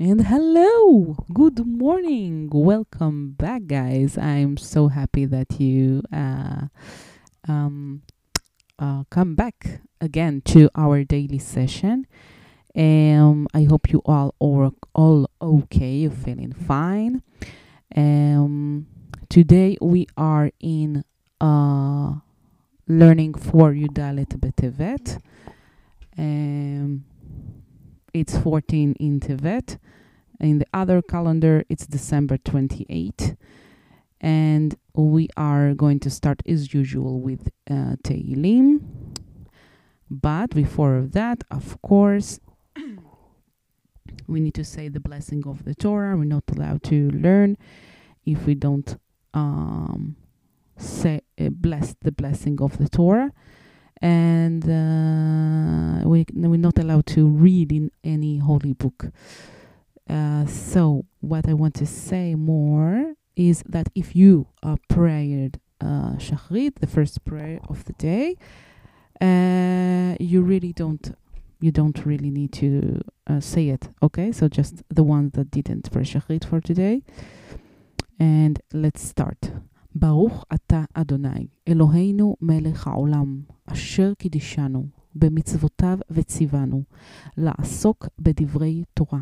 And 0.00 0.28
hello, 0.28 1.26
good 1.30 1.66
morning, 1.66 2.48
welcome 2.50 3.32
back, 3.32 3.66
guys. 3.66 4.16
I'm 4.16 4.56
so 4.56 4.88
happy 4.88 5.26
that 5.26 5.60
you 5.60 6.02
uh, 6.10 6.68
um, 7.46 8.00
uh, 8.78 9.04
come 9.10 9.34
back 9.34 9.82
again 10.00 10.40
to 10.46 10.70
our 10.74 11.04
daily 11.04 11.38
session. 11.38 12.06
Um, 12.74 13.46
I 13.52 13.64
hope 13.64 13.92
you 13.92 14.00
all 14.06 14.34
are 14.40 14.72
all 14.94 15.28
okay. 15.42 15.96
You're 15.96 16.12
feeling 16.12 16.54
fine. 16.54 17.20
Um, 17.94 18.86
today 19.28 19.76
we 19.82 20.06
are 20.16 20.50
in 20.60 21.04
uh, 21.42 22.14
learning 22.88 23.34
for 23.34 23.74
Yudalet 23.74 24.28
Betevet. 24.40 25.20
Um, 26.16 27.04
it's 28.12 28.36
14 28.38 28.94
in 28.98 29.20
Tevet. 29.20 29.78
In 30.40 30.58
the 30.58 30.66
other 30.72 31.02
calendar, 31.02 31.64
it's 31.68 31.86
December 31.86 32.38
28. 32.38 33.36
And 34.20 34.76
we 34.94 35.28
are 35.36 35.74
going 35.74 36.00
to 36.00 36.10
start 36.10 36.42
as 36.46 36.74
usual 36.74 37.20
with 37.20 37.48
uh. 37.70 37.96
But 40.10 40.50
before 40.50 41.02
that, 41.12 41.44
of 41.50 41.80
course, 41.82 42.40
we 44.26 44.40
need 44.40 44.54
to 44.54 44.64
say 44.64 44.88
the 44.88 45.00
blessing 45.00 45.44
of 45.46 45.64
the 45.64 45.74
Torah. 45.74 46.16
We're 46.16 46.24
not 46.24 46.44
allowed 46.54 46.82
to 46.84 47.10
learn 47.10 47.56
if 48.26 48.46
we 48.46 48.54
don't 48.54 48.96
um, 49.34 50.16
say 50.76 51.20
uh, 51.40 51.50
bless 51.50 51.94
the 52.02 52.12
blessing 52.12 52.60
of 52.60 52.78
the 52.78 52.88
Torah 52.88 53.32
and 54.02 54.64
uh, 54.64 56.08
we, 56.08 56.24
we're 56.32 56.56
not 56.56 56.78
allowed 56.78 57.06
to 57.06 57.26
read 57.26 57.72
in 57.72 57.90
any 58.02 58.38
holy 58.38 58.72
book. 58.72 59.06
Uh, 60.08 60.46
so, 60.46 61.04
what 61.20 61.48
I 61.48 61.52
want 61.52 61.74
to 61.76 61.86
say 61.86 62.34
more 62.34 63.14
is 63.36 63.62
that 63.68 63.88
if 63.94 64.16
you 64.16 64.46
uh, 64.62 64.76
prayed 64.88 65.60
uh, 65.80 66.14
the 66.16 66.88
first 66.88 67.24
prayer 67.24 67.60
of 67.68 67.84
the 67.84 67.92
day, 67.94 68.36
uh, 69.20 70.16
you 70.18 70.42
really 70.42 70.72
don't 70.72 71.14
you 71.60 71.70
don't 71.70 72.06
really 72.06 72.30
need 72.30 72.52
to 72.52 73.02
uh, 73.26 73.38
say 73.40 73.68
it. 73.68 73.90
Okay, 74.02 74.32
so 74.32 74.48
just 74.48 74.82
the 74.88 75.02
ones 75.02 75.32
that 75.32 75.50
didn't 75.50 75.90
pray 75.92 76.02
Shachrit 76.02 76.44
for 76.44 76.60
today. 76.60 77.02
And 78.18 78.60
let's 78.72 79.02
start. 79.02 79.50
ברוך 79.94 80.44
אתה, 80.54 80.84
אדוני, 80.94 81.46
אלוהינו 81.68 82.36
מלך 82.40 82.86
העולם, 82.86 83.40
אשר 83.66 84.14
קידישנו, 84.14 84.86
במצוותיו 85.14 85.98
וציוונו, 86.10 86.82
לעסוק 87.36 88.08
בדברי 88.18 88.84
תורה. 88.94 89.20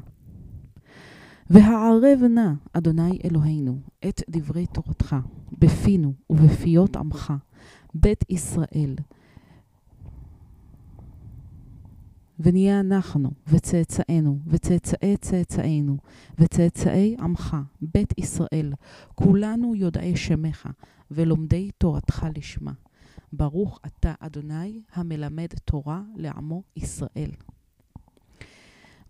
והערב 1.50 2.20
נא, 2.34 2.52
אדוני 2.72 3.18
אלוהינו, 3.24 3.78
את 4.08 4.22
דברי 4.30 4.66
תורתך, 4.66 5.16
בפינו 5.52 6.12
ובפיות 6.30 6.96
עמך, 6.96 7.32
בית 7.94 8.24
ישראל, 8.28 8.94
ונהיה 12.40 12.80
אנחנו, 12.80 13.30
וצאצאינו, 13.46 14.38
וצאצאי 14.46 15.16
צאצאינו, 15.16 15.96
וצאצאי 16.38 17.16
עמך, 17.20 17.56
בית 17.80 18.18
ישראל, 18.18 18.72
כולנו 19.14 19.74
יודעי 19.74 20.16
שמך, 20.16 20.68
ולומדי 21.10 21.70
תורתך 21.78 22.26
לשמה. 22.36 22.72
ברוך 23.32 23.80
אתה, 23.86 24.14
אדוני, 24.20 24.82
המלמד 24.94 25.48
תורה 25.64 26.02
לעמו 26.16 26.62
ישראל. 26.76 27.30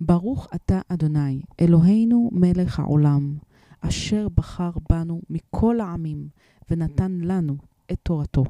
ברוך 0.01 0.49
אתה, 0.55 0.81
אדוני, 0.89 1.43
אלוהינו 1.61 2.31
מלך 2.33 2.81
העולם, 2.81 3.39
אשר 3.81 4.29
בחר 4.35 4.71
בנו 4.91 5.23
מכל 5.31 5.81
העמים, 5.81 6.29
ונתן 6.71 7.19
לנו 7.23 7.57
את 7.93 7.99
תורתו. 8.03 8.45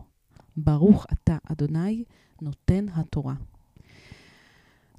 ברוך 0.56 1.06
אתה, 1.12 1.36
אדוני, 1.52 2.04
נותן 2.42 2.86
התורה. 2.88 3.34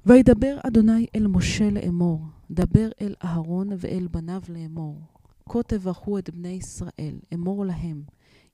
וידבר 0.06 0.58
אדוני 0.66 1.06
אל 1.16 1.26
משה 1.26 1.70
לאמור, 1.70 2.20
דבר 2.50 2.88
אל 3.00 3.14
אהרון 3.24 3.68
ואל 3.78 4.08
בניו 4.10 4.42
לאמור. 4.48 5.00
כה 5.48 5.62
תברכו 5.62 6.18
את 6.18 6.30
בני 6.30 6.48
ישראל, 6.48 7.14
אמור 7.34 7.64
להם, 7.66 8.02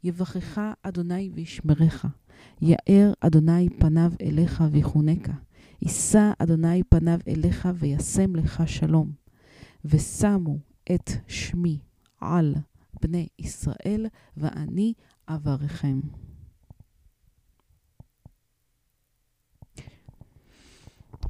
יברכך 0.04 0.60
אדוני 0.82 1.30
וישמרך. 1.34 2.04
יאר 2.62 3.12
אדוני 3.20 3.68
פניו 3.78 4.12
אליך 4.22 4.64
ויחונקה. 4.70 5.32
יישא 5.82 6.32
אדוני 6.38 6.82
פניו 6.82 7.18
אליך 7.28 7.68
וישם 7.74 8.36
לך 8.36 8.62
שלום. 8.66 9.12
ושמו 9.84 10.58
את 10.94 11.10
שמי 11.28 11.78
על 12.20 12.54
בני 13.02 13.28
ישראל, 13.38 14.06
ואני 14.36 14.92
אברכם. 15.28 16.00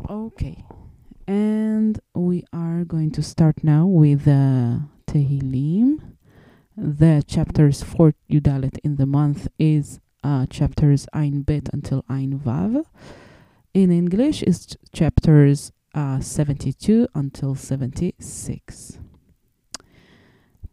Okay, 0.09 0.63
and 1.27 1.99
we 2.13 2.43
are 2.51 2.83
going 2.83 3.11
to 3.11 3.21
start 3.21 3.63
now 3.63 3.85
with 3.85 4.27
uh, 4.27 4.79
Tehillim. 5.07 5.99
The 6.77 7.23
chapters 7.27 7.83
for 7.83 8.13
Yudalet 8.29 8.77
in 8.83 8.95
the 8.95 9.05
month 9.05 9.47
is 9.59 9.99
uh, 10.23 10.45
chapters 10.47 11.07
Ein 11.13 11.41
Bet 11.41 11.69
until 11.73 12.03
Ein 12.09 12.39
Vav. 12.39 12.83
In 13.73 13.91
English, 13.91 14.43
is 14.43 14.75
chapters 14.93 15.71
uh, 15.95 16.19
72 16.19 17.07
until 17.15 17.55
76. 17.55 18.97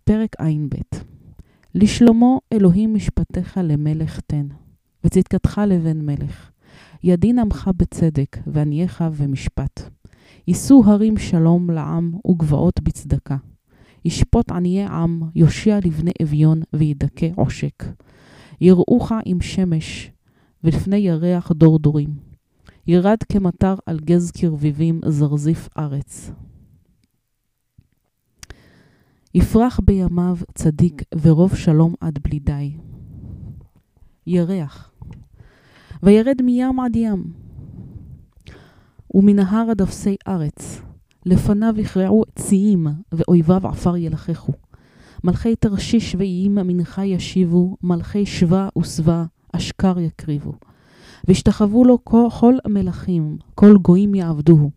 פרק 0.05 0.41
ע"ב 0.41 0.75
לשלמה 1.75 2.37
אלוהים 2.53 2.95
משפטיך 2.95 3.59
למלך 3.65 4.21
תן, 4.21 4.47
וצדקתך 5.05 5.61
לבן 5.67 6.07
מלך. 6.07 6.51
ידין 7.04 7.40
עמך 7.40 7.70
בצדק, 7.78 8.38
וענייך 8.48 9.04
ומשפט. 9.14 9.90
יישאו 10.48 10.84
הרים 10.86 11.18
שלום 11.18 11.70
לעם, 11.70 12.14
וגבעות 12.28 12.80
בצדקה. 12.80 13.38
ישפוט 14.06 14.52
עניי 14.52 14.86
עם, 14.86 15.22
יושיע 15.36 15.80
לבני 15.86 16.12
אביון, 16.24 16.62
וידכא 16.74 17.30
עושק. 17.36 17.84
יראוך 18.62 19.12
עם 19.26 19.42
שמש, 19.42 20.12
ולפני 20.64 20.98
ירח 20.98 21.52
דור 21.52 21.80
דורים. 21.80 22.10
ירד 22.88 23.18
כמטר 23.32 23.76
על 23.86 24.00
גז 24.00 24.32
כרביבים, 24.32 25.02
זרזיף 25.08 25.70
ארץ. 25.78 26.32
יפרח 29.36 29.80
בימיו 29.84 30.38
צדיק, 30.56 31.02
ורוב 31.22 31.56
שלום 31.56 31.94
עד 32.02 32.20
בלי 32.24 32.40
די. 32.40 32.78
ירח, 34.28 34.93
וירד 36.04 36.42
מים 36.42 36.80
עד 36.80 36.96
ים, 36.96 37.24
ומנהר 39.14 39.70
עד 39.70 39.82
אפסי 39.82 40.16
ארץ. 40.28 40.82
לפניו 41.26 41.74
יכרעו 41.78 42.24
ציים, 42.36 42.88
ואויביו 43.12 43.68
עפר 43.68 43.98
ילחכו. 43.98 44.54
מלכי 45.24 45.56
תרשיש 45.56 46.16
ואיים 46.16 46.56
מנחה 46.56 47.06
ישיבו, 47.06 47.78
מלכי 47.84 48.26
שבה 48.26 48.70
ושבע 48.78 49.24
אשכר 49.54 50.00
יקריבו. 50.00 50.54
והשתחוו 51.28 51.86
לו 51.86 52.06
כל 52.06 52.54
מלכים, 52.68 53.38
כל 53.56 53.78
גויים 53.78 54.16
יעבדוהו. 54.16 54.72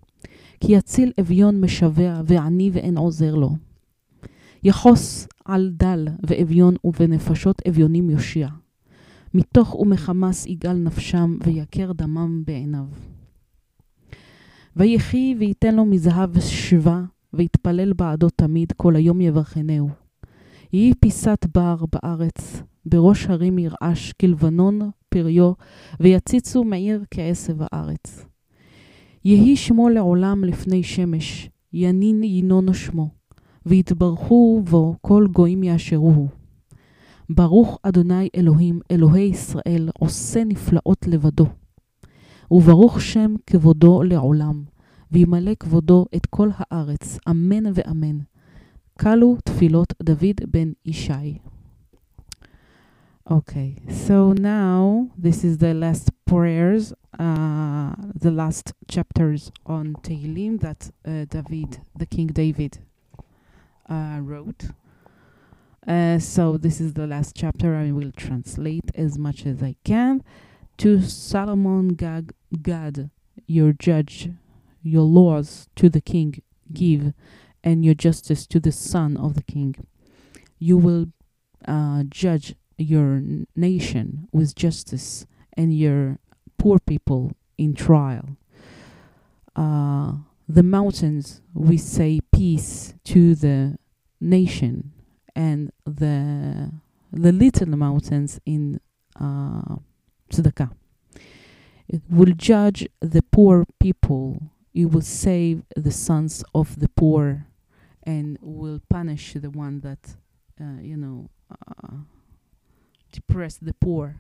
כי 0.61 0.73
יציל 0.73 1.13
אביון 1.21 1.61
משבע, 1.61 2.21
ועני 2.25 2.71
ואין 2.73 2.99
עוזר 2.99 3.35
לו. 3.35 3.51
יחוס 4.65 5.29
על 5.45 5.71
דל 5.73 6.09
ואביון, 6.27 6.75
ובנפשות 6.85 7.63
אביונים 7.69 8.11
יושיע. 8.11 8.49
מתוך 9.37 9.75
ומחמס 9.75 10.47
יגאל 10.47 10.77
נפשם, 10.77 11.39
ויכר 11.45 11.93
דמם 11.93 12.43
בעיניו. 12.47 12.85
ויחי 14.77 15.35
וייתן 15.39 15.75
לו 15.75 15.85
מזהב 15.85 16.41
שבה, 16.41 17.03
ויתפלל 17.33 17.93
בעדו 17.93 18.29
תמיד, 18.31 18.73
כל 18.77 18.97
היום 18.97 19.21
יברכנהו. 19.21 19.89
יהי 20.73 20.93
פיסת 21.01 21.47
בר 21.55 21.77
בארץ, 21.93 22.63
בראש 22.87 23.27
הרים 23.27 23.59
ירעש, 23.59 24.13
כלבנון 24.21 24.81
פריו, 25.09 25.53
ויציצו 26.01 26.65
מעיר 26.65 27.05
כעשב 27.11 27.57
הארץ. 27.61 28.25
יהי 29.25 29.57
שמו 29.57 29.89
לעולם 29.89 30.45
לפני 30.45 30.83
שמש, 30.83 31.51
ינין 31.73 32.25
ינון 32.25 32.73
שמו, 32.73 33.09
ויתברכו 33.67 34.63
בו 34.71 34.95
כל 35.01 35.27
גויים 35.33 35.63
יאשרוהו. 35.63 36.29
ברוך 37.31 37.79
אדוני 37.83 38.29
אלוהים, 38.37 38.81
אלוהי 38.91 39.23
ישראל, 39.29 39.89
עושה 39.99 40.45
נפלאות 40.45 41.07
לבדו. 41.07 41.47
וברוך 42.51 43.01
שם 43.01 43.35
כבודו 43.47 44.03
לעולם, 44.03 44.65
וימלא 45.13 45.55
כבודו 45.61 46.07
את 46.17 46.27
כל 46.27 46.49
הארץ, 46.57 47.19
אמן 47.31 47.73
ואמן. 47.75 48.19
כלו 49.01 49.37
תפילות 49.45 49.93
דוד 50.03 50.41
בן 50.51 50.73
ישי. 50.85 51.39
Okay, 53.29 53.71
so 54.07 54.33
now 54.33 55.09
this 55.19 55.43
is 55.43 55.59
the 55.59 55.75
last 55.75 56.11
prayers 56.31 56.93
uh, 57.19 57.95
the 58.15 58.31
last 58.31 58.73
chapters 58.89 59.51
on 59.65 59.95
Tehillim 60.03 60.61
that 60.61 60.91
uh, 61.05 61.25
David, 61.29 61.81
the 61.97 62.07
King 62.07 62.29
David, 62.29 62.79
uh, 63.89 64.19
wrote. 64.21 64.67
Uh, 65.87 66.19
so 66.19 66.57
this 66.57 66.81
is 66.81 66.95
the 66.95 67.07
last 67.07 67.37
chapter. 67.37 67.77
I 67.77 67.93
will 67.93 68.11
translate 68.13 68.91
as 68.95 69.19
much 69.19 69.47
as 69.47 69.63
I 69.63 69.77
can. 69.85 70.25
To 70.79 71.01
Solomon 71.01 71.89
Gag, 71.89 72.33
God, 72.61 73.11
your 73.47 73.73
judge, 73.73 74.31
your 74.83 75.05
laws 75.05 75.69
to 75.77 75.89
the 75.89 76.01
king 76.01 76.43
give, 76.73 77.13
and 77.63 77.85
your 77.85 77.95
justice 77.95 78.47
to 78.49 78.61
the 78.61 78.73
son 78.73 79.17
of 79.17 79.35
the 79.35 79.43
king. 79.43 79.77
You 80.59 80.77
will 80.77 81.07
uh, 81.67 82.05
judge 82.09 82.55
your 82.77 83.23
nation 83.55 84.29
with 84.33 84.55
justice 84.55 85.27
and 85.57 85.73
your 85.73 86.19
poor 86.59 86.79
people 86.79 87.33
in 87.57 87.75
trial. 87.75 88.37
Uh, 89.55 90.15
the 90.49 90.63
mountains, 90.63 91.41
we 91.55 91.79
say 91.79 92.21
peace 92.33 92.95
to 93.05 93.35
the 93.35 93.79
nation, 94.21 94.93
and 95.37 95.71
the 95.85 96.73
the 97.13 97.31
little 97.31 97.69
mountains 97.69 98.41
in 98.45 98.81
uh, 99.21 99.77
tzedakah. 100.31 100.73
It 101.87 102.03
will 102.11 102.33
judge 102.35 102.89
the 103.01 103.23
poor 103.23 103.65
people. 103.79 104.43
It 104.75 104.87
will 104.87 105.03
save 105.03 105.63
the 105.77 105.93
sons 105.93 106.43
of 106.53 106.81
the 106.81 106.89
poor, 106.89 107.47
and 108.03 108.39
will 108.41 108.81
punish 108.89 109.35
the 109.35 109.51
one 109.51 109.81
that, 109.81 110.17
uh, 110.61 110.81
you 110.83 110.97
know, 110.97 111.31
uh, 111.51 111.99
depress 113.13 113.57
the 113.57 113.75
poor. 113.75 114.17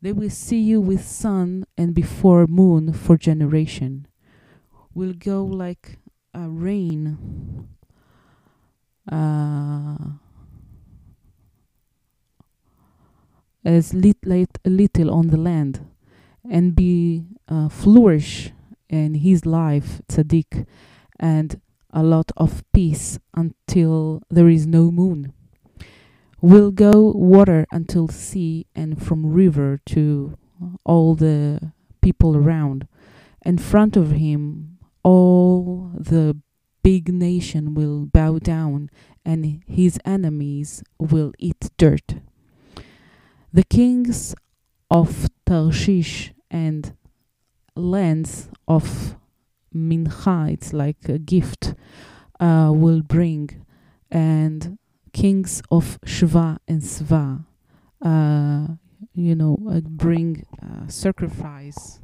They 0.00 0.12
will 0.12 0.30
see 0.30 0.60
you 0.60 0.80
with 0.80 1.04
sun 1.04 1.64
and 1.76 1.92
before 1.92 2.46
moon 2.46 2.92
for 2.92 3.16
generation. 3.16 4.06
Will 4.94 5.12
go 5.12 5.44
like 5.44 5.98
a 6.32 6.48
rain. 6.48 7.68
Uh, 9.10 10.18
as 13.64 13.92
lit, 13.92 14.16
lit, 14.24 14.58
little 14.64 15.10
on 15.12 15.28
the 15.28 15.36
land 15.36 15.86
and 16.48 16.74
be 16.74 17.26
uh, 17.48 17.68
flourish 17.68 18.52
in 18.88 19.14
his 19.14 19.44
life 19.44 20.00
tzaddik 20.08 20.66
and 21.20 21.60
a 21.92 22.02
lot 22.02 22.30
of 22.36 22.64
peace 22.72 23.18
until 23.34 24.22
there 24.30 24.48
is 24.48 24.66
no 24.66 24.90
moon. 24.90 25.32
Will 26.40 26.70
go 26.70 27.10
water 27.10 27.66
until 27.72 28.08
sea 28.08 28.66
and 28.74 29.02
from 29.02 29.32
river 29.32 29.80
to 29.86 30.36
all 30.84 31.14
the 31.14 31.72
people 32.00 32.36
around. 32.36 32.86
In 33.44 33.58
front 33.58 33.96
of 33.96 34.12
him 34.12 34.78
all 35.02 35.90
the 35.94 36.36
big 36.82 37.12
nation 37.12 37.74
will 37.74 38.06
bow 38.06 38.38
down 38.38 38.90
and 39.24 39.62
his 39.66 39.98
enemies 40.04 40.82
will 40.98 41.32
eat 41.38 41.70
dirt 41.76 42.14
the 43.52 43.64
kings 43.64 44.34
of 44.90 45.28
tarshish 45.46 46.32
and 46.50 46.94
lands 47.74 48.48
of 48.66 49.16
mincha 49.74 50.52
it's 50.52 50.72
like 50.72 51.08
a 51.08 51.18
gift 51.18 51.74
uh, 52.40 52.70
will 52.74 53.02
bring 53.02 53.64
and 54.10 54.78
kings 55.12 55.62
of 55.70 55.98
Shva 56.04 56.58
and 56.66 56.82
Sva, 56.82 57.44
uh, 58.02 58.74
you 59.14 59.34
know, 59.34 59.58
uh, 59.68 59.80
bring 59.80 60.44
uh, 60.62 60.86
sacrifice. 60.88 62.00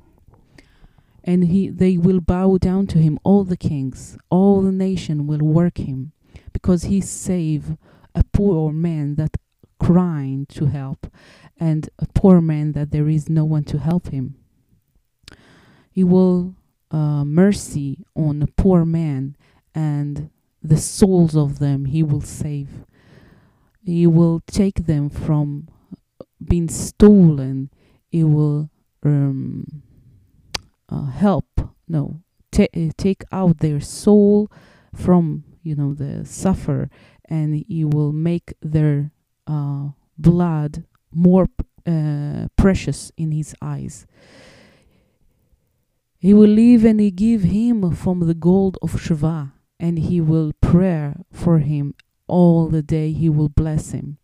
And 1.26 1.44
he, 1.44 1.70
they 1.70 1.96
will 1.96 2.20
bow 2.20 2.58
down 2.58 2.86
to 2.88 2.98
him. 2.98 3.18
All 3.24 3.44
the 3.44 3.56
kings, 3.56 4.18
all 4.28 4.60
the 4.60 4.72
nation 4.72 5.26
will 5.26 5.38
work 5.38 5.78
him, 5.78 6.12
because 6.52 6.84
he 6.84 7.00
save 7.00 7.78
a 8.14 8.22
poor 8.32 8.72
man 8.72 9.14
that 9.14 9.38
crying 9.78 10.46
to 10.50 10.66
help, 10.66 11.06
and 11.58 11.88
a 11.98 12.06
poor 12.14 12.40
man 12.40 12.72
that 12.72 12.90
there 12.90 13.08
is 13.08 13.28
no 13.28 13.44
one 13.44 13.64
to 13.64 13.78
help 13.78 14.08
him. 14.08 14.36
He 15.90 16.04
will 16.04 16.54
uh, 16.90 17.24
mercy 17.24 18.04
on 18.14 18.42
a 18.42 18.46
poor 18.46 18.84
man, 18.84 19.36
and 19.74 20.30
the 20.62 20.76
souls 20.78 21.36
of 21.36 21.58
them 21.58 21.86
he 21.86 22.02
will 22.02 22.22
save 22.22 22.84
he 23.84 24.06
will 24.06 24.40
take 24.46 24.86
them 24.86 25.10
from 25.10 25.68
being 26.42 26.68
stolen 26.68 27.70
he 28.10 28.24
will 28.24 28.70
um, 29.04 29.82
uh, 30.88 31.06
help 31.06 31.46
no 31.88 32.20
ta- 32.50 32.74
uh, 32.76 32.90
take 32.96 33.22
out 33.32 33.58
their 33.58 33.80
soul 33.80 34.50
from 34.94 35.44
you 35.62 35.74
know 35.74 35.94
the 35.94 36.24
suffer 36.24 36.88
and 37.28 37.64
he 37.68 37.84
will 37.84 38.12
make 38.12 38.54
their 38.60 39.10
uh, 39.46 39.88
blood 40.18 40.84
more 41.12 41.48
uh, 41.86 42.48
precious 42.56 43.12
in 43.16 43.32
his 43.32 43.54
eyes. 43.62 44.06
He 46.18 46.32
will 46.32 46.48
live 46.48 46.84
and 46.84 47.00
he 47.00 47.10
give 47.10 47.42
him 47.42 47.90
from 47.92 48.20
the 48.20 48.34
gold 48.34 48.78
of 48.80 48.92
Shva 48.92 49.52
and 49.78 49.98
he 49.98 50.20
will 50.20 50.52
pray 50.60 51.14
for 51.32 51.58
him 51.58 51.94
all 52.26 52.68
the 52.68 52.82
day. 52.82 53.12
He 53.12 53.28
will 53.28 53.50
bless 53.50 53.90
him. 53.90 54.18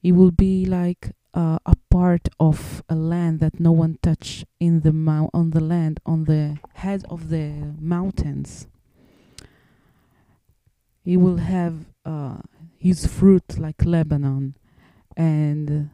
He 0.00 0.12
will 0.12 0.30
be 0.30 0.64
like 0.64 1.12
uh, 1.34 1.58
a 1.66 1.74
part 1.90 2.28
of 2.40 2.82
a 2.88 2.94
land 2.94 3.40
that 3.40 3.60
no 3.60 3.72
one 3.72 3.98
touch 4.02 4.44
in 4.58 4.80
the 4.80 4.90
on 5.34 5.50
the 5.50 5.60
land 5.60 6.00
on 6.06 6.24
the 6.24 6.58
head 6.74 7.04
of 7.10 7.28
the 7.28 7.74
mountains. 7.78 8.66
He 11.04 11.16
will 11.16 11.38
have 11.38 11.86
uh, 12.04 12.38
his 12.78 13.06
fruit 13.06 13.58
like 13.58 13.84
lebanon 13.84 14.56
and 15.16 15.90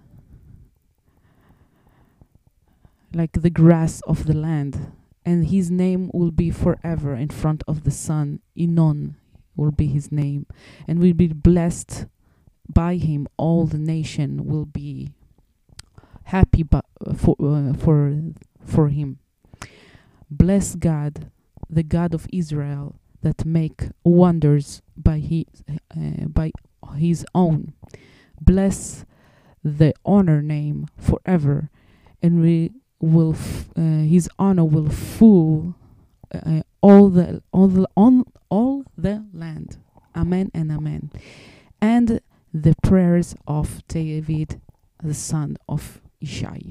like 3.13 3.33
the 3.33 3.51
grass 3.51 4.01
of 4.03 4.27
the 4.27 4.35
land. 4.35 4.93
And 5.25 5.47
his 5.47 5.71
name 5.71 6.11
will 6.13 6.31
be 6.31 6.51
forever 6.51 7.15
in 7.15 7.31
front 7.31 7.63
of 7.67 7.85
the 7.85 7.91
sun. 7.91 8.41
Inon 8.59 9.15
will 9.57 9.71
be 9.71 9.87
his 9.87 10.13
name. 10.13 10.47
And 10.87 10.99
will 10.99 11.15
be 11.15 11.29
blessed 11.29 12.07
by 12.69 12.97
him. 12.97 13.27
All 13.37 13.67
the 13.67 13.79
nation 13.79 14.45
will 14.45 14.67
be 14.67 15.13
happy 16.25 16.63
bu- 16.63 16.81
for 17.17 17.37
uh, 17.41 17.73
for 17.75 18.21
for 18.65 18.89
him. 18.89 19.19
Bless 20.31 20.75
god 20.75 21.31
the 21.71 21.83
god 21.83 22.15
of 22.15 22.27
israel 22.33 22.97
that 23.23 23.45
make 23.45 23.89
wonders 24.05 24.83
by 24.97 25.19
his 25.19 25.45
uh, 25.71 26.27
by 26.27 26.51
his 26.97 27.25
own. 27.35 27.73
Bless 28.41 29.05
the 29.63 29.95
honor 30.05 30.43
name 30.43 30.87
forever 30.99 31.71
and 32.23 32.41
we 32.41 32.73
will 33.01 33.35
uh, 33.77 33.81
his 33.81 34.29
honor 34.39 34.65
will 34.65 34.89
fool 34.89 35.75
uh, 36.35 36.63
all 36.81 37.09
the 37.09 37.43
all 37.53 37.69
the 37.69 37.87
on 37.97 38.25
all 38.51 38.85
the 38.97 39.25
land. 39.33 39.79
Amen 40.15 40.51
and 40.55 40.71
amen. 40.71 41.11
And 41.81 42.21
the 42.53 42.75
prayers 42.83 43.35
of 43.49 43.87
david 43.89 44.61
the 45.03 45.15
son 45.15 45.57
of 45.69 46.01
ishai 46.25 46.65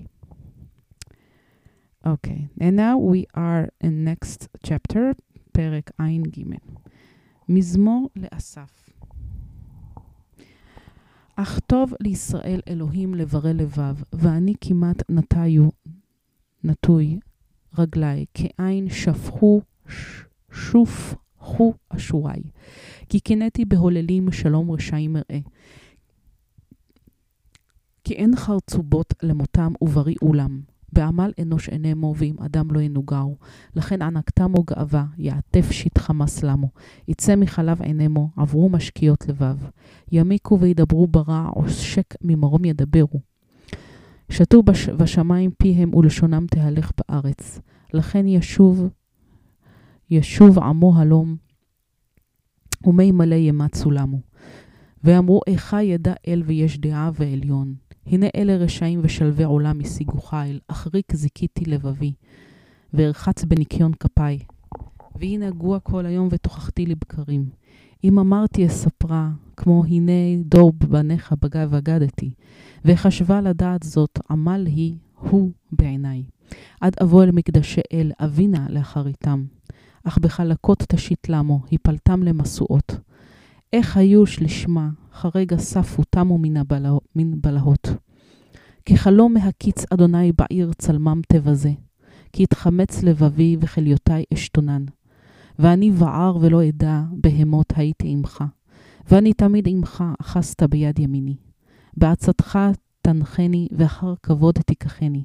okay 2.13 2.41
and 2.59 2.75
now 2.75 2.95
we 3.11 3.21
are 3.37 3.65
in 3.83 4.07
next 4.07 4.47
chapter 4.67 5.13
פרק 5.51 5.91
ע"ג 5.97 6.43
מזמור 7.49 8.09
לאסף 8.15 8.83
אך 11.35 11.59
טוב 11.59 11.93
לישראל 11.99 12.59
אלוהים 12.67 13.15
לברא 13.15 13.51
לבב, 13.51 13.95
ואני 14.13 14.53
כמעט 14.61 15.03
נטיו, 15.09 15.69
נטוי 16.63 17.19
רגלי, 17.77 18.25
כעין 18.33 18.89
שפכו, 18.89 19.61
שופכו 20.51 21.73
אשורי. 21.89 22.41
כי 23.09 23.19
קינאתי 23.19 23.65
בהוללים 23.65 24.31
שלום 24.31 24.71
רשעים 24.71 25.15
אראה. 25.15 25.39
כי 28.03 28.13
אין 28.13 28.35
חרצובות 28.35 29.13
למותם 29.23 29.73
ובריאו 29.81 30.33
לם. 30.33 30.61
בעמל 30.93 31.31
אנוש 31.41 31.69
אינמו, 31.69 32.13
ואם 32.17 32.35
אדם 32.45 32.71
לא 32.71 32.79
ינוגעו. 32.79 33.37
לכן 33.75 34.01
ענקתמו 34.01 34.63
גאווה, 34.63 35.05
יעטף 35.17 35.71
שטחה 35.71 36.13
מסלמו. 36.13 36.69
יצא 37.07 37.35
מחלב 37.35 37.81
עינמו, 37.81 38.29
עברו 38.37 38.69
משקיעות 38.69 39.27
לבב. 39.27 39.57
ימיקו 40.11 40.59
וידברו 40.59 41.07
ברע, 41.07 41.49
עושק 41.53 42.15
ממרום 42.21 42.65
ידברו. 42.65 43.19
שתו 44.29 44.63
בש... 44.63 44.89
בשמיים 44.89 45.51
פיהם 45.57 45.95
ולשונם 45.95 46.45
תהלך 46.49 46.91
בארץ. 46.97 47.59
לכן 47.93 48.27
ישוב, 48.27 48.89
ישוב 50.09 50.59
עמו 50.59 50.97
הלום, 50.97 51.35
ומי 52.83 53.11
מלא 53.11 53.35
ימצו 53.35 53.91
למו. 53.91 54.19
ואמרו, 55.03 55.41
איכה 55.47 55.83
ידע 55.83 56.13
אל 56.27 56.43
ויש 56.45 56.77
דעה 56.77 57.11
ועליון. 57.13 57.75
הנה 58.05 58.27
אלה 58.35 58.55
רשעים 58.55 58.99
ושלווי 59.03 59.43
עולם 59.43 59.79
השיגו 59.79 60.21
חיל, 60.21 60.59
אחריק 60.67 61.15
זיכיתי 61.15 61.65
לבבי, 61.65 62.13
וארחץ 62.93 63.43
בניקיון 63.43 63.91
כפיי. 63.93 64.39
והנהגוה 65.15 65.79
כל 65.79 66.05
היום 66.05 66.27
ותוכחתי 66.31 66.85
לבקרים. 66.85 67.49
אם 68.03 68.19
אמרתי 68.19 68.67
אספרה, 68.67 69.29
כמו 69.57 69.83
הנה 69.85 70.11
דור 70.45 70.73
בניך 70.73 71.33
בגב 71.41 71.73
אגדתי, 71.73 72.31
וחשבה 72.85 73.41
לדעת 73.41 73.83
זאת, 73.83 74.19
עמל 74.29 74.65
היא, 74.65 74.95
הוא 75.19 75.51
בעיניי. 75.71 76.23
עד 76.81 76.93
אבוא 77.03 77.23
אל 77.23 77.31
מקדשי 77.31 77.81
אל, 77.93 78.11
אבינה 78.19 78.65
לאחריתם. 78.69 79.45
אך 80.03 80.17
בחלקות 80.17 80.83
תשית 80.87 81.29
למו, 81.29 81.59
הפלתם 81.71 82.23
למשואות. 82.23 82.95
איך 83.73 83.97
היו 83.97 84.25
שלישמה, 84.25 84.89
חרגע 85.13 85.57
ספו 85.57 86.03
תמו 86.09 86.37
מן 87.15 87.41
בלהות. 87.41 87.87
כחלום 88.85 89.33
מהקיץ 89.33 89.85
אדוני 89.93 90.31
בעיר 90.31 90.71
צלמם 90.77 91.21
תבזה, 91.27 91.71
כי 92.33 92.43
התחמץ 92.43 93.03
לבבי 93.03 93.57
וכליותי 93.59 94.23
אשתונן. 94.33 94.85
ואני 95.59 95.91
וער 95.93 96.37
ולא 96.41 96.67
אדע, 96.69 97.01
בהמות 97.11 97.73
הייתי 97.75 98.07
עמך. 98.09 98.43
ואני 99.11 99.33
תמיד 99.33 99.67
עמך, 99.67 100.03
אחזת 100.21 100.63
ביד 100.63 100.99
ימיני. 100.99 101.35
בעצתך 101.97 102.59
תנחני, 103.01 103.67
ואחר 103.71 104.13
כבוד 104.23 104.55
תיקחני. 104.65 105.23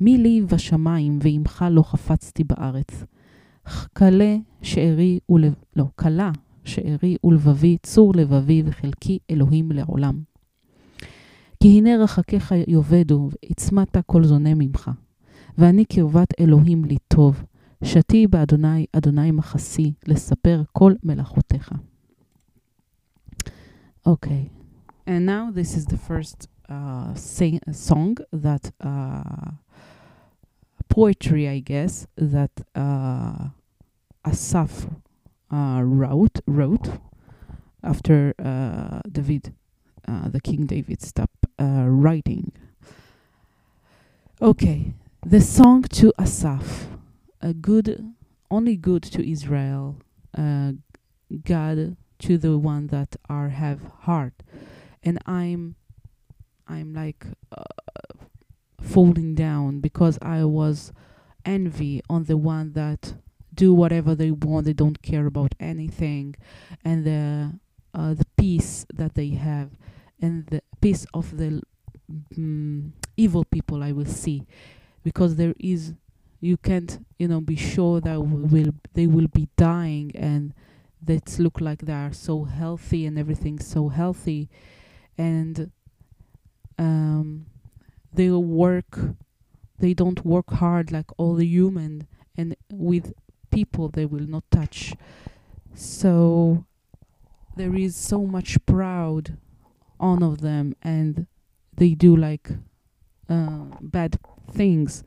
מי 0.00 0.18
לי 0.18 0.40
בשמיים, 0.40 1.18
ועמך 1.22 1.64
לא 1.70 1.82
חפצתי 1.82 2.44
בארץ. 2.44 3.04
כלה 3.96 4.36
שארי 4.62 5.18
ולב... 5.30 5.54
לא, 5.76 5.84
כלה 5.96 6.30
שארי 6.66 7.16
ולבבי, 7.24 7.76
צור 7.82 8.12
לבבי 8.16 8.62
וחלקי 8.66 9.18
אלוהים 9.30 9.72
לעולם. 9.72 10.22
כי 11.62 11.68
הנה 11.78 11.96
רחקיך 11.96 12.54
יאבדו, 12.66 13.30
ועצמת 13.32 13.96
כל 14.06 14.24
זונה 14.24 14.54
ממך. 14.54 14.90
ואני 15.58 15.84
קרבת 15.84 16.40
אלוהים 16.40 16.84
לי 16.84 16.96
טוב, 17.08 17.44
שתי 17.84 18.26
באדוני, 18.26 18.86
אדוני 18.92 19.30
מחסי, 19.30 19.92
לספר 20.06 20.62
כל 20.72 20.94
מלאכותיך. 21.02 21.72
Okay, 24.08 24.50
and 25.06 25.26
now 25.26 25.50
this 25.50 25.74
is 25.74 25.84
the 25.86 25.96
first 25.96 26.46
uh, 26.68 27.12
sing, 27.14 27.58
song 27.72 28.16
that 28.32 28.70
uh, 28.80 29.50
poetry, 30.88 31.48
I 31.48 31.58
guess, 31.58 32.06
that 32.16 32.54
uh, 32.76 33.48
Asaf 34.24 34.86
uh, 35.52 35.82
wrote 35.84 36.40
wrote 36.46 36.98
after 37.82 38.34
uh, 38.38 39.00
David, 39.10 39.54
uh, 40.08 40.28
the 40.28 40.40
King 40.40 40.66
David, 40.66 41.00
stopped 41.02 41.46
uh, 41.58 41.84
writing. 41.86 42.52
Okay, 44.42 44.92
the 45.24 45.40
song 45.40 45.82
to 45.82 46.12
Asaph, 46.18 46.88
a 47.40 47.54
good, 47.54 48.12
only 48.50 48.76
good 48.76 49.02
to 49.04 49.28
Israel, 49.28 49.96
uh, 50.36 50.72
God 51.44 51.96
to 52.18 52.38
the 52.38 52.58
one 52.58 52.88
that 52.88 53.16
are 53.28 53.50
have 53.50 53.80
heart, 54.00 54.34
and 55.02 55.18
I'm, 55.26 55.76
I'm 56.66 56.92
like 56.92 57.26
uh, 57.56 57.62
falling 58.80 59.34
down 59.34 59.80
because 59.80 60.18
I 60.20 60.44
was 60.44 60.92
envy 61.44 62.02
on 62.10 62.24
the 62.24 62.36
one 62.36 62.72
that 62.72 63.14
do 63.56 63.74
whatever 63.74 64.14
they 64.14 64.30
want. 64.30 64.66
They 64.66 64.72
don't 64.72 65.00
care 65.02 65.26
about 65.26 65.54
anything, 65.58 66.36
and 66.84 67.04
the 67.04 67.52
uh, 67.94 68.14
the 68.14 68.26
peace 68.36 68.86
that 68.94 69.14
they 69.14 69.30
have, 69.30 69.70
and 70.20 70.46
the 70.46 70.62
peace 70.80 71.06
of 71.14 71.36
the 71.38 71.62
mm, 72.36 72.90
evil 73.16 73.44
people 73.44 73.82
I 73.82 73.92
will 73.92 74.06
see, 74.06 74.46
because 75.02 75.36
there 75.36 75.54
is 75.58 75.94
you 76.40 76.56
can't 76.56 77.04
you 77.18 77.28
know 77.28 77.40
be 77.40 77.56
sure 77.56 78.00
that 78.00 78.20
will 78.20 78.72
they 78.94 79.06
will 79.06 79.28
be 79.28 79.48
dying 79.56 80.12
and 80.14 80.52
that 81.02 81.38
look 81.38 81.60
like 81.60 81.80
they 81.82 81.92
are 81.92 82.12
so 82.12 82.44
healthy 82.44 83.06
and 83.06 83.18
everything 83.18 83.58
so 83.58 83.88
healthy, 83.88 84.48
and 85.16 85.70
um, 86.78 87.46
they 88.12 88.30
work 88.30 88.98
they 89.78 89.94
don't 89.94 90.24
work 90.24 90.50
hard 90.50 90.92
like 90.92 91.10
all 91.16 91.34
the 91.34 91.46
human. 91.46 92.06
And 92.38 92.56
with 92.70 93.14
people 93.50 93.88
they 93.88 94.06
will 94.06 94.26
not 94.26 94.44
touch. 94.50 94.94
So 95.74 96.64
there 97.56 97.74
is 97.74 97.96
so 97.96 98.26
much 98.26 98.58
proud 98.66 99.38
on 99.98 100.22
of 100.22 100.40
them 100.40 100.74
and 100.82 101.26
they 101.76 101.94
do 101.94 102.16
like 102.16 102.50
uh, 103.28 103.64
bad 103.80 104.18
things. 104.50 105.04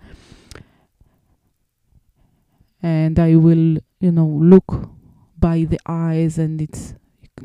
And 2.81 3.19
I 3.19 3.35
will, 3.35 3.77
you 3.99 4.11
know, 4.11 4.25
look 4.25 4.89
by 5.37 5.65
the 5.65 5.79
eyes 5.85 6.37
and 6.37 6.61
it's 6.61 6.95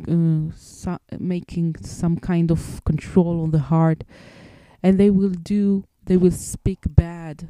uh, 0.08 0.98
making 1.18 1.76
some 1.82 2.18
kind 2.18 2.50
of 2.50 2.84
control 2.84 3.42
on 3.42 3.50
the 3.50 3.58
heart. 3.58 4.04
And 4.82 4.98
they 4.98 5.10
will 5.10 5.30
do, 5.30 5.84
they 6.04 6.16
will 6.16 6.30
speak 6.30 6.80
bad 6.88 7.48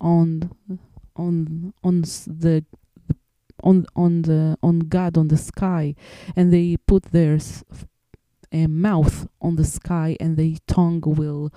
on 0.00 0.50
on 1.16 1.72
on 1.82 2.02
the 2.02 2.64
on 3.62 3.86
on 3.94 4.22
the 4.22 4.58
on 4.62 4.80
God 4.80 5.16
on 5.16 5.28
the 5.28 5.36
sky, 5.36 5.94
and 6.34 6.52
they 6.52 6.76
put 6.76 7.04
their 7.04 7.38
mouth 8.52 9.28
on 9.40 9.56
the 9.56 9.64
sky, 9.64 10.16
and 10.20 10.36
the 10.36 10.58
tongue 10.66 11.02
will 11.04 11.52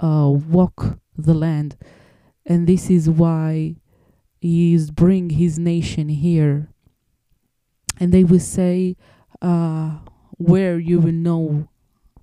uh, 0.00 0.28
walk 0.28 0.98
the 1.16 1.34
land, 1.34 1.76
and 2.46 2.66
this 2.66 2.90
is 2.90 3.08
why 3.08 3.76
he 4.40 4.74
is 4.74 4.90
bring 4.90 5.30
his 5.30 5.58
nation 5.58 6.08
here, 6.08 6.68
and 8.00 8.12
they 8.12 8.24
will 8.24 8.40
say, 8.40 8.96
uh, 9.40 9.98
where 10.38 10.78
you 10.78 10.98
will 10.98 11.12
know 11.12 11.68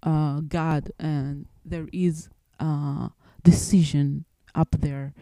uh, 0.04 0.42
God, 0.42 0.92
and 1.00 1.46
there 1.64 1.88
is 1.94 2.30
uh, 2.60 3.10
decision 3.44 4.26
up 4.54 4.76
there, 4.80 5.14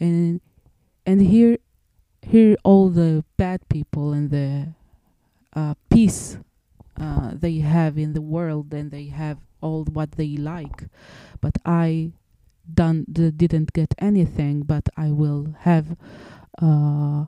and 0.00 0.40
and 1.08 1.22
here 1.22 1.56
here 2.20 2.54
all 2.64 2.90
the 2.90 3.24
bad 3.38 3.66
people 3.70 4.12
and 4.12 4.30
the 4.30 4.68
uh, 5.54 5.72
peace 5.88 6.36
uh, 7.00 7.30
they 7.32 7.60
have 7.60 7.96
in 7.96 8.12
the 8.12 8.20
world 8.20 8.74
and 8.74 8.90
they 8.90 9.06
have 9.06 9.38
all 9.62 9.84
what 9.84 10.12
they 10.12 10.36
like. 10.36 10.84
But 11.40 11.56
i 11.64 12.12
done 12.68 13.06
didn't 13.10 13.72
get 13.72 13.94
anything 13.96 14.60
but 14.60 14.90
i 14.98 15.10
will 15.10 15.54
have 15.60 15.96
uh, 16.60 17.24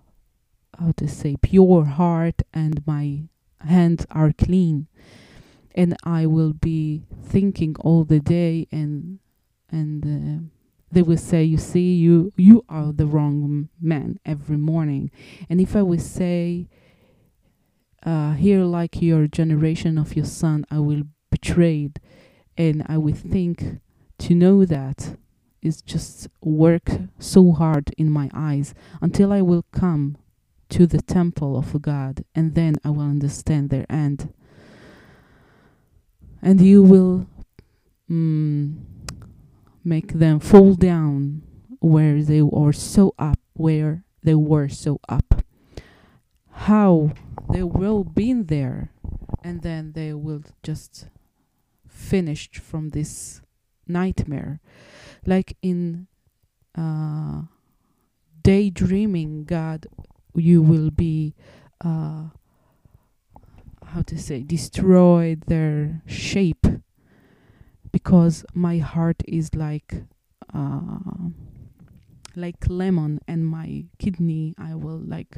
how 0.79 0.93
to 0.99 1.09
say 1.09 1.37
pure 1.41 1.85
heart 1.87 2.43
and 2.53 2.87
my 2.87 3.23
hands 3.61 4.07
are 4.11 4.33
clean. 4.33 4.89
And 5.75 5.97
i 6.05 6.27
will 6.27 6.53
be 6.53 7.05
thinking 7.25 7.77
all 7.81 8.05
the 8.05 8.21
day 8.21 8.69
and 8.71 9.21
and 9.71 10.05
uh, 10.05 10.60
they 10.91 11.03
will 11.03 11.17
say, 11.17 11.45
"You 11.45 11.59
see, 11.59 11.95
you 11.95 12.33
you 12.37 12.65
are 12.69 12.93
the 12.93 13.07
wrong 13.07 13.69
man 13.81 14.19
every 14.25 14.57
morning." 14.57 15.11
And 15.49 15.61
if 15.61 15.77
I 15.77 15.83
will 15.83 16.01
say, 16.01 16.69
uh, 18.03 18.35
"Here, 18.35 18.65
like 18.65 19.01
your 19.03 19.27
generation 19.27 19.99
of 19.99 20.17
your 20.17 20.25
son, 20.25 20.65
I 20.71 20.81
will 20.81 21.05
betrayed," 21.31 22.01
and 22.57 22.85
I 22.87 22.99
will 22.99 23.15
think 23.15 23.81
to 24.19 24.35
know 24.35 24.65
that 24.65 25.17
is 25.63 25.83
just 25.83 26.29
work 26.43 26.91
so 27.19 27.53
hard 27.53 27.91
in 27.99 28.11
my 28.11 28.31
eyes 28.33 28.75
until 29.01 29.33
I 29.33 29.43
will 29.43 29.65
come 29.73 30.17
to 30.71 30.87
the 30.87 31.03
temple 31.03 31.57
of 31.57 31.81
God, 31.83 32.25
and 32.35 32.55
then 32.55 32.77
I 32.85 32.91
will 32.91 33.09
understand 33.09 33.71
their 33.71 33.87
end. 33.91 34.33
And 36.43 36.61
you 36.61 36.83
will. 36.83 37.27
Mm, 38.11 38.79
make 39.85 40.15
them 40.15 40.41
fall 40.41 40.75
down 40.75 41.43
where 41.81 42.23
they 42.23 42.43
were 42.43 42.73
so 42.73 43.15
up, 43.19 43.39
where 43.55 44.05
they 44.23 44.35
were 44.35 44.69
so 44.69 45.01
up. 45.09 45.43
How 46.51 47.13
they 47.51 47.63
will 47.63 48.05
be 48.05 48.31
in 48.31 48.47
there, 48.47 48.93
and 49.43 49.63
then 49.63 49.93
they 49.93 50.13
will 50.13 50.43
just 50.63 51.09
finished 51.89 52.57
from 52.57 52.91
this 52.91 53.41
nightmare, 53.87 54.61
like 55.27 55.57
in 55.63 56.07
uh, 56.77 57.43
daydreaming. 58.43 59.45
God, 59.45 59.87
you 60.35 60.63
will 60.63 60.91
be. 60.91 61.35
Uh, 61.83 62.25
how 63.91 64.03
to 64.03 64.19
say 64.19 64.43
destroyed 64.43 65.43
their 65.47 66.03
shape 66.07 66.67
because 67.93 68.45
my 68.55 68.79
heart 68.79 69.23
is 69.27 69.55
like 69.55 70.05
uh, 70.55 70.99
like 72.37 72.57
lemon 72.69 73.21
and 73.27 73.47
my 73.47 73.85
kidney 73.99 74.55
I 74.59 74.75
will 74.75 75.03
like 75.05 75.37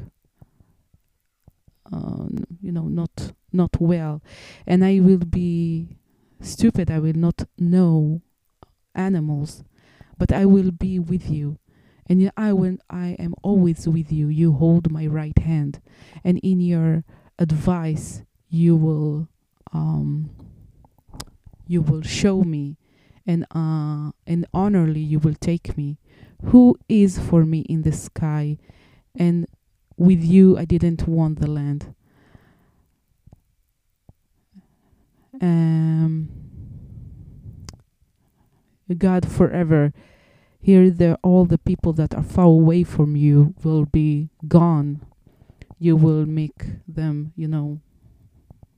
uh, 1.92 2.26
you 2.61 2.73
know 2.73 2.88
not 2.88 3.32
not 3.52 3.80
well. 3.80 4.23
And 4.66 4.85
I 4.85 5.00
will 5.00 5.18
be 5.18 5.97
stupid. 6.40 6.90
I 6.90 6.99
will 6.99 7.14
not 7.14 7.44
know 7.59 8.23
animals, 8.94 9.64
but 10.18 10.32
I 10.32 10.44
will 10.44 10.71
be 10.71 10.99
with 10.99 11.30
you. 11.30 11.59
And 12.06 12.30
I 12.37 12.52
when 12.52 12.78
I 12.90 13.16
am 13.18 13.35
always 13.42 13.87
with 13.88 14.12
you, 14.12 14.28
you 14.28 14.52
hold 14.54 14.90
my 14.90 15.06
right 15.06 15.38
hand, 15.38 15.80
and 16.25 16.38
in 16.38 16.61
your 16.61 17.04
advice 17.38 18.23
you 18.49 18.76
will 18.76 19.28
um, 19.73 20.30
you 21.73 21.81
will 21.81 22.02
show 22.02 22.43
me, 22.43 22.76
and 23.26 23.45
uh, 23.55 24.12
and 24.26 24.47
honorly 24.52 25.00
you 25.00 25.19
will 25.19 25.35
take 25.35 25.76
me. 25.76 25.99
Who 26.45 26.79
is 26.88 27.19
for 27.19 27.47
me 27.47 27.61
in 27.61 27.83
the 27.83 27.93
sky, 27.93 28.59
and 29.17 29.47
with 29.97 30.23
you 30.23 30.59
I 30.59 30.67
didn't 30.67 31.09
want 31.09 31.41
the 31.41 31.50
land. 31.50 31.95
Um, 35.41 36.29
God 38.99 39.26
forever. 39.29 39.93
Here, 40.61 40.91
there 40.91 41.17
all 41.23 41.45
the 41.45 41.59
people 41.59 41.93
that 41.95 42.14
are 42.14 42.23
far 42.23 42.45
away 42.45 42.85
from 42.85 43.17
you 43.17 43.55
will 43.64 43.87
be 43.87 44.29
gone. 44.47 45.05
You 45.79 45.97
will 45.97 46.25
make 46.26 46.67
them, 46.87 47.33
you 47.35 47.49
know, 47.49 47.81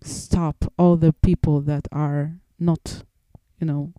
stop 0.00 0.72
all 0.78 0.96
the 0.96 1.12
people 1.12 1.60
that 1.62 1.86
are 1.92 2.38
not, 2.59 3.03
you 3.59 3.67
know, 3.67 3.93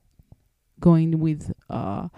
going 0.80 1.18
with 1.18 1.52
uh, 1.68 2.08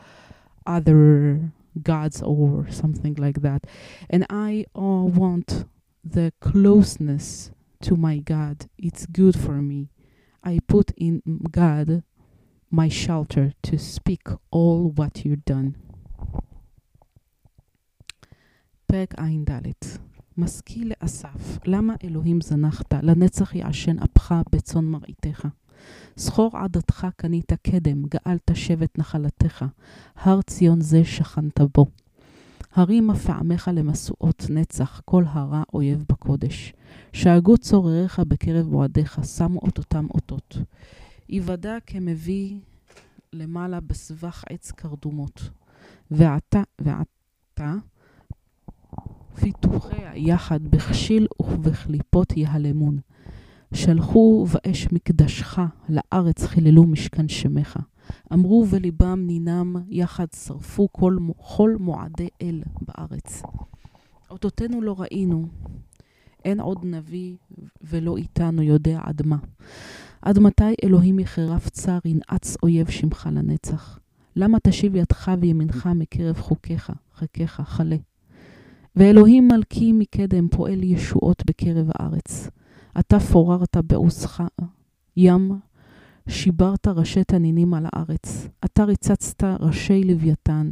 other 0.67 1.53
gods 1.83 2.23
or 2.23 2.67
something 2.71 3.15
like 3.15 3.43
that. 3.43 3.67
And 4.11 4.27
I 4.31 4.67
uh, 4.75 5.05
want 5.21 5.65
the 6.05 6.33
closeness 6.41 7.51
to 7.83 7.97
my 7.97 8.19
God. 8.19 8.67
It's 8.79 9.07
good 9.07 9.39
for 9.39 9.63
me. 9.63 9.91
I 10.45 10.59
put 10.67 10.91
in 10.97 11.23
God 11.51 12.03
my 12.71 12.89
shelter 12.89 13.53
to 13.63 13.79
speak 13.79 14.27
all 14.51 14.91
what 14.91 15.25
you've 15.25 15.45
done. 15.45 15.75
פרק 18.87 19.15
ע"ד 19.15 19.73
משכיל 20.37 20.93
לאסף, 21.03 21.59
למה 21.67 21.95
אלוהים 22.05 22.41
זנחת, 22.41 22.95
לנצח 23.03 23.55
יעשן 23.55 23.99
אפך 23.99 24.35
בצאן 24.53 24.85
מרעיתך. 24.85 25.47
זכור 26.16 26.58
עדתך 26.58 27.08
קנית 27.16 27.54
קדם, 27.54 28.04
גאלת 28.04 28.52
שבט 28.54 28.98
נחלתך, 28.98 29.66
הר 30.16 30.42
ציון 30.42 30.82
זה 30.82 31.06
שכנת 31.06 31.60
בו. 31.74 31.86
הרימה 32.74 33.16
פעמך 33.16 33.72
למשואות 33.74 34.46
נצח, 34.50 35.02
כל 35.06 35.24
הרע 35.28 35.64
אויב 35.74 36.06
בקודש. 36.10 36.74
שאגו 37.14 37.58
צורריך 37.58 38.20
בקרב 38.20 38.68
מועדיך, 38.68 39.20
שמו 39.38 39.60
אותותם 39.60 40.08
אותות. 40.14 40.58
היוודע 41.28 41.78
כמביא 41.86 42.60
למעלה 43.34 43.80
בסבך 43.80 44.44
עץ 44.50 44.72
קרדומות. 44.72 45.50
ועתה, 46.12 46.64
ועתה, 46.82 47.76
פיתוחיה 49.40 50.12
יחד 50.16 50.64
בכשיל 50.64 51.28
ובקליפות 51.40 52.38
יהלמון. 52.38 53.00
שלחו 53.74 54.46
באש 54.46 54.88
מקדשך, 54.92 55.60
לארץ 55.90 56.44
חיללו 56.46 56.84
משכן 56.84 57.28
שמך. 57.28 57.80
אמרו 58.34 58.66
בליבם 58.66 59.24
נינם 59.28 59.76
יחד 59.90 60.26
שרפו 60.46 60.88
כל, 60.92 61.18
כל 61.38 61.76
מועדי 61.80 62.28
אל 62.42 62.62
בארץ. 62.82 63.42
אותותינו 64.30 64.82
לא 64.82 64.96
ראינו, 65.00 65.48
אין 66.46 66.60
עוד 66.60 66.86
נביא 66.86 67.36
ולא 67.82 68.18
איתנו 68.18 68.64
יודע 68.64 69.00
עד 69.04 69.22
מה. 69.26 69.38
עד 70.22 70.40
מתי 70.40 70.74
אלוהים 70.84 71.20
יחרף 71.20 71.70
צר 71.70 72.00
ינעץ 72.06 72.58
אויב 72.64 72.90
שמך 72.90 73.30
לנצח? 73.34 74.00
למה 74.36 74.58
תשיב 74.64 74.96
ידך 74.96 75.32
וימינך 75.40 75.90
מקרב 75.96 76.40
חוקיך, 76.40 76.92
חקיך, 77.16 77.62
חלה? 77.66 77.96
ואלוהים 78.96 79.48
מלכי 79.48 79.92
מקדם 79.92 80.48
פועל 80.48 80.84
ישועות 80.84 81.44
בקרב 81.46 81.88
הארץ. 81.94 82.50
אתה 83.00 83.20
פוררת 83.20 83.78
בעוזך 83.78 84.44
ים, 85.18 85.52
שיברת 86.30 86.88
ראשי 86.88 87.24
תנינים 87.24 87.74
על 87.74 87.86
הארץ. 87.94 88.48
אתה 88.66 88.84
ריצצת 88.84 89.44
ראשי 89.60 90.04
לוויתן, 90.04 90.72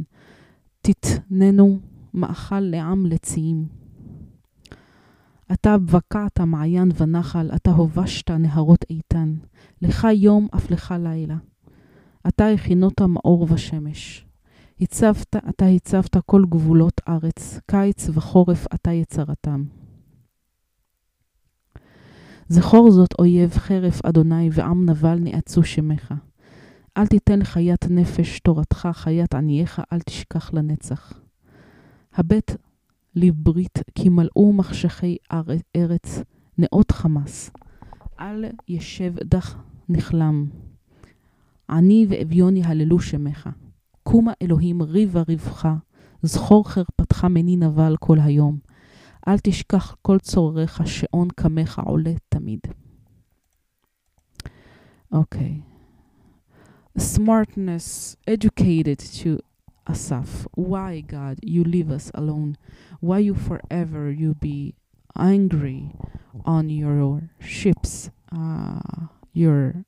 תתננו 0.80 1.78
מאכל 2.14 2.60
לעם 2.60 3.06
לציים. 3.06 3.66
אתה 5.52 5.76
בקעת 5.78 6.40
מעיין 6.40 6.90
ונחל, 6.96 7.50
אתה 7.54 7.70
הובשת 7.70 8.30
נהרות 8.30 8.84
איתן. 8.90 9.34
לך 9.82 10.06
יום 10.14 10.48
אף 10.54 10.70
לך 10.70 10.94
לילה. 11.00 11.36
אתה 12.28 12.48
הכינות 12.48 13.00
מאור 13.00 13.46
ושמש. 13.52 14.26
הצבת, 14.80 15.36
אתה 15.36 15.66
הצבת 15.66 16.16
כל 16.26 16.44
גבולות 16.48 17.00
ארץ, 17.08 17.60
קיץ 17.66 18.08
וחורף 18.12 18.66
אתה 18.74 18.92
יצרתם. 18.92 19.64
זכור 22.48 22.90
זאת 22.90 23.10
אויב 23.18 23.50
חרף 23.50 24.04
אדוני 24.04 24.50
ועם 24.52 24.90
נבל 24.90 25.18
נעצו 25.18 25.64
שמך. 25.64 26.14
אל 26.96 27.06
תיתן 27.06 27.44
חיית 27.44 27.90
נפש 27.90 28.40
תורתך, 28.40 28.88
חיית 28.92 29.34
ענייך 29.34 29.82
אל 29.92 30.00
תשכח 30.00 30.54
לנצח. 30.54 31.12
הבט 32.14 32.56
לברית, 33.14 33.78
כי 33.94 34.08
מלאו 34.08 34.52
מחשכי 34.52 35.16
ארץ, 35.76 36.22
נאות 36.58 36.90
חמס. 36.90 37.50
אל 38.20 38.44
ישב 38.68 39.14
דח 39.24 39.56
נכלם. 39.88 40.46
עני 41.70 42.06
ואביון 42.08 42.56
יהללו 42.56 43.00
שמך. 43.00 43.48
קומה 44.02 44.32
אלוהים 44.42 44.82
ריבה 44.82 45.22
ריבך, 45.28 45.68
זכור 46.22 46.68
חרפתך 46.68 47.24
מני 47.24 47.56
נבל 47.56 47.96
כל 48.00 48.18
היום. 48.20 48.58
אל 49.27 49.39
תשכח 49.43 49.95
כל 50.01 50.19
צורריך, 50.19 50.81
שעון 50.87 51.27
קמך 51.35 51.81
עולה 51.85 52.13
תמיד. 52.29 52.59
אוקיי. 55.11 55.61
Okay. 55.61 55.71
Smartness, 56.97 58.17
educated 58.27 58.99
to 58.99 59.39
Asaph. 59.87 60.45
Why, 60.55 61.01
God, 61.01 61.39
you 61.41 61.63
leave 61.63 61.89
us 61.89 62.11
alone? 62.13 62.57
Why 62.99 63.19
you 63.19 63.33
forever 63.33 64.11
you 64.11 64.35
be 64.35 64.75
angry 65.17 65.91
on 66.45 66.69
your 66.69 67.29
ships? 67.39 68.09
Uh, 68.31 69.07
your 69.33 69.85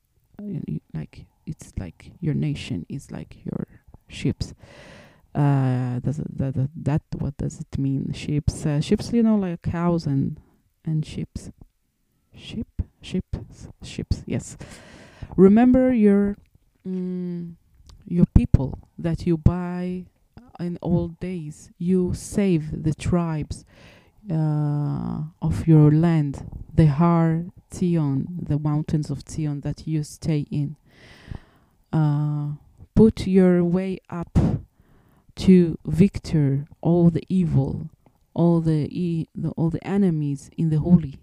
like 0.92 1.26
it's 1.46 1.72
like 1.78 2.12
your 2.20 2.34
nation 2.34 2.86
is 2.88 3.10
like 3.10 3.44
your 3.44 3.66
ships. 4.08 4.54
Uh, 5.35 5.99
does 5.99 6.19
it, 6.19 6.37
that, 6.37 6.55
that, 6.55 6.69
that 6.75 7.01
what 7.17 7.37
does 7.37 7.59
it 7.59 7.77
mean? 7.77 8.11
Ships, 8.13 8.65
uh, 8.65 8.81
ships, 8.81 9.13
you 9.13 9.23
know, 9.23 9.35
like 9.35 9.61
cows 9.61 10.05
and 10.05 10.39
and 10.85 11.05
ships, 11.05 11.51
sheep, 12.33 12.81
ships, 13.01 13.67
ships. 13.83 14.23
Yes. 14.25 14.57
Remember 15.35 15.93
your 15.93 16.35
mm, 16.87 17.53
your 18.07 18.25
people 18.33 18.79
that 18.97 19.27
you 19.27 19.37
buy 19.37 20.05
in 20.59 20.77
old 20.81 21.19
days. 21.19 21.71
You 21.77 22.13
save 22.13 22.83
the 22.83 22.93
tribes 22.93 23.65
uh, 24.31 25.21
of 25.41 25.67
your 25.67 25.91
land, 25.91 26.49
the 26.73 26.87
Har 26.87 27.45
Zion, 27.73 28.27
the 28.41 28.59
mountains 28.59 29.09
of 29.09 29.23
Zion 29.27 29.61
that 29.61 29.87
you 29.87 30.03
stay 30.03 30.45
in. 30.51 30.75
Uh, 31.93 32.53
put 32.95 33.25
your 33.27 33.63
way 33.63 33.99
up 34.09 34.37
to 35.39 35.77
victor 35.85 36.65
all 36.81 37.09
the 37.09 37.23
evil, 37.29 37.89
all 38.33 38.59
the, 38.61 38.87
e- 38.91 39.27
the 39.35 39.49
all 39.51 39.69
the 39.69 39.85
enemies 39.87 40.49
in 40.57 40.69
the 40.69 40.79
holy. 40.79 41.19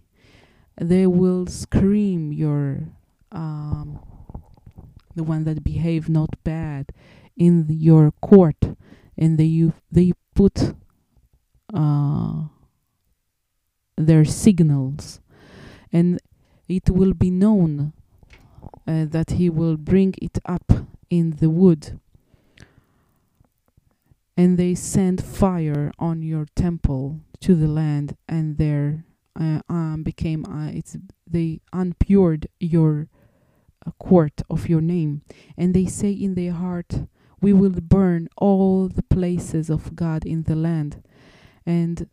They 0.81 1.07
will 1.07 1.47
scream 1.47 2.33
your 2.33 2.89
um, 3.33 4.01
the 5.15 5.23
one 5.25 5.45
that 5.45 5.65
behave 5.65 6.09
not 6.09 6.31
bad 6.45 6.93
in 7.37 7.67
your 7.69 8.13
court, 8.23 8.63
and 9.19 9.39
they 9.39 9.71
they 9.91 10.13
put 10.35 10.75
uh, 11.75 12.45
their 13.97 14.25
signals, 14.25 15.21
and 15.93 16.21
it 16.69 16.91
will 16.91 17.15
be 17.15 17.31
known 17.31 17.93
uh, 18.87 19.05
that 19.07 19.33
he 19.33 19.51
will 19.51 19.77
bring 19.77 20.15
it 20.23 20.39
up 20.47 20.73
in 21.11 21.37
the 21.41 21.51
wood 21.51 21.99
and 24.37 24.59
they 24.59 24.75
sent 24.75 25.23
fire 25.23 25.91
on 25.99 26.23
your 26.23 26.47
temple 26.55 27.21
to 27.41 27.55
the 27.55 27.67
land 27.67 28.17
and 28.29 28.59
there 28.59 29.05
uh, 29.39 29.61
um, 29.69 30.03
became 30.03 30.45
uh, 30.47 30.71
it's 30.71 30.97
they 31.27 31.61
unpured 31.73 32.47
your 32.61 33.09
uh, 33.87 33.91
court 33.99 34.43
of 34.49 34.69
your 34.69 34.81
name 34.81 35.23
and 35.57 35.75
they 35.75 35.87
say 35.87 36.11
in 36.11 36.35
their 36.35 36.53
heart 36.53 37.07
we 37.41 37.53
will 37.53 37.71
burn 37.71 38.29
all 38.37 38.89
the 38.89 39.03
places 39.03 39.69
of 39.71 39.95
god 39.95 40.25
in 40.25 40.45
the 40.45 40.57
land 40.57 41.03
and 41.65 42.09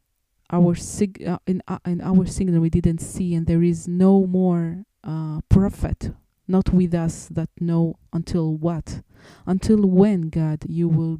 our 0.52 0.76
sig- 0.76 1.24
uh, 1.26 1.40
in, 1.48 1.62
uh, 1.68 1.80
in 1.86 2.02
our 2.02 2.26
signal 2.26 2.62
we 2.62 2.70
didn't 2.70 3.00
see 3.00 3.34
and 3.34 3.48
there 3.48 3.64
is 3.64 3.88
no 3.88 4.26
more 4.28 4.84
uh, 5.04 5.40
prophet 5.50 6.12
not 6.48 6.74
with 6.74 6.94
us 6.94 7.28
that 7.30 7.50
know 7.60 7.98
until 8.12 8.54
what? 8.56 9.02
Until 9.46 9.86
when, 9.88 10.30
God, 10.30 10.66
you 10.68 10.88
will, 10.88 11.20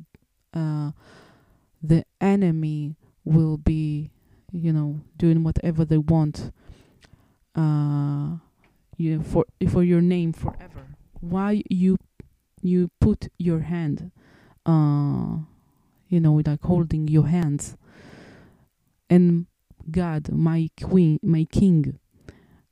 uh, 0.54 0.92
the 1.82 2.06
enemy 2.22 2.96
will 3.26 3.58
be, 3.58 4.12
you 4.52 4.74
know, 4.74 5.02
doing 5.18 5.44
whatever 5.44 5.86
they 5.86 5.98
want 5.98 6.52
uh, 7.56 8.38
you 8.98 9.22
for 9.22 9.46
for 9.70 9.84
your 9.84 10.02
name 10.02 10.34
forever. 10.34 10.96
Why 11.20 11.63
you 11.70 11.98
you 12.62 12.89
put 13.00 13.28
your 13.38 13.62
hand, 13.62 14.12
uh, 14.66 15.38
you 16.10 16.20
know, 16.20 16.42
like 16.46 16.62
holding 16.63 17.08
your 17.08 17.28
hands, 17.28 17.78
and 19.10 19.46
God, 19.89 20.32
my 20.32 20.70
queen, 20.82 21.20
my 21.24 21.46
king, 21.46 22.00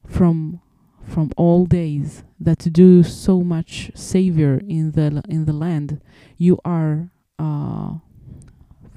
from 0.05 0.61
from 1.03 1.31
all 1.35 1.65
days 1.65 2.23
that 2.39 2.59
do 2.71 3.03
so 3.03 3.41
much 3.41 3.91
savior 3.95 4.61
in 4.67 4.91
the 4.91 5.23
in 5.27 5.45
the 5.45 5.53
land, 5.53 6.01
you 6.37 6.59
are 6.63 7.09
uh, 7.41 7.95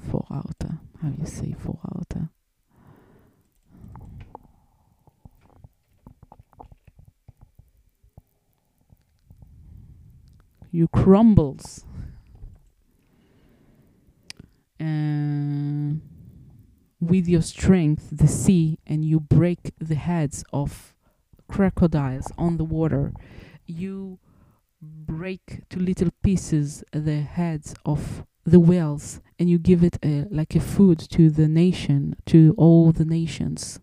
voorouter. 0.07 0.79
How 1.01 1.09
you 1.19 1.25
say 1.25 1.55
voorouter? 1.59 2.29
You 10.71 10.87
crumbles. 10.87 11.85
And 14.79 16.01
with 16.99 17.27
your 17.27 17.41
strength 17.41 18.09
the 18.11 18.27
sea 18.27 18.77
and 18.85 19.05
you 19.05 19.19
break 19.19 19.71
the 19.79 19.95
heads 19.95 20.43
of 20.51 20.93
crocodiles 21.47 22.31
on 22.37 22.57
the 22.57 22.63
water. 22.63 23.13
You 23.65 24.19
break 24.81 25.67
to 25.69 25.79
little 25.79 26.11
pieces 26.21 26.83
the 26.91 27.21
heads 27.21 27.73
of 27.85 28.25
the 28.45 28.59
whales 28.59 29.21
and 29.39 29.49
you 29.49 29.57
give 29.57 29.83
it 29.83 29.97
a, 30.03 30.25
like 30.29 30.55
a 30.55 30.59
food 30.59 30.99
to 30.99 31.29
the 31.29 31.47
nation, 31.47 32.15
to 32.27 32.53
all 32.57 32.91
the 32.91 33.05
nations, 33.05 33.79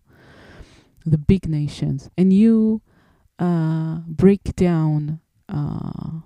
the 1.05 1.17
big 1.17 1.47
nations. 1.47 2.09
And 2.17 2.33
you 2.33 2.81
uh, 3.39 3.99
break 4.07 4.55
down 4.55 5.19
uh, 5.49 6.21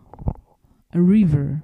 a 0.94 1.02
river 1.02 1.64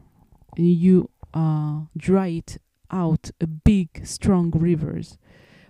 and 0.57 0.67
you 0.67 1.09
uh, 1.33 1.81
dry 1.95 2.27
it 2.27 2.57
out 2.91 3.31
a 3.41 3.47
big 3.47 4.05
strong 4.05 4.51
rivers 4.51 5.17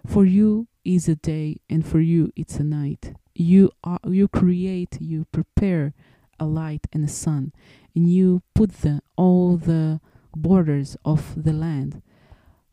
for 0.05 0.25
you 0.25 0.67
is 0.83 1.07
a 1.07 1.15
day 1.15 1.57
and 1.69 1.85
for 1.85 2.01
you 2.01 2.29
it's 2.35 2.57
a 2.57 2.63
night 2.63 3.13
you 3.33 3.71
are 3.83 3.99
you 4.05 4.27
create 4.27 4.97
you 4.99 5.25
prepare 5.31 5.93
a 6.39 6.45
light 6.45 6.85
and 6.91 7.05
a 7.05 7.07
sun 7.07 7.53
and 7.95 8.11
you 8.11 8.41
put 8.53 8.81
the 8.81 9.01
all 9.15 9.55
the 9.55 10.01
borders 10.35 10.97
of 11.05 11.33
the 11.41 11.53
land 11.53 12.01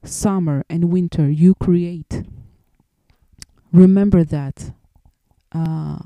summer 0.02 0.64
and 0.70 0.84
winter 0.90 1.30
you 1.30 1.54
create 1.54 2.22
remember 3.72 4.24
that 4.24 4.72
uh, 5.52 5.98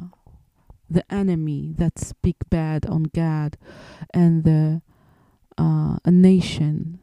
the 0.90 1.04
enemy 1.12 1.72
that 1.76 1.98
speak 1.98 2.36
bad 2.50 2.86
on 2.86 3.04
God 3.04 3.56
and 4.12 4.44
the 4.44 4.82
uh, 5.56 5.96
a 6.04 6.10
nation, 6.10 6.98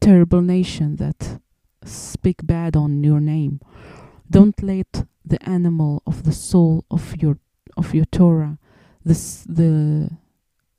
terrible 0.00 0.40
nation 0.40 0.96
that 0.96 1.40
speak 1.84 2.46
bad 2.46 2.76
on 2.76 3.04
your 3.04 3.20
name. 3.20 3.60
Don't 4.30 4.62
let 4.62 5.04
the 5.24 5.42
animal 5.48 6.02
of 6.06 6.24
the 6.24 6.32
soul 6.32 6.84
of 6.90 7.16
your 7.20 7.38
of 7.76 7.94
your 7.94 8.04
Torah, 8.06 8.58
this 9.04 9.44
the 9.48 10.10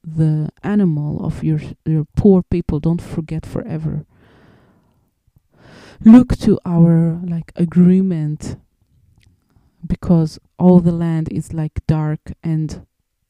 the 0.04 0.50
animal 0.63 1.26
of 1.26 1.44
your 1.44 1.60
your 1.86 2.06
poor 2.16 2.44
people. 2.44 2.80
Don't 2.80 3.02
forget 3.02 3.46
forever. 3.46 4.06
Look 6.04 6.38
to 6.39 6.60
our 6.66 7.20
like 7.26 7.52
agreement 7.56 8.58
because 9.86 10.39
all 10.58 10.80
the 10.80 10.92
land 10.92 11.30
is 11.32 11.54
like 11.54 11.86
dark 11.88 12.34
and 12.44 12.86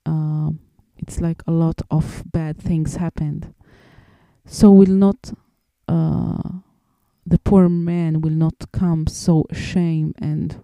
uh, 0.05 0.51
it's 0.97 1.19
like 1.21 1.41
a 1.47 1.51
lot 1.51 1.81
of 1.91 2.23
bad 2.31 2.57
things 2.57 2.95
happened. 2.97 3.53
So 4.45 4.71
will 4.71 4.87
not 4.87 5.33
uh, 5.87 6.49
the 7.25 7.39
poor 7.39 7.69
man 7.69 8.21
will 8.21 8.31
not 8.33 8.71
come 8.71 9.07
so 9.07 9.45
ashamed 9.49 10.15
and 10.19 10.61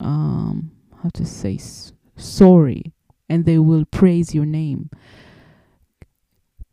um, 0.00 0.72
how 1.02 1.10
to 1.10 1.24
say 1.24 1.56
s- 1.56 1.92
sorry, 2.16 2.92
and 3.28 3.44
they 3.44 3.58
will 3.58 3.84
praise 3.84 4.34
your 4.34 4.46
name. 4.46 4.90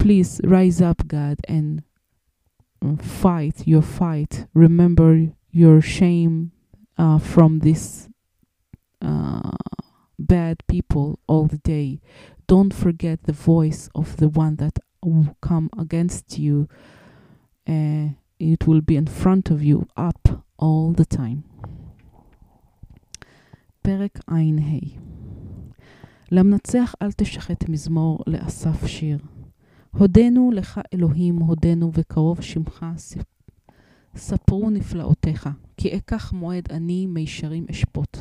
Please 0.02 0.40
rise 0.44 0.80
up, 0.80 1.06
God, 1.06 1.38
and 1.48 1.82
uh, 2.84 2.96
fight 2.96 3.66
your 3.66 3.82
fight. 3.82 4.46
Remember 4.54 5.32
your 5.50 5.80
shame 5.80 6.52
uh, 6.96 7.18
from 7.18 7.60
this 7.60 8.08
uh, 9.02 9.50
bad 10.18 10.58
people 10.66 11.18
all 11.26 11.46
the 11.46 11.58
day. 11.58 12.00
Don't 12.46 12.72
forget 12.72 13.24
the 13.24 13.32
voice 13.32 13.88
of 13.94 14.16
the 14.16 14.28
one 14.28 14.56
that 14.56 14.78
will 15.02 15.36
come 15.40 15.68
against 15.78 16.38
you. 16.38 16.68
Uh, 17.68 18.08
it 18.38 18.66
will 18.66 18.80
be 18.80 18.96
in 18.96 19.06
front 19.06 19.50
of 19.50 19.62
you, 19.62 19.86
up 19.96 20.44
all 20.58 20.92
the 20.92 21.04
time. 21.04 21.42
פרק 23.82 24.18
ע"ה 24.26 24.38
למנצח 26.32 26.94
אל 27.02 27.12
תשחט 27.12 27.68
מזמור, 27.68 28.18
לאסף 28.26 28.86
שיר. 28.86 29.18
הודנו 29.97 30.51
לך 30.51 30.81
אלוהים, 30.93 31.37
הודנו 31.37 31.91
וקרוב 31.93 32.41
שמך, 32.41 32.85
ספרו 34.15 34.69
נפלאותיך, 34.69 35.49
כי 35.77 35.97
אקח 35.97 36.33
מועד 36.33 36.71
אני 36.71 37.05
מישרים 37.05 37.65
אשפוט. 37.71 38.17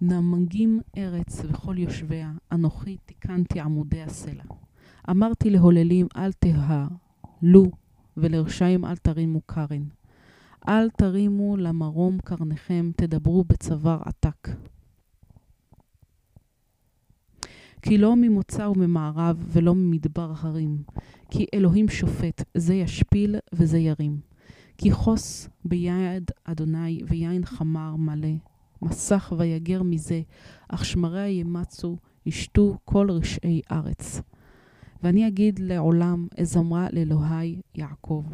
נמגים 0.00 0.80
ארץ 0.96 1.40
וכל 1.44 1.78
יושביה, 1.78 2.32
אנוכי 2.52 2.96
תיקנתי 3.06 3.60
עמודי 3.60 4.02
הסלע. 4.02 4.44
אמרתי 5.10 5.50
להוללים 5.50 6.06
אל 6.16 6.32
תהלו, 6.32 7.64
ולרשעים 8.16 8.84
אל 8.84 8.96
תרימו 8.96 9.40
קרן. 9.46 9.84
אל 10.68 10.90
תרימו 10.90 11.56
למרום 11.56 12.18
קרניכם, 12.24 12.90
תדברו 12.96 13.44
בצוואר 13.44 13.98
עתק. 14.04 14.48
כי 17.88 17.98
לא 17.98 18.16
ממוצא 18.16 18.62
וממערב 18.62 19.46
ולא 19.52 19.74
ממדבר 19.74 20.32
הרים, 20.38 20.82
כי 21.30 21.46
אלוהים 21.54 21.88
שופט, 21.88 22.42
זה 22.54 22.74
ישפיל 22.74 23.36
וזה 23.52 23.78
ירים. 23.78 24.20
כי 24.78 24.92
חוס 24.92 25.48
ביד 25.64 26.30
אדוני 26.44 27.00
ויין 27.08 27.44
חמר 27.44 27.96
מלא, 27.96 28.28
מסך 28.82 29.32
ויגר 29.38 29.82
מזה, 29.82 30.22
אך 30.68 30.84
שמריה 30.84 31.28
ימצו, 31.28 31.96
ישתו 32.26 32.78
כל 32.84 33.10
רשעי 33.10 33.60
ארץ. 33.70 34.20
ואני 35.02 35.28
אגיד 35.28 35.58
לעולם, 35.58 36.28
אזמרה 36.40 36.88
לאלוהי 36.92 37.60
יעקב, 37.74 38.24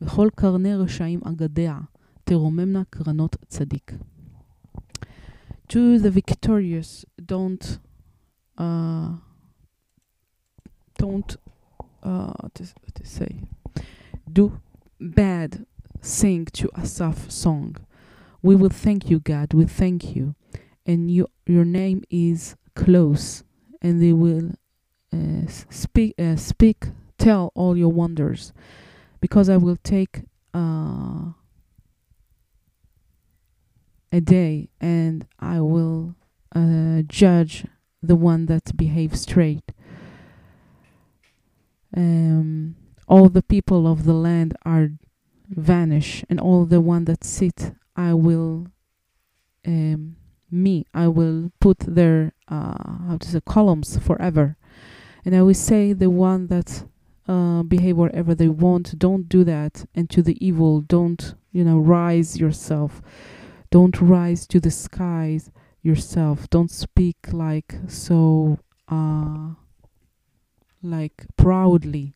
וכל 0.00 0.28
קרני 0.34 0.74
רשעים 0.74 1.20
אגדיה, 1.24 1.80
תרוממנה 2.24 2.82
קרנות 2.90 3.36
צדיק. 3.48 3.92
To 5.68 5.98
the 6.02 6.10
victorious, 6.10 7.04
don't, 7.32 7.85
uh, 8.58 9.10
don't, 10.98 11.36
uh, 12.02 12.32
to, 12.54 12.64
to 12.94 13.06
say, 13.06 13.40
do 14.32 14.60
bad, 15.00 15.66
sing 16.00 16.46
to 16.46 16.70
Asaph 16.76 17.30
song. 17.30 17.76
We 18.42 18.56
will 18.56 18.70
thank 18.70 19.10
you, 19.10 19.18
God. 19.20 19.54
We 19.54 19.64
thank 19.64 20.14
you, 20.14 20.34
and 20.84 21.10
you, 21.10 21.28
your 21.46 21.64
name 21.64 22.04
is 22.10 22.56
close, 22.74 23.44
and 23.82 24.00
they 24.00 24.12
will 24.12 24.52
uh, 25.12 25.46
speak, 25.48 26.14
uh, 26.18 26.36
speak, 26.36 26.84
tell 27.18 27.52
all 27.54 27.76
your 27.76 27.92
wonders, 27.92 28.52
because 29.20 29.48
I 29.48 29.56
will 29.56 29.76
take 29.76 30.22
uh, 30.54 31.32
a 34.12 34.20
day 34.20 34.68
and 34.80 35.26
I 35.40 35.60
will 35.60 36.14
uh, 36.54 37.02
judge 37.06 37.64
the 38.06 38.16
one 38.16 38.46
that 38.46 38.76
behaves 38.76 39.22
straight. 39.22 39.72
Um, 41.96 42.76
all 43.08 43.28
the 43.28 43.42
people 43.42 43.86
of 43.86 44.04
the 44.04 44.12
land 44.12 44.56
are 44.64 44.90
vanish, 45.48 46.24
and 46.28 46.40
all 46.40 46.64
the 46.64 46.80
one 46.80 47.04
that 47.04 47.24
sit, 47.24 47.72
I 47.94 48.14
will, 48.14 48.66
um, 49.66 50.16
me, 50.50 50.86
I 50.92 51.08
will 51.08 51.52
put 51.60 51.78
their 51.80 52.32
uh, 52.48 53.06
how 53.08 53.16
to 53.20 53.28
say 53.28 53.40
columns 53.40 53.98
forever, 53.98 54.56
and 55.24 55.34
I 55.34 55.42
will 55.42 55.54
say 55.54 55.92
the 55.92 56.10
one 56.10 56.48
that 56.48 56.84
uh, 57.28 57.62
behave 57.62 57.96
wherever 57.96 58.34
they 58.34 58.48
want. 58.48 58.98
Don't 58.98 59.28
do 59.28 59.44
that, 59.44 59.86
and 59.94 60.10
to 60.10 60.22
the 60.22 60.36
evil, 60.44 60.80
don't 60.80 61.34
you 61.52 61.64
know 61.64 61.78
rise 61.78 62.38
yourself. 62.38 63.00
Don't 63.70 64.00
rise 64.00 64.46
to 64.48 64.60
the 64.60 64.70
skies 64.70 65.50
yourself. 65.86 66.50
Don't 66.50 66.70
speak 66.70 67.16
like 67.32 67.76
so 67.86 68.58
uh, 68.88 69.50
like 70.82 71.26
proudly. 71.36 72.14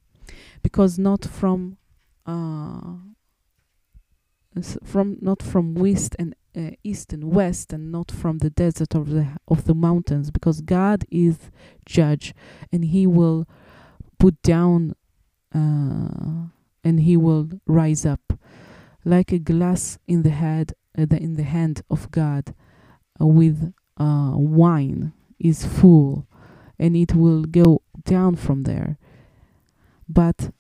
Because 0.63 0.99
not 0.99 1.25
from 1.25 1.79
uh, 2.27 2.97
from 4.85 5.17
not 5.21 5.43
from 5.43 5.75
west 5.75 6.17
and 6.19 6.35
uh, 6.57 6.73
east 6.83 7.13
and 7.13 7.33
west 7.33 7.73
and 7.73 7.93
not 7.93 8.11
from 8.11 8.39
the 8.39 8.51
desert 8.51 8.95
of 8.95 9.09
the 9.11 9.29
of 9.49 9.65
the 9.65 9.75
mountains. 9.75 10.31
Because 10.31 10.61
God 10.61 11.05
is 11.11 11.51
judge 11.87 12.35
and 12.73 12.85
he 12.85 13.07
will 13.07 13.47
put 14.19 14.43
down 14.43 14.95
uh, 15.55 16.49
and 16.85 17.01
he 17.01 17.17
will 17.17 17.49
rise 17.67 18.05
up 18.05 18.33
like 19.05 19.33
a 19.33 19.39
glass 19.39 19.99
in 20.07 20.23
the 20.23 20.31
head 20.31 20.75
uh, 20.99 21.07
the, 21.07 21.17
in 21.17 21.35
the 21.35 21.43
hand 21.43 21.83
of 21.89 22.11
God 22.11 22.55
with 23.27 23.73
uh, 23.97 24.33
wine 24.35 25.13
is 25.39 25.65
full 25.65 26.27
and 26.79 26.97
it 26.97 27.15
will 27.15 27.45
go 27.45 27.83
down 28.05 28.37
from 28.37 28.63
there. 28.63 28.99
But 30.09 30.51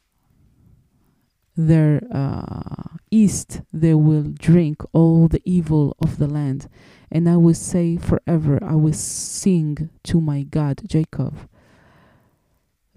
their 1.56 2.02
uh, 2.12 2.96
east 3.10 3.62
they 3.72 3.94
will 3.94 4.22
drink 4.22 4.82
all 4.92 5.28
the 5.28 5.42
evil 5.44 5.96
of 6.00 6.18
the 6.18 6.26
land. 6.26 6.68
And 7.10 7.28
i 7.28 7.36
will 7.36 7.54
say 7.54 7.96
forever 7.96 8.62
i 8.62 8.76
will 8.76 8.92
sing 8.92 9.90
to 10.04 10.20
my 10.20 10.42
god 10.42 10.82
jacob. 10.86 11.48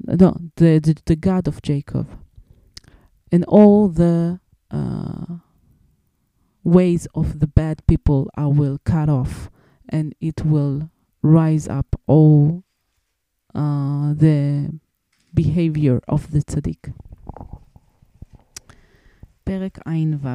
No 0.06 0.38
the 0.56 0.80
the, 0.80 0.95
the 1.06 1.15
god 1.15 1.47
of 1.47 1.62
jacob. 1.62 2.08
And 3.32 3.43
all 3.45 3.88
the 3.88 4.39
uh, 4.69 5.38
ways 6.64 7.07
of 7.14 7.38
the 7.40 7.46
bad 7.46 7.77
people 7.87 8.29
i 8.37 8.46
will 8.46 8.79
cut 8.85 9.09
off 9.09 9.51
and 9.88 10.14
it 10.20 10.44
will 10.44 10.90
rise 11.22 11.66
up 11.68 11.96
all 12.07 12.62
uh, 13.55 14.12
the 14.14 14.70
behavior 15.35 16.01
of 16.09 16.31
the 16.33 16.40
tzaddik. 16.40 16.90
פרק 19.44 19.79
ע"ו 19.87 20.29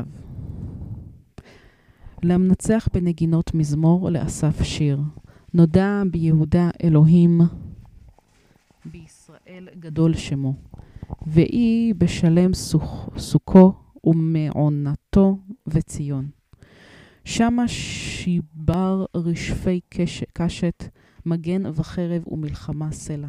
למנצח 2.24 2.88
בנגינות 2.94 3.54
מזמור 3.54 4.10
לאסף 4.10 4.63
שיר. 4.63 5.00
נודע 5.54 6.04
ביהודה 6.12 6.70
אלוהים, 6.84 7.42
בישראל 8.86 9.68
גדול 9.80 10.13
שמו. 10.13 10.54
ויהי 11.28 11.94
בשלם 11.98 12.54
סוכ, 12.54 13.10
סוכו 13.18 13.74
ומעונתו 14.09 15.38
וציון. 15.66 16.29
שמה 17.25 17.68
שיבר 17.68 19.05
רשפי 19.14 19.81
קש, 19.88 20.25
קשת, 20.33 20.85
מגן 21.27 21.62
וחרב 21.66 22.23
ומלחמה 22.27 22.92
סלע. 22.92 23.29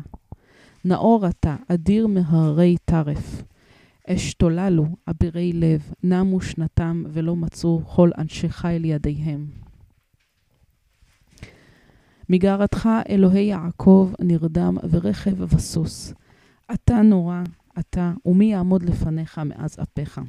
נאור 0.86 1.28
אתה, 1.28 1.56
אדיר 1.68 2.08
מהרי 2.08 2.78
טרף. 2.86 3.44
אשתוללו 4.08 4.86
אבירי 5.10 5.54
לב, 5.54 5.94
נמו 6.04 6.42
שנתם 6.42 7.04
ולא 7.10 7.36
מצאו 7.36 7.82
כל 7.86 8.10
אנשי 8.18 8.50
חיל 8.50 8.86
ידיהם. 8.86 9.48
מגרתך 12.30 12.90
אלוהי 13.10 13.44
יעקב 13.44 14.12
נרדם 14.20 14.78
ורכב 14.90 15.54
וסוס. 15.54 16.14
אתה 16.74 17.02
נורא, 17.02 17.42
אתה, 17.80 18.14
ומי 18.26 18.46
יעמוד 18.46 18.84
לפניך 18.84 19.42
מאז 19.46 19.78
אפיך. 19.82 20.22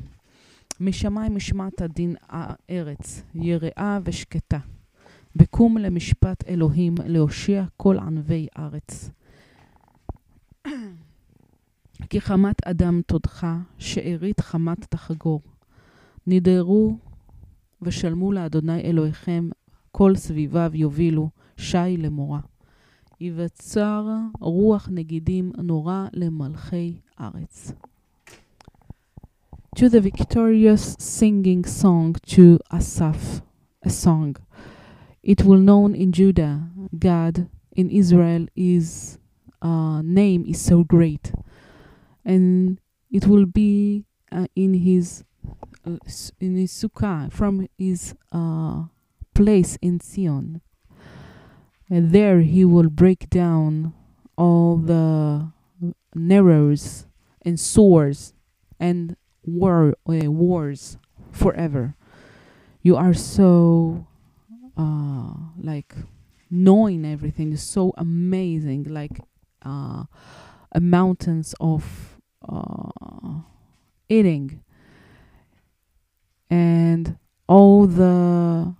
משמיים 0.81 1.35
משמעת 1.35 1.83
דין 1.83 2.15
הארץ, 2.29 3.23
יראה 3.35 3.99
ושקטה. 4.05 4.59
בקום 5.37 5.79
למשפט 5.79 6.45
אלוהים, 6.49 6.95
להושיע 7.07 7.65
כל 7.77 7.99
ענבי 7.99 8.47
ארץ. 8.59 9.11
כי 12.11 12.21
חמת 12.21 12.67
אדם 12.67 13.01
תודך, 13.07 13.47
שארית 13.79 14.41
חמת 14.41 14.85
תחגור. 14.85 15.41
נדרו 16.27 16.97
ושלמו 17.83 18.33
לאדוני 18.33 18.81
אלוהיכם, 18.81 19.49
כל 19.93 20.17
סביביו 20.17 20.71
יובילו, 20.75 21.31
שי 21.57 21.97
למורה. 21.99 22.41
יבצר 23.21 24.09
רוח 24.41 24.89
נגידים 24.93 25.53
נורא 25.59 26.07
למלכי 26.13 27.01
ארץ. 27.21 27.73
To 29.77 29.89
the 29.89 30.01
victorious 30.01 30.97
singing 30.99 31.65
song 31.65 32.17
to 32.27 32.59
Asaph, 32.73 33.41
a 33.83 33.89
song. 33.89 34.37
It 35.23 35.45
will 35.45 35.59
known 35.59 35.95
in 35.95 36.13
Judah, 36.13 36.69
God 36.99 37.49
in 37.73 37.89
Israel 37.89 38.47
is 38.57 39.19
uh, 39.63 40.03
name 40.03 40.45
is 40.47 40.61
so 40.61 40.83
great, 40.83 41.33
and 42.25 42.81
it 43.11 43.27
will 43.27 43.47
be 43.47 44.05
uh, 44.33 44.47
in 44.57 44.75
his 44.75 45.25
uh, 45.87 45.97
in 46.41 46.57
his 46.57 46.73
sukkah 46.73 47.33
from 47.33 47.69
his 47.79 48.15
uh, 48.33 48.85
place 49.35 49.79
in 49.81 50.01
Zion. 50.01 50.61
And 51.89 52.11
there 52.11 52.41
he 52.41 52.65
will 52.65 52.91
break 52.91 53.31
down 53.31 53.95
all 54.37 54.77
the 54.77 55.53
narrows 56.15 57.07
and 57.43 57.59
swords 57.59 58.35
and 58.79 59.17
war 59.45 59.95
uh, 60.09 60.31
wars 60.31 60.99
forever. 61.31 61.95
You 62.83 62.97
are 62.97 63.15
so 63.15 64.07
uh, 64.77 65.35
like 65.61 65.95
knowing 66.51 67.05
everything 67.05 67.53
is 67.53 67.63
so 67.63 67.93
amazing, 67.97 68.85
like 68.85 69.21
uh, 69.65 70.05
a 70.73 70.81
mountains 70.81 71.55
of 71.61 72.19
uh, 72.49 73.41
eating. 74.09 74.63
And 76.49 77.17
all 77.47 77.87
the 77.87 78.75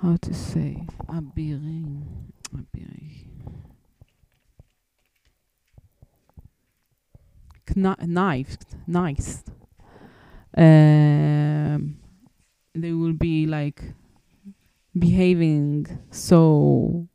how 0.00 0.16
to 0.16 0.34
say 0.34 0.84
abirim 1.08 2.02
abirim 2.54 3.64
Kni- 7.66 8.06
knifed 8.06 8.76
nice 8.86 9.42
um, 10.58 11.96
they 12.74 12.92
will 12.92 13.12
be 13.12 13.46
like 13.46 13.82
behaving 14.98 15.86
so 16.10 17.08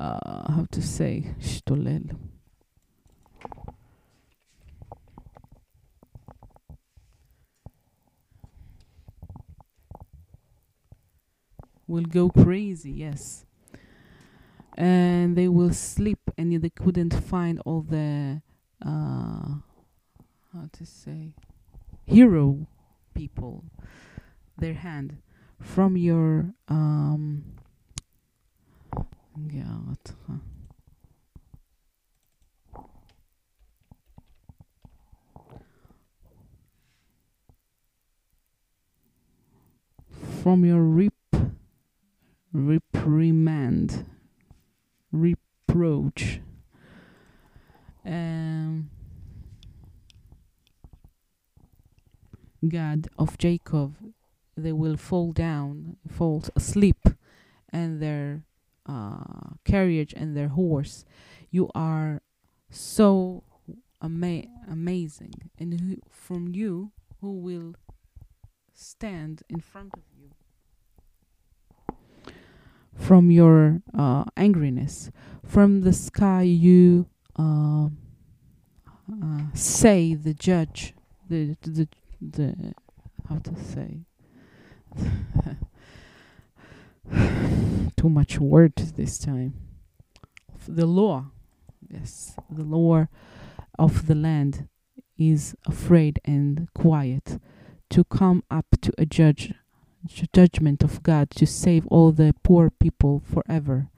uh, 0.00 0.52
how 0.52 0.66
to 0.70 0.82
say 0.82 1.34
shtolel 1.40 2.16
will 11.88 12.04
go 12.04 12.28
crazy 12.28 12.92
yes. 12.92 13.44
And 14.76 15.36
they 15.36 15.48
will 15.48 15.72
sleep 15.72 16.20
and 16.36 16.62
they 16.62 16.70
couldn't 16.70 17.12
find 17.12 17.60
all 17.64 17.80
the 17.80 18.42
uh, 18.84 19.58
how 20.52 20.68
to 20.70 20.86
say 20.86 21.32
hero 22.08 22.66
people 23.14 23.64
their 24.56 24.72
hand 24.72 25.18
from 25.60 25.96
your 25.96 26.54
um 26.68 27.44
yeah 29.50 29.78
from 40.42 40.64
your 40.64 40.80
rip 40.80 41.12
reprimand 42.54 44.06
reproach 45.12 46.40
um 48.06 48.88
God 52.66 53.08
of 53.18 53.38
Jacob 53.38 53.96
they 54.56 54.72
will 54.72 54.96
fall 54.96 55.32
down 55.32 55.96
fall 56.10 56.42
asleep 56.56 57.08
and 57.68 58.02
their 58.02 58.44
uh, 58.86 59.54
carriage 59.64 60.14
and 60.16 60.36
their 60.36 60.48
horse. 60.48 61.04
You 61.50 61.70
are 61.74 62.22
so 62.70 63.44
ama- 64.02 64.46
amazing. 64.68 65.50
And 65.58 65.80
who, 65.80 65.96
from 66.10 66.48
you 66.54 66.92
who 67.20 67.32
will 67.32 67.74
stand 68.72 69.42
in 69.48 69.60
front 69.60 69.92
of 69.94 70.02
you? 70.16 70.30
From 72.94 73.30
your 73.30 73.82
uh, 73.96 74.24
angriness. 74.36 75.10
From 75.44 75.82
the 75.82 75.92
sky 75.92 76.42
you 76.42 77.06
uh, 77.38 77.86
uh, 77.86 79.42
say 79.54 80.14
the 80.14 80.34
judge 80.34 80.94
the 81.28 81.56
the 81.62 81.88
the 82.20 82.74
how 83.28 83.38
to 83.38 83.54
say. 83.56 84.04
Too 87.96 88.08
much 88.08 88.38
words 88.38 88.92
this 88.92 89.18
time. 89.18 89.54
The 90.66 90.86
law, 90.86 91.26
yes, 91.88 92.36
the 92.50 92.64
law 92.64 93.06
of 93.78 94.06
the 94.06 94.14
land 94.14 94.68
is 95.16 95.54
afraid 95.66 96.20
and 96.24 96.68
quiet 96.74 97.40
to 97.90 98.04
come 98.04 98.42
up 98.50 98.66
to 98.82 98.92
a 98.98 99.06
judge 99.06 99.54
judgment 100.32 100.82
of 100.82 101.02
God 101.02 101.30
to 101.32 101.46
save 101.46 101.86
all 101.88 102.12
the 102.12 102.34
poor 102.42 102.70
people 102.70 103.20
forever. 103.20 103.88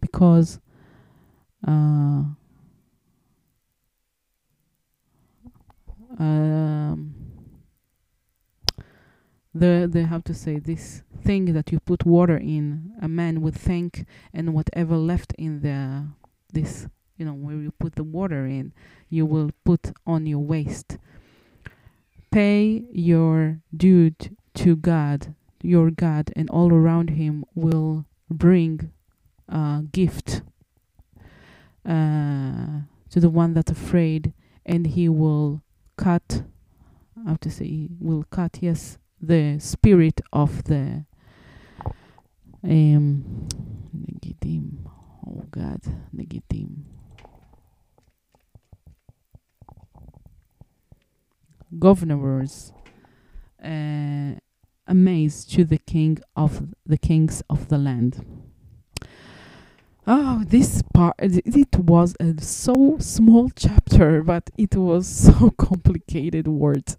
Because 0.00 0.60
uh, 1.66 2.24
um, 6.18 7.23
the 9.54 9.88
they 9.90 10.02
have 10.02 10.24
to 10.24 10.34
say 10.34 10.58
this 10.58 11.02
thing 11.22 11.52
that 11.52 11.70
you 11.72 11.80
put 11.80 12.04
water 12.04 12.36
in 12.36 12.92
a 13.00 13.08
man 13.08 13.40
would 13.40 13.54
think 13.54 14.04
and 14.32 14.52
whatever 14.52 14.96
left 14.96 15.32
in 15.38 15.60
the 15.60 16.06
this 16.52 16.86
you 17.16 17.24
know 17.24 17.32
where 17.32 17.56
you 17.56 17.70
put 17.78 17.94
the 17.94 18.04
water 18.04 18.44
in 18.46 18.72
you 19.14 19.24
will 19.24 19.52
put 19.64 19.92
on 20.06 20.26
your 20.26 20.40
waist. 20.40 20.98
Pay 22.32 22.84
your 22.90 23.60
due 23.74 24.10
to 24.54 24.76
god. 24.76 25.34
Your 25.62 25.90
god 25.90 26.32
and 26.34 26.50
all 26.50 26.74
around 26.74 27.10
him 27.10 27.44
will 27.54 28.06
bring 28.28 28.90
a 29.48 29.82
gift 29.92 30.42
uh, 31.88 32.80
to 33.10 33.20
the 33.20 33.30
one 33.30 33.54
that's 33.54 33.70
afraid 33.70 34.32
and 34.66 34.88
he 34.88 35.08
will 35.08 35.62
cut 35.96 36.42
I 37.24 37.30
have 37.30 37.40
to 37.40 37.50
say 37.50 37.88
will 38.00 38.24
cut 38.24 38.58
yes 38.60 38.98
the 39.20 39.58
spirit 39.58 40.20
of 40.32 40.64
the 40.64 41.04
um 42.62 43.48
negidim. 43.94 44.88
Oh 45.26 45.44
god 45.50 45.80
negidim. 46.14 46.84
Governors 51.78 52.72
uh, 53.62 54.34
amazed 54.86 55.50
to 55.52 55.64
the 55.64 55.78
king 55.78 56.18
of 56.36 56.68
the 56.86 56.98
kings 56.98 57.42
of 57.50 57.68
the 57.68 57.78
land. 57.78 58.24
Oh, 60.06 60.44
this 60.46 60.82
part, 60.92 61.14
it 61.18 61.78
was 61.78 62.14
a 62.20 62.34
so 62.42 62.98
small 63.00 63.48
chapter, 63.56 64.22
but 64.22 64.50
it 64.58 64.76
was 64.76 65.08
so 65.24 65.50
complicated 65.50 66.46
words. 66.46 66.98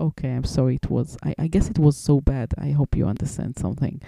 Okay, 0.00 0.30
I'm 0.30 0.44
sorry. 0.44 0.76
It 0.76 0.90
was, 0.90 1.16
I, 1.24 1.34
I 1.38 1.46
guess 1.48 1.68
it 1.68 1.78
was 1.78 1.96
so 1.96 2.20
bad. 2.20 2.54
I 2.56 2.70
hope 2.70 2.96
you 2.96 3.06
understand 3.06 3.58
something. 3.58 4.00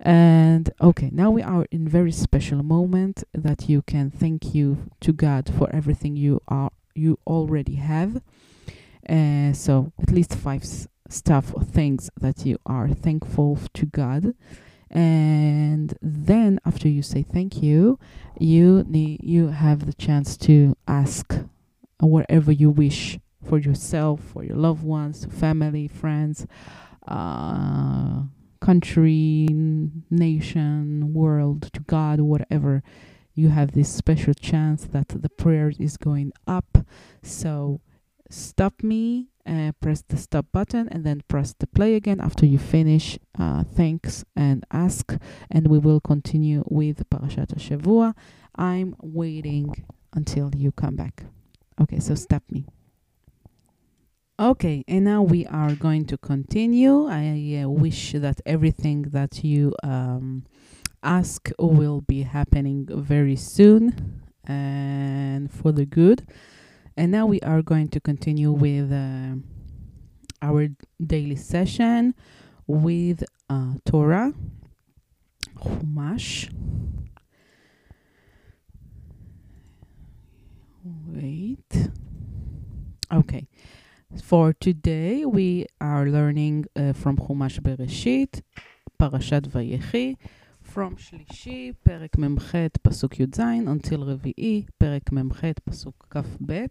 And 0.00 0.70
okay, 0.80 1.10
now 1.12 1.30
we 1.30 1.42
are 1.42 1.66
in 1.70 1.88
very 1.88 2.12
special 2.12 2.62
moment 2.62 3.24
that 3.34 3.68
you 3.68 3.82
can 3.82 4.10
thank 4.10 4.54
you 4.54 4.90
to 5.00 5.12
God 5.12 5.52
for 5.52 5.68
everything 5.74 6.16
you 6.16 6.40
are 6.48 6.70
you 6.94 7.18
already 7.26 7.76
have. 7.76 8.22
Uh, 9.08 9.52
so 9.52 9.92
at 10.00 10.10
least 10.10 10.34
five 10.34 10.62
s- 10.62 10.88
stuff 11.08 11.52
or 11.54 11.62
things 11.62 12.10
that 12.20 12.44
you 12.46 12.58
are 12.66 12.88
thankful 12.88 13.58
to 13.74 13.86
God 13.86 14.34
and 14.90 15.96
then 16.00 16.58
after 16.64 16.88
you 16.88 17.02
say 17.02 17.22
thank 17.22 17.62
you 17.62 17.98
you 18.38 18.84
need 18.88 19.20
you 19.22 19.48
have 19.48 19.86
the 19.86 19.92
chance 19.92 20.36
to 20.36 20.76
ask 20.86 21.38
whatever 22.00 22.50
you 22.52 22.70
wish 22.70 23.18
for 23.44 23.58
yourself 23.58 24.20
for 24.20 24.44
your 24.44 24.56
loved 24.56 24.82
ones 24.82 25.26
family 25.26 25.88
friends 25.88 26.46
uh, 27.06 28.22
country 28.60 29.46
nation 30.10 31.12
world 31.12 31.70
to 31.72 31.80
god 31.80 32.20
whatever 32.20 32.82
you 33.34 33.50
have 33.50 33.72
this 33.72 33.88
special 33.88 34.34
chance 34.34 34.84
that 34.84 35.08
the 35.08 35.28
prayer 35.28 35.72
is 35.78 35.96
going 35.96 36.32
up 36.46 36.78
so 37.22 37.80
stop 38.30 38.82
me 38.82 39.28
uh, 39.48 39.72
press 39.80 40.02
the 40.08 40.16
stop 40.16 40.46
button 40.52 40.88
and 40.90 41.04
then 41.04 41.22
press 41.28 41.54
the 41.58 41.66
play 41.66 41.94
again 41.94 42.20
after 42.20 42.44
you 42.44 42.58
finish 42.58 43.18
uh, 43.38 43.62
thanks 43.64 44.24
and 44.36 44.64
ask 44.70 45.16
and 45.50 45.68
we 45.68 45.78
will 45.78 46.00
continue 46.00 46.62
with 46.66 47.08
parashat 47.08 47.56
Shavua. 47.56 48.14
I'm 48.54 48.94
waiting 49.00 49.86
until 50.12 50.50
you 50.54 50.72
come 50.72 50.96
back. 50.96 51.24
Okay, 51.80 52.00
so 52.00 52.14
stop 52.14 52.42
me. 52.50 52.66
Okay, 54.40 54.84
and 54.86 55.04
now 55.04 55.20
we 55.20 55.46
are 55.46 55.74
going 55.74 56.04
to 56.04 56.16
continue. 56.16 57.08
I 57.08 57.62
uh, 57.64 57.68
wish 57.68 58.12
that 58.12 58.40
everything 58.46 59.02
that 59.10 59.42
you 59.42 59.74
um, 59.82 60.44
ask 61.02 61.50
will 61.58 62.02
be 62.02 62.22
happening 62.22 62.86
very 62.88 63.34
soon 63.34 64.22
and 64.44 65.50
for 65.50 65.72
the 65.72 65.84
good. 65.84 66.24
And 66.96 67.10
now 67.10 67.26
we 67.26 67.40
are 67.40 67.62
going 67.62 67.88
to 67.88 67.98
continue 67.98 68.52
with 68.52 68.92
uh, 68.92 69.34
our 70.40 70.68
daily 71.04 71.34
session 71.34 72.14
with 72.68 73.24
uh, 73.50 73.72
Torah, 73.84 74.32
Chumash. 75.56 76.48
Wait. 81.08 81.88
Okay. 83.12 83.48
For 84.21 84.53
today, 84.53 85.25
we 85.25 85.65
are 85.81 86.05
learning 86.05 86.65
uh, 86.75 86.93
from 86.93 87.17
Chumash 87.17 87.59
Bereshit, 87.59 88.41
Parashat 88.99 89.47
Vayechi, 89.47 90.15
from 90.61 90.97
שלישי, 90.97 91.71
פרק 91.83 92.17
מ"ח, 92.17 92.55
פסוק 92.81 93.19
י"ז, 93.19 93.39
until 93.39 94.03
רביעי, 94.03 94.63
פרק 94.77 95.11
מ"ח, 95.11 95.41
פסוק 95.65 96.07
כ"ב. 96.09 96.65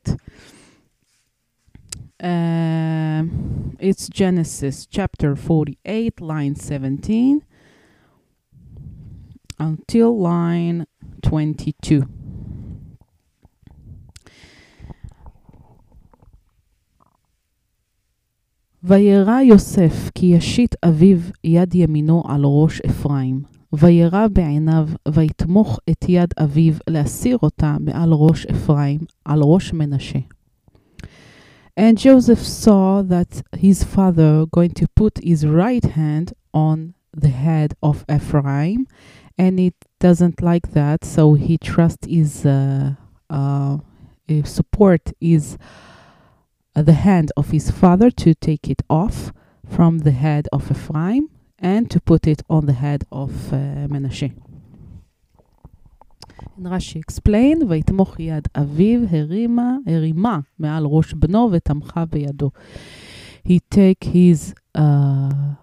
Um, 2.22 3.76
it's 3.81 4.09
Genesis 4.09 4.87
chapter 4.87 5.35
48, 5.35 6.20
line 6.20 6.55
17, 6.55 7.42
until 9.59 10.18
line 10.18 10.87
22. 11.22 12.07
וירא 18.87 19.40
יוסף 19.40 20.11
כי 20.14 20.26
ישית 20.26 20.74
אביו 20.85 21.18
יד 21.44 21.74
ימינו 21.74 22.22
על 22.28 22.44
ראש 22.44 22.81
אפרים, 22.81 23.42
וירא 23.72 24.26
בעיניו, 24.28 24.88
ויתמוך 25.09 25.81
את 25.90 26.05
יד 26.09 26.35
אביו 26.42 26.74
להסיר 26.90 27.38
אותה 27.42 27.76
מעל 27.81 28.12
ראש 28.12 28.46
אפרים, 28.46 29.00
על 29.24 29.40
ראש 29.42 29.72
מנשה. 29.72 30.18
And 31.81 31.96
Joseph 31.96 32.44
saw 32.44 33.00
that 33.02 33.42
his 33.57 33.83
father 33.83 34.44
going 34.55 34.74
to 34.81 34.87
put 34.94 35.14
his 35.24 35.46
right 35.46 35.85
hand 35.85 36.35
on 36.52 36.92
the 37.16 37.33
head 37.44 37.70
of 37.83 38.05
Ephraim, 38.16 38.87
and 39.38 39.59
it 39.59 39.76
doesn't 39.98 40.42
like 40.42 40.72
that, 40.72 41.02
so 41.02 41.33
he 41.33 41.57
trusts 41.57 42.07
his 42.07 42.44
uh, 42.44 42.92
uh, 43.31 43.78
his 44.28 44.50
support 44.50 45.12
is 45.20 45.44
uh, 45.55 45.64
the 46.76 46.92
hand 46.92 47.31
of 47.37 47.50
his 47.50 47.70
father 47.70 48.11
to 48.11 48.35
take 48.35 48.68
it 48.68 48.83
off 48.88 49.33
from 49.68 49.98
the 50.00 50.11
head 50.11 50.48
of 50.52 50.70
Ephraim 50.70 51.28
and 51.59 51.90
to 51.90 52.00
put 52.00 52.26
it 52.26 52.42
on 52.48 52.66
the 52.66 52.72
head 52.72 53.05
of 53.12 53.52
uh, 53.52 53.57
Menashe. 53.88 54.33
And 56.57 56.66
Rashi 56.66 56.96
explained, 56.96 57.62
ויתמוך 57.68 58.20
יד 58.20 58.48
אביו 58.55 59.00
הרימה, 59.11 59.76
הרימה 59.87 60.40
מעל 60.59 60.85
ראש 60.87 61.14
בנו 61.14 61.48
ותמכה 61.52 62.05
בידו. 62.05 62.50
He 63.44 63.59
take 63.70 64.05
his, 64.05 64.55
uh, 64.76 65.55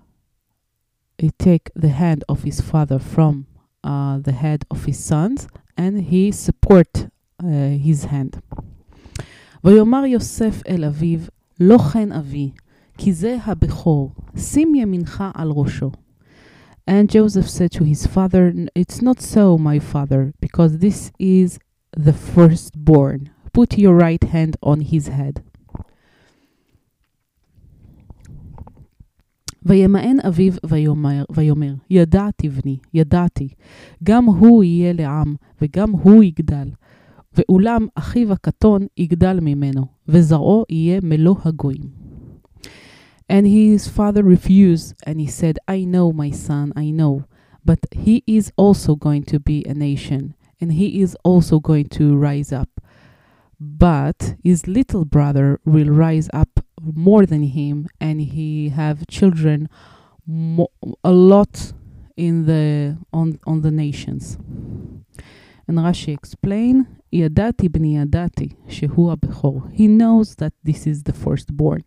he 1.17 1.31
take 1.37 1.71
the 1.75 1.89
hand 1.89 2.23
of 2.27 2.43
his 2.43 2.61
father 2.61 2.99
from 2.99 3.45
uh, 3.83 4.17
the 4.17 4.33
head 4.33 4.65
of 4.71 4.85
his 4.85 4.99
sons 4.99 5.47
and 5.77 6.01
he 6.01 6.31
support 6.31 7.07
uh, 7.41 7.47
his 7.87 8.05
hand. 8.05 8.41
ויאמר 9.64 10.04
יוסף 10.06 10.62
אל 10.68 10.84
אביו, 10.84 11.18
לא 11.60 11.78
כן 11.78 12.12
אבי, 12.12 12.50
כי 12.98 13.12
זה 13.12 13.36
הבכור, 13.44 14.12
שים 14.36 14.74
ימינך 14.74 15.24
על 15.34 15.50
ראשו. 15.50 15.90
And 16.90 17.08
Joseph 17.10 17.48
said 17.48 17.72
to 17.78 17.84
his 17.84 18.06
father, 18.06 18.52
"N- 18.54 18.68
It's 18.78 19.00
not 19.02 19.18
so, 19.34 19.56
my 19.58 19.78
father, 19.92 20.32
because 20.44 20.72
this 20.84 21.10
is 21.18 21.58
the 21.96 22.12
firstborn. 22.12 23.20
Put 23.56 23.78
your 23.78 23.96
right 24.06 24.24
hand 24.34 24.54
on 24.66 24.80
his 24.92 25.08
head. 25.08 25.40
וימאן 29.62 30.16
אביו 30.28 30.52
ויאמר, 30.66 31.24
ויאמר, 31.34 31.74
ידעתי 31.90 32.48
בני, 32.48 32.76
ידעתי, 32.94 33.48
גם 34.02 34.24
הוא 34.24 34.64
יהיה 34.64 34.92
לעם, 34.92 35.34
וגם 35.62 35.90
הוא 35.90 36.22
יגדל. 36.24 36.68
ואולם 37.33 37.87
אחיו 37.95 38.33
הקטון 38.33 38.87
יגדל 38.97 39.39
ממנו, 39.41 39.85
וזרעו 40.07 40.65
יהיה 40.69 40.99
מלוא 41.03 41.35
הגויים. 41.45 41.99
And 43.29 43.45
his 43.45 43.87
father 43.87 44.23
refused, 44.23 44.95
and 45.05 45.21
he 45.21 45.27
said, 45.27 45.59
I 45.67 45.83
know, 45.83 46.11
my 46.11 46.31
son, 46.31 46.73
I 46.75 46.89
know, 46.89 47.25
but 47.63 47.79
he 47.91 48.23
is 48.25 48.51
also 48.57 48.95
going 48.95 49.23
to 49.25 49.39
be 49.39 49.63
a 49.65 49.75
nation, 49.75 50.33
and 50.59 50.73
he 50.73 50.99
is 51.03 51.15
also 51.23 51.59
going 51.59 51.89
to 51.89 52.17
rise 52.17 52.51
up. 52.51 52.81
But 53.59 54.35
his 54.43 54.67
little 54.67 55.05
brother 55.05 55.59
will 55.63 55.89
rise 55.89 56.29
up 56.33 56.59
more 56.81 57.25
than 57.27 57.43
him, 57.43 57.87
and 57.99 58.19
he 58.21 58.69
have 58.69 59.05
children 59.07 59.69
mo- 60.25 60.71
a 61.03 61.11
lot 61.11 61.73
in 62.17 62.45
the 62.45 62.97
on 63.13 63.39
on 63.45 63.61
the 63.61 63.71
nations. 63.71 64.37
And 65.67 65.77
Rashi 65.77 66.13
explain, 66.13 66.87
ידעתי 67.13 67.69
בני 67.69 67.97
ידעתי, 67.97 68.49
שהוא 68.67 69.11
הבכור. 69.11 69.61
He 69.73 69.87
knows 69.99 70.35
that 70.35 70.69
this 70.69 70.85
is 70.85 71.11
the 71.11 71.25
firstborn. 71.25 71.81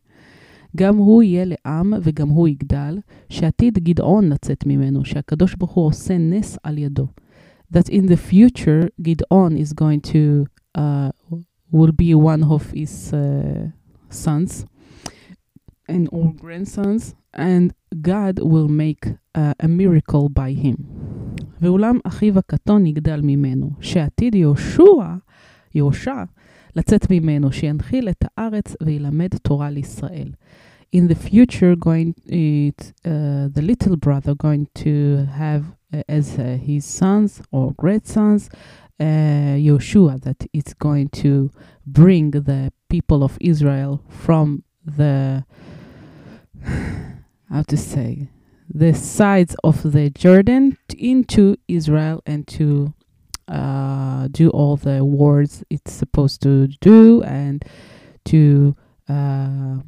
גם 0.76 0.96
הוא 0.96 1.22
יהיה 1.22 1.44
לעם 1.46 1.94
וגם 2.02 2.28
הוא 2.28 2.48
יגדל, 2.48 2.98
שעתיד 3.28 3.78
גדעון 3.78 4.28
לצאת 4.28 4.66
ממנו, 4.66 5.04
שהקדוש 5.04 5.54
ברוך 5.54 5.72
הוא 5.72 5.86
עושה 5.86 6.18
נס 6.18 6.58
על 6.62 6.78
ידו. 6.78 7.06
That 7.74 7.88
in 7.88 8.06
the 8.06 8.16
future, 8.16 8.88
Gidon 9.02 9.56
is 9.56 9.72
going 9.72 10.00
to, 10.12 10.46
uh, 10.74 11.10
will 11.72 11.92
be 11.92 12.14
one 12.14 12.44
of 12.44 12.70
his 12.70 13.14
uh, 13.14 13.68
sons 14.10 14.66
and 15.88 16.08
or 16.12 16.32
grandsons, 16.34 17.14
and 17.32 17.72
God 18.00 18.38
will 18.38 18.68
make 18.68 19.04
uh, 19.34 19.54
a 19.60 19.68
miracle 19.68 20.28
by 20.28 20.52
him. 20.52 20.76
ואולם 21.60 21.98
אחיו 22.04 22.38
הקטון 22.38 22.86
יגדל 22.86 23.20
ממנו, 23.22 23.70
שעתיד 23.80 24.34
יהושע, 24.34 25.14
יהושע, 25.74 26.22
לצאת 26.76 27.10
ממנו, 27.10 27.52
שינחיל 27.52 28.08
את 28.08 28.24
הארץ 28.24 28.76
וילמד 28.82 29.36
תורה 29.42 29.70
לישראל. 29.70 30.32
In 30.94 31.08
the 31.08 31.14
future, 31.14 31.74
going 31.74 32.12
it, 32.26 32.92
uh, 33.06 33.48
the 33.56 33.62
little 33.62 33.96
brother 33.96 34.34
going 34.34 34.66
to 34.74 35.26
have 35.42 35.64
uh, 35.94 36.02
as 36.06 36.38
uh, 36.38 36.58
his 36.68 36.84
sons 36.84 37.40
or 37.50 37.72
great 37.82 38.06
sons, 38.06 38.50
uh, 39.00 39.56
Yoshua, 39.68 40.20
that 40.26 40.40
it's 40.52 40.74
going 40.74 41.08
to 41.22 41.50
bring 41.86 42.30
the 42.32 42.70
people 42.90 43.24
of 43.24 43.38
Israel 43.40 44.02
from 44.24 44.64
the 44.84 45.44
how 47.50 47.62
to 47.62 47.76
say 47.76 48.28
the 48.72 48.92
sides 48.92 49.54
of 49.62 49.92
the 49.92 50.10
Jordan 50.10 50.78
into 50.96 51.56
Israel 51.68 52.22
and 52.26 52.46
to 52.48 52.94
uh, 53.48 54.28
do 54.30 54.48
all 54.50 54.76
the 54.76 55.04
wars 55.04 55.64
it's 55.68 55.92
supposed 55.92 56.40
to 56.42 56.68
do 56.80 57.22
and 57.22 57.64
to 58.24 58.74
uh, 59.08 59.78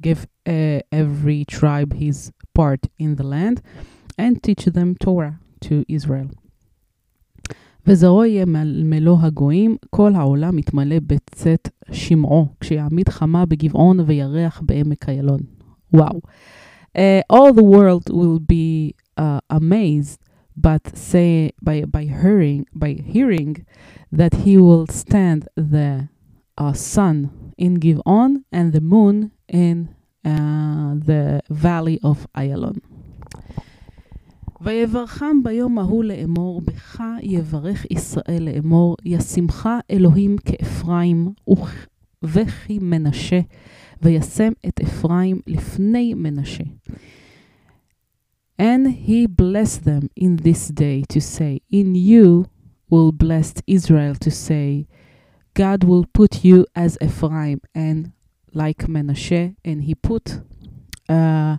give 0.00 0.26
uh, 0.46 0.80
every 0.92 1.44
tribe 1.44 1.94
his 1.94 2.32
part 2.54 2.86
in 2.98 3.16
the 3.16 3.22
land 3.22 3.62
and 4.18 4.42
teach 4.42 4.64
them 4.66 4.94
Torah 4.96 5.40
to 5.62 5.84
Israel. 5.88 6.28
וזרעו 7.86 8.24
יהיה 8.24 8.44
מלוא 8.84 9.18
הגויים, 9.20 9.76
כל 9.90 10.14
העולם 10.14 10.56
מתמלא 10.56 10.96
בצאת 11.06 11.68
שמעו, 11.92 12.48
כשיעמיד 12.60 13.08
חמה 13.08 13.46
בגבעון 13.46 14.00
וירח 14.00 14.62
בעמק 14.64 15.08
איילון. 15.08 15.40
וואו. 15.92 16.20
Uh, 16.96 17.22
all 17.30 17.52
the 17.52 17.64
world 17.64 18.10
will 18.10 18.38
be 18.38 18.94
uh, 19.16 19.40
amazed, 19.50 20.20
but 20.56 20.96
say 20.96 21.52
by 21.62 21.84
by 21.84 22.04
hearing 22.04 22.66
by 22.74 22.92
hearing 23.14 23.64
that 24.10 24.34
he 24.44 24.58
will 24.58 24.86
stand 24.86 25.48
the 25.56 26.08
uh, 26.58 26.72
sun 26.72 27.30
in 27.56 27.80
Givon 27.80 28.44
and 28.52 28.72
the 28.72 28.80
moon 28.80 29.32
in 29.48 29.94
uh, 30.24 30.94
the 31.10 31.40
valley 31.48 31.98
of 32.02 32.26
Ayalon. 32.36 32.78
ויברכם 34.64 35.42
ביום 35.42 35.78
ההוא 35.78 36.04
לאמור, 36.04 36.60
בך 36.60 37.02
יברך 37.22 37.86
ישראל 37.90 38.42
לאמור, 38.42 38.96
ישמך 39.04 39.68
אלוהים 39.90 40.36
כאפרים 40.38 41.32
וכי 42.22 42.78
מנשה, 42.82 43.40
וישם 44.02 44.52
את 44.68 44.80
אפרים 44.80 45.40
לפני 45.46 46.14
מנשה. 46.14 46.64
And 48.58 48.86
he 49.08 49.26
blessed 49.26 49.84
them 49.84 50.08
in 50.16 50.36
this 50.36 50.68
day 50.68 51.02
to 51.08 51.20
say, 51.20 51.60
In 51.70 51.94
you 51.94 52.46
will 52.90 53.10
bless 53.10 53.54
Israel 53.66 54.14
to 54.24 54.30
say, 54.30 54.86
God 55.54 55.84
will 55.84 56.06
put 56.12 56.44
you 56.44 56.66
as 56.74 56.96
Ephraim 57.00 57.60
and 57.74 58.12
like 58.54 58.80
Menashe, 58.86 59.56
and 59.64 59.82
he 59.82 59.94
put 59.94 60.40
uh, 61.08 61.56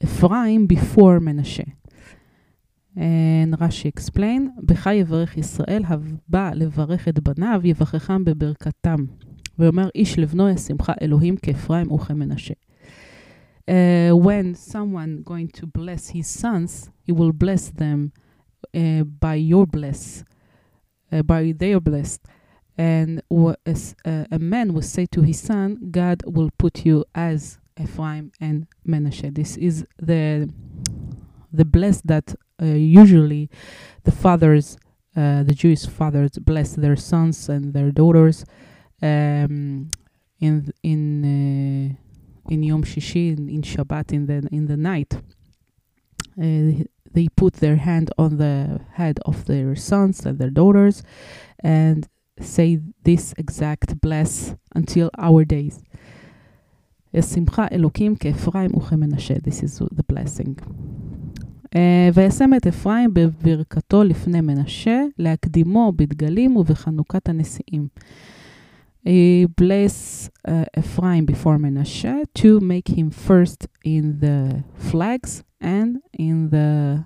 Ephraim 0.00 0.66
before 0.66 1.20
Menashe. 1.20 1.72
And 2.94 3.58
Rashi 3.58 3.86
explain, 3.86 4.50
בך 4.62 4.86
יברך 4.86 5.36
ישראל, 5.36 5.82
הבא 5.86 6.50
לברך 6.54 7.08
את 7.08 7.18
בניו, 7.18 7.60
יברכם 7.64 8.24
בברכתם. 8.24 9.04
ואומר, 9.58 9.88
איש 9.94 10.18
לבנו 10.18 10.48
ישמחה 10.48 10.92
אלוהים 11.02 11.36
כאפרים 11.36 11.92
וכמנשה. 11.92 12.54
Uh, 13.70 14.16
when 14.16 14.54
someone 14.54 15.22
going 15.24 15.48
to 15.48 15.66
bless 15.66 16.08
his 16.08 16.26
sons, 16.26 16.90
he 17.06 17.12
will 17.12 17.32
bless 17.32 17.70
them 17.70 18.12
uh, 18.74 19.04
by 19.04 19.34
your 19.34 19.66
bless, 19.66 20.24
uh, 21.12 21.22
by 21.22 21.52
their 21.56 21.78
blessed. 21.78 22.22
And 22.76 23.22
as, 23.64 23.94
uh, 24.04 24.24
a 24.32 24.38
man 24.38 24.74
will 24.74 24.82
say 24.82 25.06
to 25.06 25.22
his 25.22 25.38
son, 25.38 25.78
God 25.90 26.22
will 26.26 26.50
put 26.58 26.84
you 26.84 27.04
as 27.14 27.58
Ephraim 27.80 28.32
and 28.40 28.66
Menashe. 28.86 29.32
This 29.34 29.56
is 29.56 29.86
the 29.98 30.50
the 31.52 31.66
bless 31.66 32.00
that 32.00 32.34
uh, 32.62 32.64
usually 32.64 33.50
the 34.04 34.10
fathers, 34.10 34.78
uh, 35.14 35.42
the 35.42 35.52
Jewish 35.54 35.84
fathers, 35.86 36.30
bless 36.38 36.74
their 36.74 36.96
sons 36.96 37.48
and 37.50 37.74
their 37.74 37.90
daughters 37.90 38.46
um, 39.02 39.88
in 40.40 40.72
in 40.82 41.02
uh, 41.24 42.52
in 42.52 42.62
Yom 42.62 42.84
Shishi 42.84 43.36
in, 43.36 43.48
in 43.48 43.62
Shabbat 43.62 44.12
in 44.12 44.26
the 44.26 44.48
in 44.50 44.66
the 44.66 44.76
night. 44.76 45.14
Uh, 46.38 46.84
they 47.14 47.28
put 47.36 47.54
their 47.54 47.76
hand 47.76 48.10
on 48.16 48.38
the 48.38 48.80
head 48.92 49.18
of 49.26 49.44
their 49.44 49.76
sons 49.76 50.24
and 50.24 50.38
their 50.38 50.50
daughters, 50.50 51.02
and 51.58 52.08
say 52.40 52.80
this 53.04 53.34
exact 53.36 54.00
bless 54.00 54.54
until 54.74 55.10
our 55.18 55.44
days. 55.44 55.82
שמחה 57.20 57.66
אלוקים 57.72 58.16
כאפרים 58.16 58.70
וכמנשה. 58.76 59.34
This 59.34 59.62
is 59.62 59.82
the 59.94 60.02
blessing. 60.12 60.62
Uh, 61.64 61.76
וישם 62.14 62.50
את 62.56 62.66
אפרים 62.66 63.14
בברכתו 63.14 64.04
לפני 64.04 64.40
מנשה, 64.40 65.02
להקדימו 65.18 65.92
בדגלים 65.96 66.56
ובחנוכת 66.56 67.28
הנשיאים. 67.28 67.88
He 69.06 69.46
bless 69.46 70.30
uh, 70.46 70.64
Ephraim 70.78 71.24
before 71.26 71.58
Menashe 71.58 72.24
to 72.34 72.60
make 72.60 72.88
him 72.88 73.10
first 73.10 73.66
in 73.84 74.20
the 74.20 74.62
flags 74.76 75.42
and 75.60 75.98
in 76.12 76.50
the 76.50 77.04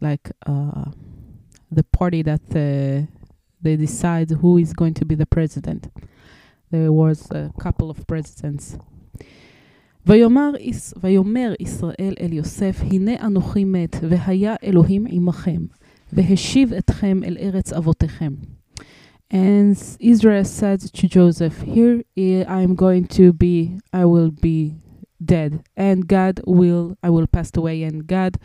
like 0.00 0.30
uh, 0.46 0.90
the 1.70 1.82
party 1.84 2.22
that 2.22 2.42
uh, 2.50 3.06
they 3.60 3.76
decide 3.76 4.30
who 4.30 4.58
is 4.58 4.72
going 4.72 4.94
to 4.94 5.04
be 5.04 5.14
the 5.14 5.26
president. 5.26 5.88
There 6.70 6.92
was 6.92 7.28
a 7.30 7.50
couple 7.58 7.90
of 7.90 8.06
presidents. 8.06 8.76
ויאמר, 10.06 10.50
ויאמר 11.02 11.52
ישראל 11.60 12.14
אל 12.20 12.32
יוסף, 12.32 12.80
הנה 12.80 13.26
אנוכי 13.26 13.64
מת, 13.64 13.96
והיה 14.08 14.54
אלוהים 14.64 15.06
עמכם, 15.08 15.66
והשיב 16.12 16.72
אתכם 16.72 17.20
אל 17.24 17.36
ארץ 17.40 17.72
אבותיכם. 17.72 18.32
And 19.30 19.78
Israel 19.98 20.44
said 20.44 20.80
to 20.80 21.08
Joseph, 21.08 21.62
Here 21.62 22.02
I 22.16 22.60
am 22.60 22.74
going 22.74 23.06
to 23.18 23.32
be, 23.32 23.78
I 23.92 24.04
will 24.04 24.30
be 24.30 24.76
dead, 25.24 25.64
and 25.76 26.06
God 26.06 26.40
will, 26.46 26.98
I 27.02 27.08
will 27.08 27.26
pass 27.26 27.50
away, 27.56 27.82
and 27.82 28.06
God 28.06 28.36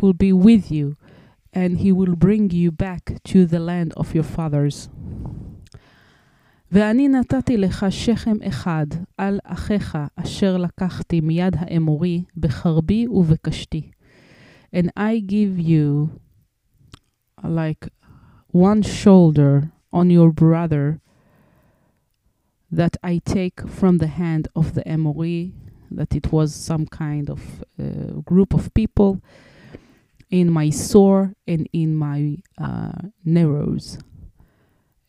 will 0.00 0.14
be 0.14 0.32
with 0.32 0.72
you, 0.72 0.96
and 1.52 1.78
he 1.78 1.92
will 1.92 2.16
bring 2.16 2.50
you 2.50 2.72
back 2.72 3.22
to 3.24 3.46
the 3.46 3.60
land 3.60 3.92
of 3.96 4.14
your 4.14 4.24
fathers. 4.24 4.88
ואני 6.72 7.08
נתתי 7.08 7.56
לך 7.56 7.86
שכם 7.90 8.36
אחד 8.48 8.86
על 9.18 9.38
אחיך 9.44 9.98
אשר 10.16 10.56
לקחתי 10.56 11.20
מיד 11.20 11.56
האמורי 11.58 12.24
בחרבי 12.36 13.06
ובקשתי. 13.06 13.90
And 14.74 14.88
I 14.96 15.20
give 15.20 15.60
you 15.60 16.08
like 17.44 17.88
one 18.52 18.82
shoulder 18.82 19.72
on 19.92 20.10
your 20.10 20.30
brother 20.32 21.00
that 22.70 22.96
I 23.02 23.20
take 23.24 23.68
from 23.68 23.98
the 23.98 24.06
hand 24.06 24.48
of 24.56 24.74
the 24.74 24.82
Emori, 24.84 25.52
that 25.90 26.14
it 26.14 26.32
was 26.32 26.54
some 26.54 26.86
kind 26.86 27.28
of 27.28 27.40
uh, 27.78 28.20
group 28.30 28.54
of 28.54 28.72
people 28.74 29.20
in 30.30 30.50
my 30.50 30.70
sore 30.70 31.34
and 31.46 31.68
in 31.74 31.94
my 31.94 32.38
uh, 32.58 33.08
narrows. 33.24 33.98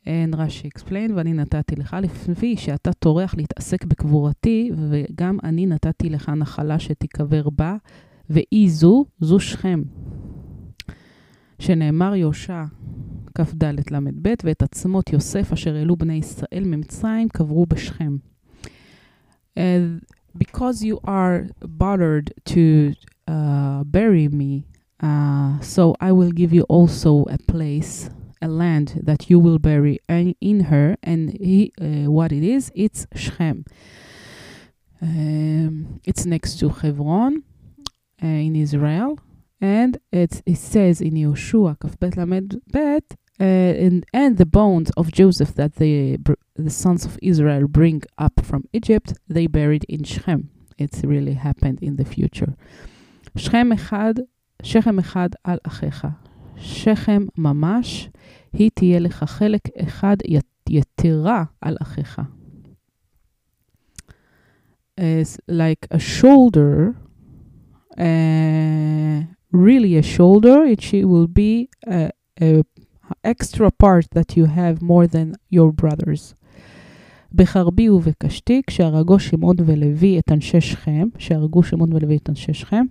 And 0.05 0.35
רש"י 0.35 0.67
explain, 0.67 1.13
ואני 1.15 1.33
נתתי 1.33 1.75
לך 1.75 1.95
לפי 2.27 2.57
שאתה 2.57 2.93
טורח 2.93 3.35
להתעסק 3.35 3.85
בקבורתי, 3.85 4.71
וגם 4.89 5.37
אני 5.43 5.65
נתתי 5.65 6.09
לך 6.09 6.29
נחלה 6.29 6.79
שתיקבר 6.79 7.49
בה, 7.49 7.75
ואי 8.29 8.69
זו, 8.69 9.05
זו 9.19 9.39
שכם. 9.39 9.83
שנאמר 11.59 12.15
יושע, 12.15 12.63
כ"ד 13.40 13.64
ל"ב, 13.64 14.34
ואת 14.44 14.62
עצמות 14.62 15.12
יוסף 15.12 15.52
אשר 15.52 15.76
העלו 15.76 15.96
בני 15.96 16.14
ישראל 16.14 16.64
ממצרים 16.64 17.28
קברו 17.28 17.66
בשכם. 17.66 18.16
Uh, 19.58 19.60
because 20.36 20.84
you 20.84 20.98
are 21.04 21.46
bothered 21.62 22.32
to 22.44 22.92
uh, 23.26 23.82
bury 23.84 24.28
me, 24.28 24.64
uh, 25.02 25.58
so 25.60 25.94
I 26.00 26.12
will 26.12 26.30
give 26.30 26.52
you 26.52 26.62
also 26.68 27.24
a 27.24 27.38
place, 27.52 28.10
a 28.40 28.48
land 28.48 29.00
that 29.02 29.28
you 29.30 29.38
will 29.40 29.58
bury 29.58 29.98
in 30.40 30.60
her, 30.70 30.96
and 31.02 31.30
he, 31.30 31.72
uh, 31.80 32.10
what 32.10 32.30
it 32.32 32.44
is, 32.44 32.70
it's 32.74 33.06
Shechem. 33.14 33.64
Um, 35.00 36.00
it's 36.04 36.24
next 36.26 36.58
to 36.60 36.68
Hebron 36.68 37.42
uh, 38.22 38.26
in 38.26 38.54
Israel, 38.56 39.18
and 39.60 39.98
it, 40.12 40.42
it 40.46 40.58
says 40.58 41.00
in 41.00 41.14
Yoshua 41.14 41.78
Kafbet 41.78 42.16
Lamed 42.16 42.60
Bet, 42.70 43.16
uh, 43.40 43.44
and, 43.44 44.04
and 44.12 44.36
the 44.36 44.46
bones 44.46 44.90
of 44.96 45.12
Joseph 45.12 45.54
that 45.54 45.76
the, 45.76 46.18
the 46.56 46.70
sons 46.70 47.04
of 47.04 47.18
Israel 47.22 47.68
bring 47.68 48.02
up 48.18 48.44
from 48.44 48.64
Egypt, 48.72 49.14
they 49.28 49.46
buried 49.46 49.84
in 49.88 50.02
Shechem. 50.02 50.50
It's 50.76 51.02
really 51.04 51.34
happened 51.34 51.78
in 51.82 51.96
the 51.96 52.04
future. 52.04 52.54
Shechem 53.36 53.72
Echad, 53.72 54.26
Shechem 54.62 55.00
Echad 55.00 55.34
al 55.44 55.58
Achecha. 55.60 56.16
Shechem 56.60 57.30
mamash, 57.38 58.10
he 58.52 58.70
tielchachelk 58.70 59.00
לך 59.00 59.24
חלק 59.24 59.68
אחד 59.76 60.16
יתרה 60.68 61.44
It's 64.96 65.38
like 65.46 65.86
a 65.92 65.98
shoulder, 66.00 66.96
uh, 67.96 69.22
really 69.52 69.96
a 69.96 70.02
shoulder, 70.02 70.64
it 70.64 70.82
she 70.82 71.04
will 71.04 71.28
be 71.28 71.68
a, 71.86 72.10
a 72.40 72.64
extra 73.26 73.70
part 73.82 74.06
that 74.14 74.36
you 74.36 74.46
have 74.46 74.82
more 74.82 75.06
than 75.06 75.34
your 75.52 75.72
brothers. 75.82 76.34
בחרבי 77.32 77.88
ובקשתי, 77.88 78.62
כשהרגו 78.66 79.18
שמעון 79.18 79.56
ולוי 79.66 80.18
את 80.18 80.32
אנשי 80.32 80.60
שכם, 80.60 81.08
שהרגו 81.18 81.62
שמעון 81.62 81.92
ולוי 81.92 82.16
את 82.16 82.30
אנשי 82.30 82.54
שכם, 82.54 82.86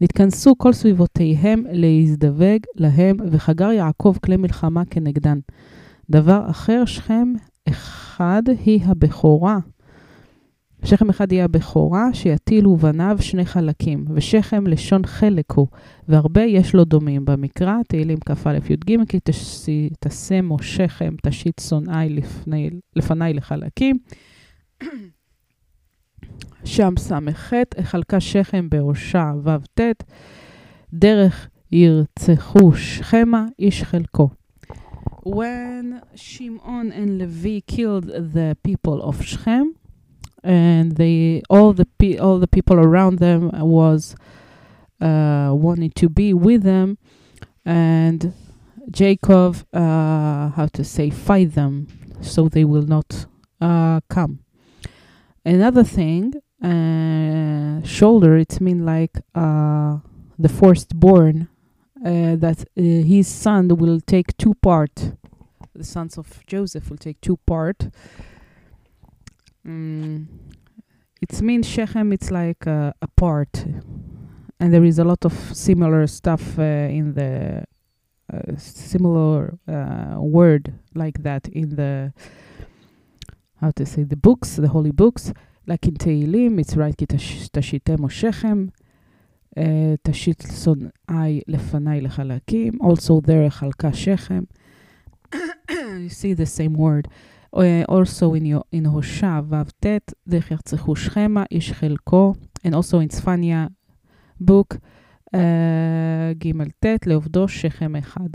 נתכנסו 0.00 0.58
כל 0.58 0.72
סביבותיהם 0.72 1.64
להזדווג 1.70 2.60
להם, 2.74 3.16
וחגר 3.30 3.70
יעקב 3.72 4.16
כלי 4.24 4.36
מלחמה 4.36 4.84
כנגדן. 4.84 5.38
דבר 6.10 6.46
אחר, 6.50 6.84
שכם 6.84 7.32
אחד 7.68 8.42
היא 8.64 8.80
הבכורה 8.84 9.58
שכם 10.84 11.10
אחד 11.10 11.32
יהיה 11.32 11.44
הבכורה, 11.44 12.04
שיטילו 12.12 12.76
בניו 12.76 13.16
שני 13.20 13.46
חלקים, 13.46 14.04
ושכם 14.14 14.66
לשון 14.66 15.06
חלק 15.06 15.52
הוא, 15.52 15.66
והרבה 16.08 16.42
יש 16.42 16.74
לו 16.74 16.84
דומים. 16.84 17.24
במקרא, 17.24 17.74
תהילים 17.88 18.18
כ"א 18.26 18.58
י"ג, 18.70 18.96
כי 19.08 19.18
תשמו 20.00 20.58
שכם, 20.62 21.14
תשית 21.22 21.60
שונאי 21.68 22.08
לפני, 22.08 22.70
לפניי 22.96 23.34
לחלקים. 23.34 23.98
שם 26.64 26.94
ס"ח, 26.98 27.52
החלקה 27.78 28.20
שכם 28.20 28.68
בראשה 28.70 29.32
ו"ט, 29.44 29.80
דרך 30.92 31.48
ירצחו 31.72 32.72
שכמה, 32.72 33.46
איש 33.58 33.82
חלקו. 33.82 34.28
When 35.26 36.00
Shimon 36.14 36.90
and 36.90 37.18
Levi 37.18 37.60
killed 37.60 38.06
the 38.34 38.56
people 38.62 39.02
of 39.02 39.20
Shechem, 39.22 39.77
and 40.42 40.96
they 40.96 41.42
all 41.50 41.72
the 41.72 41.86
pe- 41.98 42.18
all 42.18 42.38
the 42.38 42.48
people 42.48 42.78
around 42.78 43.18
them 43.18 43.50
was 43.52 44.14
uh, 45.00 45.50
wanting 45.52 45.90
to 45.90 46.08
be 46.08 46.32
with 46.32 46.62
them, 46.62 46.98
and 47.64 48.32
Jacob, 48.90 49.56
uh, 49.72 50.48
how 50.50 50.68
to 50.72 50.82
say, 50.84 51.10
fight 51.10 51.54
them 51.54 51.86
so 52.20 52.48
they 52.48 52.64
will 52.64 52.86
not 52.86 53.26
uh, 53.60 54.00
come. 54.08 54.40
Another 55.44 55.84
thing, 55.84 56.34
uh, 56.62 57.86
shoulder, 57.86 58.36
it 58.36 58.60
means 58.60 58.82
like 58.82 59.18
uh, 59.34 59.98
the 60.38 60.48
firstborn, 60.48 61.48
uh, 62.04 62.36
that 62.36 62.60
uh, 62.76 62.82
his 62.82 63.26
son 63.28 63.68
will 63.68 64.00
take 64.00 64.36
two 64.36 64.54
part. 64.54 65.12
The 65.74 65.84
sons 65.84 66.18
of 66.18 66.44
Joseph 66.46 66.90
will 66.90 66.96
take 66.96 67.20
two 67.20 67.36
part 67.38 67.88
Mm, 69.67 70.27
it 71.21 71.41
means 71.41 71.67
Shechem, 71.67 72.11
it's 72.11 72.31
like 72.31 72.65
a, 72.65 72.93
a, 73.01 73.07
part. 73.07 73.65
And 74.59 74.73
there 74.73 74.83
is 74.83 74.99
a 74.99 75.03
lot 75.03 75.23
of 75.25 75.33
similar 75.55 76.05
stuff 76.07 76.59
uh, 76.59 76.61
in 76.61 77.13
the 77.13 77.63
uh, 78.31 78.57
similar 78.57 79.57
uh, 79.67 80.19
word 80.19 80.73
like 80.95 81.23
that 81.23 81.47
in 81.47 81.75
the, 81.75 82.13
how 83.61 83.71
to 83.71 83.85
say, 83.85 84.03
the 84.03 84.17
books, 84.17 84.57
the 84.57 84.67
holy 84.67 84.91
books. 84.91 85.31
Like 85.65 85.87
in 85.87 85.95
Tehillim, 85.95 86.59
it's 86.59 86.75
right, 86.75 86.95
כי 86.97 87.05
תשיתם 87.51 88.03
או 88.03 88.09
שכם, 88.09 88.65
תשית 90.03 90.43
שונאי 90.63 91.41
לפניי 91.47 92.01
לחלקים. 92.01 92.73
Also 92.81 93.21
there, 93.21 93.49
חלקה 93.49 93.93
שכם. 93.93 94.43
you 95.71 96.09
see 96.09 96.33
the 96.33 96.45
same 96.45 96.73
word. 96.73 97.07
Uh, 97.56 97.60
also 97.88 98.34
in, 98.34 98.46
in 98.72 98.86
הושע 98.86 99.40
ו"ט, 99.48 99.86
דרך 100.28 100.50
ירצחו 100.50 100.96
שכמה, 100.96 101.44
איש 101.50 101.72
חלקו, 101.72 102.34
and 102.66 102.70
also 102.70 103.04
in 103.04 103.08
צפניה 103.08 103.66
book 104.42 104.76
uh, 105.34 105.38
ג'-ט', 106.38 107.06
לעובדו 107.06 107.48
שכם 107.48 107.96
אחד. 107.96 108.28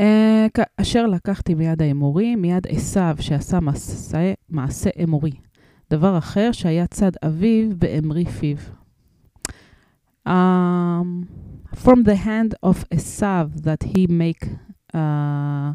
Uh, 0.00 0.62
אשר 0.76 1.06
לקחתי 1.06 1.54
מיד 1.54 1.82
האמורי, 1.82 2.36
מיד 2.36 2.66
עשיו 2.66 3.16
שעשה 3.20 3.60
מעשה, 3.60 4.32
מעשה 4.48 4.90
אמורי. 5.04 5.32
דבר 5.90 6.18
אחר 6.18 6.52
שהיה 6.52 6.86
צד 6.86 7.12
אביו 7.26 7.68
באמרי 7.78 8.24
פיו. 8.24 8.56
Um, 10.28 11.28
from 11.74 12.02
the 12.04 12.16
hand 12.16 12.54
of 12.62 12.84
Esav 12.94 13.62
that 13.62 13.82
he 13.82 14.06
make 14.06 14.44
uh, 14.94 15.72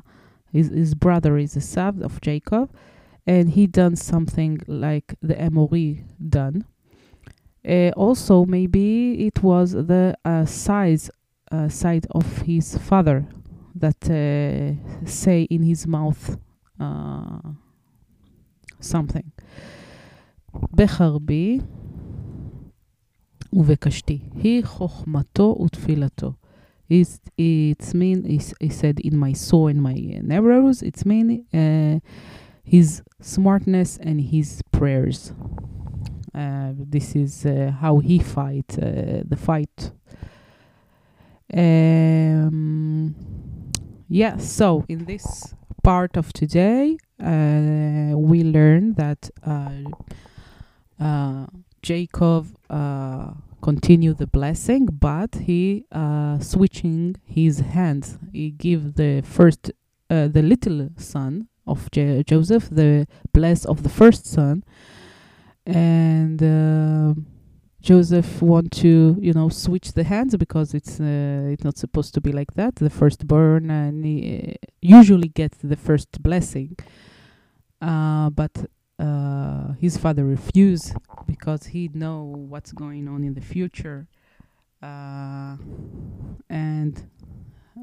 his, 0.54 0.68
his 0.68 0.94
brother 0.94 1.38
is 1.38 1.56
a 1.56 1.60
son 1.60 2.02
of 2.02 2.20
Jacob, 2.20 2.70
and 3.26 3.50
he 3.50 3.66
done 3.66 3.96
something 3.96 4.60
like 4.66 5.14
the 5.22 5.34
Emori 5.34 6.04
done. 6.28 6.64
Uh, 7.68 7.90
also, 7.96 8.44
maybe 8.44 9.26
it 9.26 9.42
was 9.42 9.72
the 9.72 10.16
uh, 10.24 10.44
size 10.46 11.10
uh, 11.52 11.68
side 11.68 12.06
of 12.12 12.42
his 12.42 12.78
father 12.78 13.26
that 13.74 14.08
uh, 14.08 15.06
say 15.06 15.42
in 15.50 15.62
his 15.62 15.86
mouth 15.86 16.38
uh, 16.80 17.50
something. 18.80 19.30
בחרבי 20.72 21.60
ובקשתי, 23.52 24.18
היא 24.34 24.64
חוכמתו 24.64 25.56
ותפילתו. 25.64 26.32
It's, 26.87 27.19
it's 27.37 27.93
mean, 27.93 28.25
he 28.25 28.69
said, 28.69 28.99
in 28.99 29.17
my 29.17 29.33
soul 29.33 29.67
and 29.67 29.81
my 29.81 30.21
arrows, 30.29 30.81
it's 30.81 31.05
mean 31.05 31.45
uh, 31.53 31.99
his 32.63 33.01
smartness 33.21 33.97
and 33.97 34.21
his 34.21 34.61
prayers. 34.71 35.33
Uh, 36.33 36.73
this 36.77 37.15
is 37.15 37.45
uh, 37.45 37.71
how 37.79 37.99
he 37.99 38.19
fight 38.19 38.77
uh, 38.77 39.23
the 39.25 39.37
fight. 39.37 39.91
Um, 41.53 43.15
yeah, 44.09 44.37
so 44.37 44.83
in 44.89 45.05
this 45.05 45.55
part 45.81 46.17
of 46.17 46.33
today, 46.33 46.97
uh, 47.19 48.17
we 48.17 48.43
learn 48.43 48.93
that 48.95 49.29
uh, 50.99 51.45
Jacob 51.81 52.47
continue 53.65 54.13
the 54.13 54.27
blessing, 54.27 54.85
but 54.85 55.31
he 55.47 55.85
uh, 55.91 56.37
switching 56.37 57.15
his 57.39 57.55
hands. 57.75 58.19
He 58.31 58.51
give 58.51 58.83
the 59.01 59.23
first, 59.37 59.71
uh, 60.15 60.27
the 60.27 60.43
little 60.53 60.89
son 60.97 61.47
of 61.65 61.79
Joseph, 62.31 62.65
the 62.69 63.07
bless 63.33 63.65
of 63.65 63.77
the 63.81 63.89
first 63.89 64.23
son, 64.27 64.63
and 65.65 66.39
uh, 66.43 67.15
Joseph 67.81 68.29
want 68.39 68.69
to, 68.83 69.17
you 69.19 69.33
know, 69.33 69.49
switch 69.49 69.93
the 69.93 70.03
hands 70.03 70.35
because 70.37 70.69
it's 70.79 70.99
uh, 70.99 71.53
it's 71.53 71.63
not 71.63 71.77
supposed 71.85 72.13
to 72.15 72.21
be 72.27 72.31
like 72.39 72.51
that. 72.59 72.75
The 72.75 72.93
firstborn 73.01 73.71
and 73.71 74.05
he 74.05 74.17
uh, 74.21 74.65
usually 74.99 75.31
gets 75.41 75.57
the 75.71 75.79
first 75.87 76.11
blessing, 76.21 76.77
uh, 77.81 78.29
but 78.29 78.53
uh, 78.99 79.73
his 79.73 79.97
father 79.97 80.25
refused 80.25 80.93
because 81.27 81.67
he 81.67 81.89
know 81.93 82.23
what's 82.23 82.71
going 82.71 83.07
on 83.07 83.23
in 83.23 83.33
the 83.33 83.41
future. 83.41 84.07
Uh, 84.81 85.57
and 86.49 87.09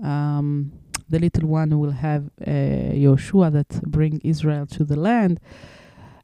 um, 0.02 0.72
the 1.08 1.18
little 1.18 1.48
one 1.48 1.78
will 1.78 1.90
have 1.90 2.30
uh, 2.40 2.50
Yoshua 2.50 3.52
that 3.52 3.82
bring 3.82 4.20
Israel 4.24 4.66
to 4.66 4.84
the 4.84 4.96
land. 4.96 5.40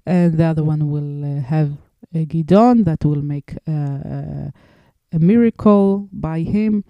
And 0.07 0.39
the 0.39 0.45
other 0.45 0.65
one 0.65 0.91
will 0.91 1.39
uh, 1.39 1.43
have 1.43 1.73
a 2.15 2.25
Gidon 2.25 2.85
that 2.85 3.05
will 3.05 3.23
make 3.23 3.55
uh, 3.67 4.51
a 5.13 5.19
miracle 5.19 6.09
by 6.13 6.41
him. 6.41 6.85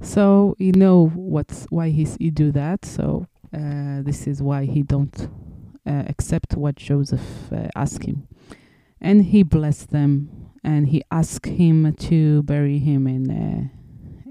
So 0.00 0.56
you 0.58 0.72
know 0.72 1.06
what's 1.14 1.66
why 1.70 1.90
he's, 1.90 2.16
he 2.16 2.30
do 2.30 2.50
that. 2.52 2.84
So 2.84 3.26
uh, 3.54 4.02
this 4.02 4.26
is 4.26 4.42
why 4.42 4.64
he 4.64 4.82
don't 4.82 5.28
uh, 5.86 6.04
accept 6.08 6.56
what 6.56 6.76
Joseph 6.76 7.52
uh, 7.52 7.68
asked 7.74 8.04
him, 8.04 8.28
and 9.00 9.24
he 9.26 9.42
blessed 9.42 9.90
them, 9.90 10.50
and 10.64 10.88
he 10.88 11.02
asked 11.10 11.46
him 11.46 11.94
to 11.94 12.42
bury 12.42 12.78
him 12.78 13.06
in 13.06 13.30
uh, 13.30 13.68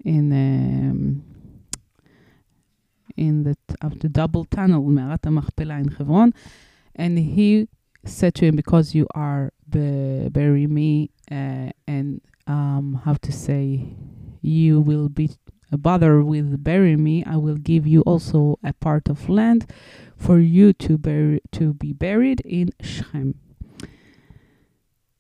in 0.04 0.32
um, 0.32 1.24
in 3.18 3.44
the 3.44 3.56
t- 3.68 3.76
of 3.82 4.00
the 4.00 4.10
double 4.10 4.46
tunnel, 4.46 4.84
Me'arat 4.84 5.22
HaMachpelah 5.22 5.80
in 5.82 5.88
Hebron, 5.90 6.34
and 6.96 7.18
he 7.18 7.68
said 8.04 8.36
to 8.36 8.46
him, 8.46 8.56
"Because 8.56 8.94
you 8.94 9.08
are 9.16 9.54
bu- 9.68 10.30
bury 10.30 10.68
me, 10.68 11.12
uh, 11.32 11.70
and 11.88 12.22
um, 12.48 13.02
how 13.06 13.14
to 13.14 13.32
say, 13.32 13.96
you 14.42 14.80
will 14.80 15.10
be 15.10 15.32
bother 15.78 16.24
with 16.24 16.64
burying 16.64 17.04
me, 17.04 17.24
I 17.26 17.38
will 17.38 17.56
give 17.58 17.86
you 17.86 18.02
also 18.02 18.60
a 18.64 18.74
part 18.74 19.10
of 19.10 19.30
land 19.30 19.70
for 20.18 20.40
you 20.40 20.74
to 20.74 20.98
bury 20.98 21.42
to 21.52 21.74
be 21.74 21.94
buried 21.94 22.42
in 22.42 22.72
Shechem. 22.82 23.36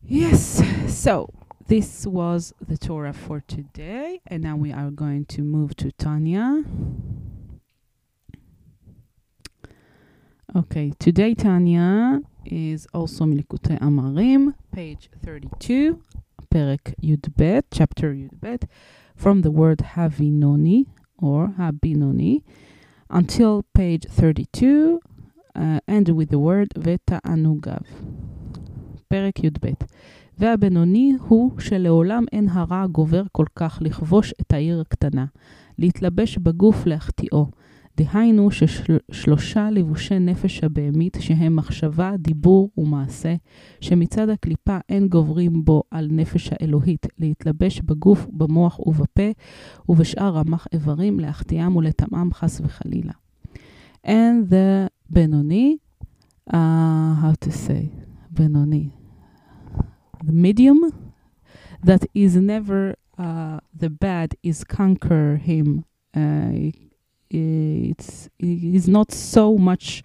Yes, 0.02 0.62
so 0.88 1.34
this 1.68 2.06
was 2.06 2.54
the 2.62 2.78
Torah 2.78 3.14
for 3.14 3.42
today, 3.42 4.22
and 4.28 4.44
now 4.44 4.56
we 4.56 4.72
are 4.72 4.92
going 4.92 5.26
to 5.26 5.42
move 5.42 5.76
to 5.78 5.92
Tanya. 5.92 6.64
Okay, 10.56 10.94
today 11.00 11.34
Tanya 11.34 12.22
is 12.46 12.88
also 12.94 13.26
Milikute 13.26 13.80
Amarim, 13.80 14.54
page 14.72 15.10
32, 15.26 16.02
Perek 16.54 16.94
Yudbet, 17.02 17.64
chapter 17.72 18.14
Yudbet 18.14 18.68
from 19.19 19.43
the 19.43 19.51
word 19.51 19.83
הווינוני, 19.97 20.85
or 21.23 21.49
הבינוני, 21.59 22.39
until 23.13 23.63
page 23.79 24.07
32, 24.11 25.01
uh, 25.57 25.61
and 25.89 26.09
with 26.09 26.31
the 26.31 26.39
word 26.39 26.69
ותענוגיו. 26.79 27.81
פרק 29.09 29.45
י"ב 29.45 29.67
והבינוני 30.39 31.13
הוא 31.29 31.61
שלעולם 31.61 32.25
אין 32.33 32.49
הרע 32.49 32.87
גובר 32.87 33.23
כל 33.33 33.47
כך 33.57 33.79
לכבוש 33.81 34.35
את 34.41 34.53
העיר 34.53 34.81
הקטנה, 34.81 35.25
להתלבש 35.79 36.39
בגוף 36.39 36.87
להחטיאו. 36.87 37.47
דהיינו 37.98 38.50
ששלושה 38.52 39.70
לבושי 39.70 40.20
נפש 40.20 40.64
הבהמית 40.64 41.18
שהם 41.20 41.56
מחשבה, 41.56 42.12
דיבור 42.18 42.70
ומעשה, 42.78 43.36
שמצד 43.82 44.30
הקליפה 44.30 44.78
אין 44.90 45.08
גוברים 45.08 45.66
בו 45.66 45.84
על 45.92 46.08
נפש 46.12 46.50
האלוהית, 46.52 47.06
להתלבש 47.20 47.82
בגוף, 47.82 48.28
במוח 48.32 48.80
ובפה, 48.80 49.32
ובשאר 49.90 50.36
רמ"ח 50.36 50.68
איברים, 50.74 51.20
להחטיאם 51.20 51.76
ולטמאם 51.76 52.34
חס 52.34 52.62
וחלילה. 52.64 53.14
And 54.06 54.50
the 54.50 54.90
בינוני, 55.10 55.78
uh, 56.50 56.54
how 56.54 57.46
to 57.46 57.52
say, 57.52 57.90
בינוני, 58.32 58.90
the 60.26 60.32
medium, 60.32 60.80
that 61.84 62.06
is 62.16 62.36
never, 62.36 62.96
uh, 63.18 63.60
the 63.74 63.90
bad 63.90 64.36
is 64.44 64.64
conquer 64.64 65.38
him. 65.38 65.86
Uh, 66.16 66.72
it's 67.30 68.30
is 68.40 68.88
not 68.88 69.12
so 69.12 69.58
much 69.58 70.04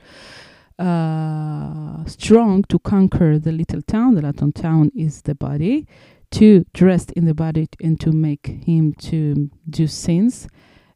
uh, 0.79 2.05
strong 2.07 2.65
to 2.65 2.79
conquer 2.79 3.39
the 3.39 3.53
little 3.53 3.83
town. 3.83 4.15
The 4.15 4.23
little 4.23 4.53
town 4.53 4.91
is 4.97 5.23
the 5.23 5.35
body, 5.35 5.87
to 6.33 6.65
dress 6.73 7.07
in 7.11 7.27
the 7.27 7.35
body 7.35 7.69
and 7.83 8.01
to 8.01 8.13
make 8.13 8.47
him 8.47 8.95
to 8.95 9.51
do 9.69 9.87
sins. 9.87 10.49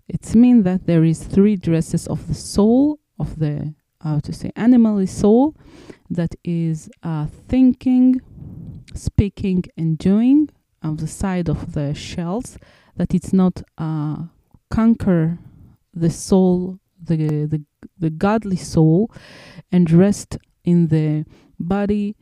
It's 0.09 0.35
mean 0.35 0.63
that 0.63 0.87
there 0.87 1.05
is 1.05 1.23
three 1.23 1.57
dresses 1.57 2.07
of 2.07 2.27
the 2.29 2.35
soul 2.35 2.99
of 3.19 3.39
the 3.39 3.75
how 4.01 4.19
to 4.21 4.33
say 4.33 4.51
animal 4.55 5.07
soul 5.07 5.57
that 6.11 6.35
is 6.45 6.91
uh, 7.03 7.27
thinking, 7.49 8.21
speaking, 8.95 9.65
and 9.79 9.97
doing 9.97 10.51
of 10.83 10.99
the 10.99 11.07
side 11.07 11.49
of 11.49 11.73
the 11.73 11.95
shells. 11.95 12.59
That 12.97 13.15
it's 13.15 13.33
not 13.33 13.63
uh, 13.79 14.25
conquer 14.71 15.39
the 15.95 16.11
soul, 16.11 16.79
the, 17.03 17.17
the, 17.47 17.63
the 17.99 18.11
godly 18.11 18.57
soul, 18.57 19.11
and 19.71 19.91
rest 19.91 20.39
in 20.65 20.89
the 20.89 21.25
body, 21.59 22.17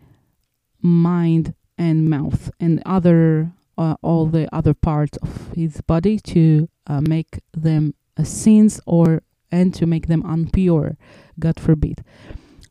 mind, 0.80 1.54
and 1.78 2.08
mouth, 2.08 2.50
and 2.60 2.82
other 2.84 3.52
uh, 3.78 3.96
all 4.02 4.26
the 4.26 4.46
other 4.54 4.74
parts 4.74 5.16
of 5.18 5.52
his 5.54 5.80
body 5.80 6.18
to 6.18 6.68
uh, 6.86 7.00
make 7.00 7.40
them 7.52 7.94
uh, 8.16 8.22
sins 8.22 8.80
or 8.86 9.22
and 9.50 9.74
to 9.74 9.86
make 9.86 10.06
them 10.06 10.22
unpure, 10.22 10.96
God 11.38 11.60
forbid. 11.60 12.04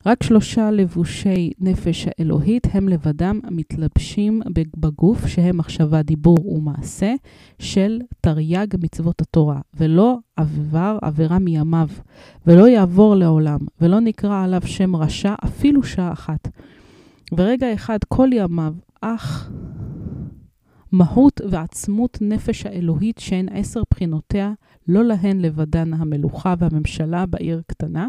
רק 0.05 0.23
שלושה 0.23 0.71
לבושי 0.71 1.51
נפש 1.59 2.07
האלוהית 2.07 2.67
הם 2.71 2.89
לבדם 2.89 3.39
המתלבשים 3.43 4.41
בגוף, 4.77 5.27
שהם 5.27 5.57
מחשבה, 5.57 6.01
דיבור 6.01 6.53
ומעשה, 6.53 7.13
של 7.59 7.99
תרי"ג 8.21 8.67
מצוות 8.83 9.21
התורה, 9.21 9.59
ולא 9.73 10.17
עבר 10.35 10.97
עבירה 11.01 11.39
מימיו, 11.39 11.87
ולא 12.47 12.67
יעבור 12.67 13.15
לעולם, 13.15 13.59
ולא 13.81 13.99
נקרא 13.99 14.43
עליו 14.43 14.61
שם 14.65 14.95
רשע 14.95 15.33
אפילו 15.45 15.83
שעה 15.83 16.13
אחת. 16.13 16.47
ורגע 17.37 17.73
אחד 17.73 17.99
כל 18.07 18.29
ימיו, 18.33 18.73
אך 19.01 19.51
מהות 20.91 21.41
ועצמות 21.49 22.17
נפש 22.21 22.65
האלוהית 22.65 23.17
שהן 23.17 23.47
עשר 23.51 23.81
בחינותיה, 23.93 24.53
לא 24.87 25.03
להן 25.03 25.39
לבדן 25.41 25.93
המלוכה 25.93 26.53
והממשלה 26.59 27.25
בעיר 27.25 27.61
קטנה, 27.67 28.07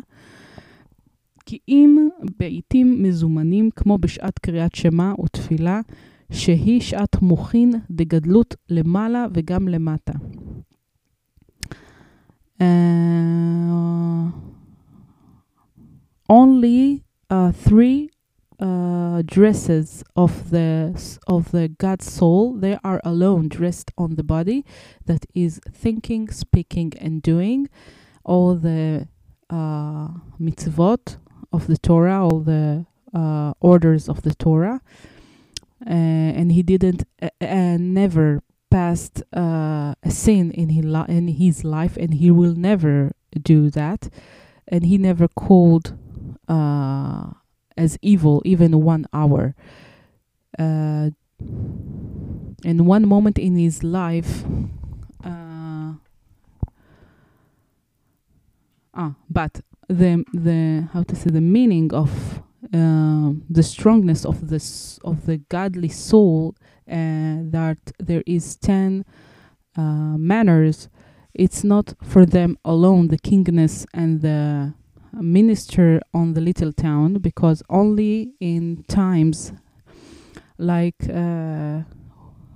כי 1.46 1.60
אם 1.68 2.10
בעיתים 2.40 3.04
מזומנים, 3.04 3.70
כמו 3.76 3.98
בשעת 3.98 4.40
קריאת 4.40 4.76
שמע 4.76 5.14
ותפילה, 5.24 5.82
שהיא 6.32 6.82
שעת 6.82 7.22
מוחין 7.22 7.74
דגדלות 7.92 8.56
למעלה 8.70 9.26
וגם 9.34 9.68
למטה. 9.68 10.14
Uh, 12.60 14.32
only 16.30 17.04
uh, 17.30 17.52
three 17.52 18.10
uh, 18.60 19.22
dresses 19.24 20.04
of 20.16 20.50
the 20.50 20.70
of 21.28 21.52
the 21.52 21.68
God's 21.84 22.12
soul 22.12 22.56
they 22.64 22.76
are 22.84 23.00
alone 23.04 23.48
dressed 23.48 23.92
on 23.96 24.16
the 24.16 24.24
body 24.24 24.66
that 25.06 25.24
is 25.36 25.62
thinking, 25.72 26.24
speaking, 26.32 26.94
and 27.00 27.22
doing 27.22 27.70
all 28.26 28.56
the 28.56 29.08
uh, 29.52 30.08
mitzvot 30.42 31.18
of 31.53 31.67
the 31.67 31.77
Torah, 31.77 32.25
all 32.25 32.41
the 32.41 32.87
uh, 33.15 33.53
orders 33.61 34.09
of 34.09 34.23
the 34.23 34.35
Torah, 34.35 34.81
uh, 35.87 35.91
and 35.91 36.53
he 36.53 36.63
didn't 36.63 37.05
uh, 37.21 37.77
never 37.79 38.43
passed 38.71 39.23
uh, 39.37 39.95
a 40.03 40.11
sin 40.11 40.51
in 40.53 40.71
his, 40.71 40.85
li- 40.85 41.05
in 41.09 41.29
his 41.29 41.65
life, 41.65 41.97
and 41.97 42.15
he 42.15 42.31
will 42.31 42.55
never 42.55 43.13
do 43.41 43.71
that, 43.71 44.09
and 44.67 44.87
he 44.87 44.97
never 44.99 45.29
called 45.29 45.95
uh, 46.49 47.33
as 47.77 47.99
evil 48.03 48.43
even 48.45 48.83
one 48.83 49.07
hour. 49.13 49.55
Uh, 50.59 51.11
in 52.65 52.85
one 52.87 53.09
moment 53.09 53.39
in 53.39 53.57
his 53.57 53.83
life, 53.83 54.45
ah, 58.95 59.15
but 59.29 59.61
the 59.93 60.25
the 60.33 60.89
how 60.93 61.03
to 61.05 61.15
say 61.17 61.31
the 61.31 61.41
meaning 61.41 61.93
of 61.93 62.43
uh, 62.75 63.33
the 63.51 63.63
strongness 63.63 64.25
of 64.25 64.49
this 64.49 64.99
of 65.05 65.27
the 65.27 65.39
godly 65.49 65.89
soul 65.89 66.55
uh, 66.91 67.37
that 67.51 67.79
there 67.99 68.23
is 68.27 68.57
10 68.57 69.05
uh, 69.77 69.81
manners. 69.81 70.89
It's 71.35 71.65
not 71.65 71.95
for 72.03 72.27
them 72.27 72.59
alone 72.65 73.09
the 73.09 73.19
kingness 73.19 73.87
and 73.95 74.21
the 74.21 74.75
minister 75.13 76.01
on 76.15 76.35
the 76.35 76.41
little 76.41 76.73
town 76.73 77.15
because 77.15 77.63
only 77.69 78.33
in 78.41 78.85
times 78.89 79.53
like 80.59 81.09
uh, 81.09 81.81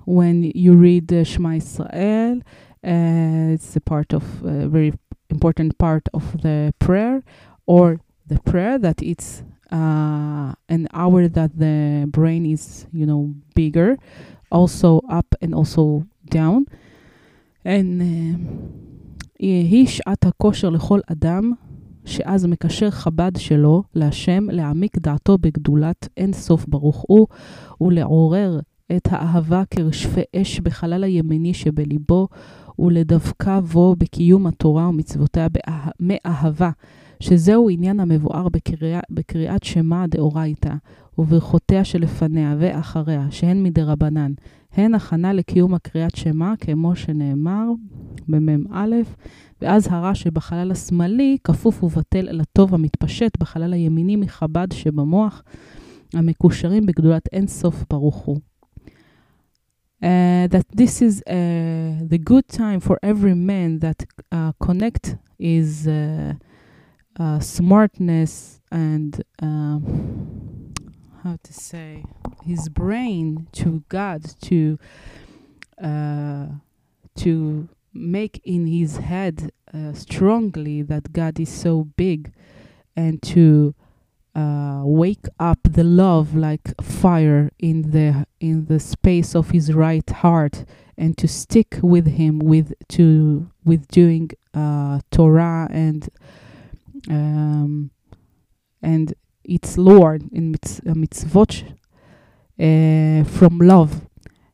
when 0.05 0.51
you 0.55 0.73
read 0.73 1.07
the 1.07 1.23
Shema 1.23 1.55
Israel 1.55 2.41
uh, 2.83 3.53
it's 3.53 3.75
a 3.75 3.81
part 3.81 4.13
of 4.13 4.23
a 4.43 4.67
very 4.67 4.93
important 5.30 5.78
part 5.78 6.08
of 6.14 6.24
the 6.42 6.72
prayer 6.78 7.22
or 7.66 7.98
the 8.26 8.38
prayer 8.50 8.78
that 8.78 9.02
it's 9.02 9.42
uh, 9.72 10.52
an 10.68 10.86
hour 10.92 11.28
that 11.28 11.50
the 11.58 12.06
brain 12.08 12.44
is 12.46 12.86
you 12.92 13.06
know 13.06 13.34
bigger 13.54 13.96
also 14.50 15.00
up 15.08 15.34
and 15.42 15.54
also 15.54 16.04
down 16.30 16.64
and 17.64 18.02
היא 19.38 19.86
שעת 19.86 20.26
הכושר 20.26 20.70
לכל 20.70 21.00
אדם 21.06 21.52
שאז 22.04 22.46
מקשר 22.46 22.90
חב"ד 22.90 23.32
שלו 23.36 23.82
להשם 23.94 24.50
להעמיק 24.50 24.98
דעתו 24.98 25.38
בגדולת 25.38 26.08
אין 26.16 26.32
סוף 26.32 26.66
ברוך 26.68 27.04
הוא 27.08 27.26
ולעורר 27.80 28.60
את 28.96 29.08
האהבה 29.10 29.62
כרשפי 29.70 30.20
אש 30.36 30.60
בחלל 30.60 31.04
הימיני 31.04 31.54
שבליבו 31.54 32.28
ולדווקא 32.79 33.59
בו 33.59 33.95
בקיום 33.97 34.47
התורה 34.47 34.89
ומצוותיה 34.89 35.47
באה- 35.49 35.89
מאהבה, 35.99 36.69
שזהו 37.19 37.69
עניין 37.69 37.99
המבואר 37.99 38.49
בקריאה, 38.49 38.99
בקריאת 39.09 39.63
שמע 39.63 40.07
דאורייתא, 40.07 40.73
וברכותיה 41.17 41.83
שלפניה 41.83 42.55
ואחריה, 42.59 43.27
שהן 43.29 43.63
מדרבנן, 43.63 44.31
הן 44.73 44.95
הכנה 44.95 45.33
לקיום 45.33 45.73
הקריאת 45.73 46.15
שמע, 46.15 46.53
כמו 46.59 46.95
שנאמר 46.95 47.65
במ"א, 48.27 48.85
ואז 49.61 49.87
הרע 49.91 50.15
שבחלל 50.15 50.71
השמאלי 50.71 51.37
כפוף 51.43 51.83
ובטל 51.83 52.29
אל 52.29 52.41
הטוב 52.41 52.73
המתפשט 52.73 53.37
בחלל 53.39 53.73
הימיני 53.73 54.15
מחב"ד 54.15 54.67
שבמוח, 54.71 55.43
המקושרים 56.13 56.85
בגדולת 56.85 57.27
אין 57.31 57.47
סוף 57.47 57.83
ברוך 57.89 58.15
הוא. 58.15 58.37
Uh, 60.01 60.45
that 60.45 60.65
this 60.71 61.01
is 61.01 61.23
uh, 61.23 62.05
the 62.05 62.19
good 62.23 62.47
time 62.47 62.79
for 62.79 62.99
every 63.01 63.33
man 63.33 63.79
that 63.79 64.05
uh, 64.31 64.51
connect 64.59 65.15
is 65.39 65.87
uh, 65.87 66.33
uh, 67.19 67.39
smartness 67.39 68.61
and 68.71 69.23
um, 69.41 70.71
how 71.23 71.39
to 71.41 71.51
say 71.51 72.03
his 72.43 72.69
brain 72.69 73.47
to 73.51 73.83
God 73.89 74.23
to 74.43 74.77
uh, 75.83 76.45
to 77.15 77.67
make 77.91 78.39
in 78.43 78.67
his 78.67 78.97
head 78.97 79.51
strongly 79.93 80.83
that 80.83 81.11
God 81.11 81.39
is 81.39 81.49
so 81.49 81.85
big 81.97 82.31
and 82.95 83.21
to 83.23 83.73
uh, 84.37 84.83
wake 84.85 85.25
up 85.39 85.57
the 85.63 85.83
love 85.83 86.35
like 86.35 86.79
fire 86.79 87.49
in 87.57 87.89
the 87.89 88.25
in 88.39 88.65
the 88.67 88.79
space 88.79 89.35
of 89.35 89.49
his 89.49 89.73
right 89.73 90.07
heart 90.07 90.63
and 90.95 91.17
to 91.17 91.27
stick 91.27 91.79
with 91.81 92.05
him 92.05 92.37
with 92.37 92.71
to 92.87 93.49
with 93.65 93.87
doing 93.87 94.29
uh, 94.53 94.99
Torah 95.09 95.67
and 95.71 96.07
um, 97.09 97.89
and 98.81 99.15
its 99.43 99.75
Lord 99.77 100.29
in 100.31 100.53
mitz, 100.53 100.79
uh, 100.87 100.93
mitzvot 100.93 101.63
uh, 102.59 103.23
from 103.23 103.57
love. 103.57 104.07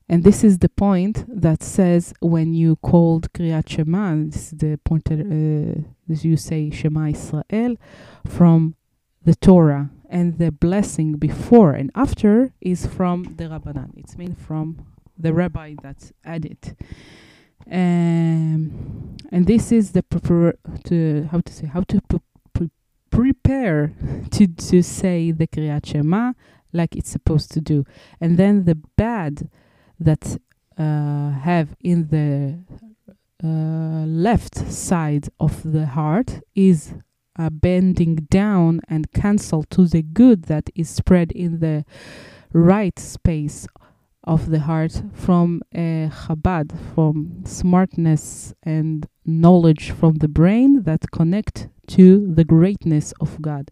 And 0.08 0.24
this 0.24 0.44
is 0.46 0.60
the 0.60 0.70
point 0.70 1.26
that 1.28 1.62
says 1.62 2.14
when 2.22 2.54
you 2.54 2.78
called 2.78 3.34
Kriyat 3.34 3.68
Shema, 3.68 4.16
this 4.28 4.54
is 4.54 4.60
the 4.60 4.80
point 4.86 5.06
that 5.06 5.20
uh, 5.20 6.12
as 6.12 6.24
you 6.24 6.38
say 6.38 6.70
Shema 6.70 7.10
Israel 7.10 7.76
from 8.26 8.76
the 9.26 9.36
Torah, 9.36 9.90
and 10.10 10.38
the 10.38 10.52
blessing 10.52 11.14
before 11.14 11.72
and 11.72 11.92
after 11.96 12.54
is 12.62 12.86
from 12.86 13.36
the 13.38 13.46
Rabbanan. 13.46 13.92
It's 13.98 14.18
mean 14.18 14.36
from 14.36 14.86
the 15.18 15.34
rabbi 15.34 15.76
that 15.82 16.12
added. 16.26 16.76
Um, 17.72 19.16
and 19.32 19.48
this 19.48 19.72
is 19.72 19.92
the 19.92 20.04
prepar- 20.04 20.58
to 20.86 21.28
how 21.32 21.40
to 21.40 21.54
say 21.54 21.68
how 21.68 21.82
to 21.82 22.02
pre- 22.02 22.20
pre- 22.54 22.72
prepare 23.10 23.94
to 24.32 24.48
to 24.48 24.82
say 24.82 25.32
the 25.32 25.48
Kriyat 25.48 25.86
Shema 25.86 26.34
like 26.74 26.96
it's 26.96 27.10
supposed 27.10 27.52
to 27.52 27.62
do, 27.62 27.86
and 28.20 28.38
then 28.38 28.66
the 28.66 28.76
bad 28.76 29.50
that 30.00 30.38
uh, 30.78 31.32
have 31.32 31.76
in 31.80 32.08
the 32.08 32.60
uh, 33.44 34.06
left 34.06 34.72
side 34.72 35.30
of 35.40 35.62
the 35.64 35.86
heart 35.86 36.42
is 36.56 36.96
uh, 37.39 37.51
bending 37.51 38.17
down 38.31 38.81
and 38.89 39.13
cancel 39.13 39.63
to 39.65 39.87
the 39.87 40.03
good 40.03 40.45
that 40.45 40.71
is 40.75 40.89
spread 40.89 41.33
in 41.33 41.61
the 41.61 41.85
right 42.53 42.99
space 42.99 43.67
of 44.25 44.51
the 44.51 44.61
heart 44.61 45.03
from 45.15 45.63
uh, 45.75 46.09
Chabad, 46.21 46.77
from 46.95 47.43
smartness 47.45 48.53
and 48.63 49.07
knowledge 49.25 49.91
from 49.93 50.15
the 50.17 50.29
brain 50.29 50.83
that 50.83 51.11
connect 51.13 51.69
to 51.87 52.33
the 52.35 52.45
greatness 52.45 53.13
of 53.21 53.41
God. 53.41 53.71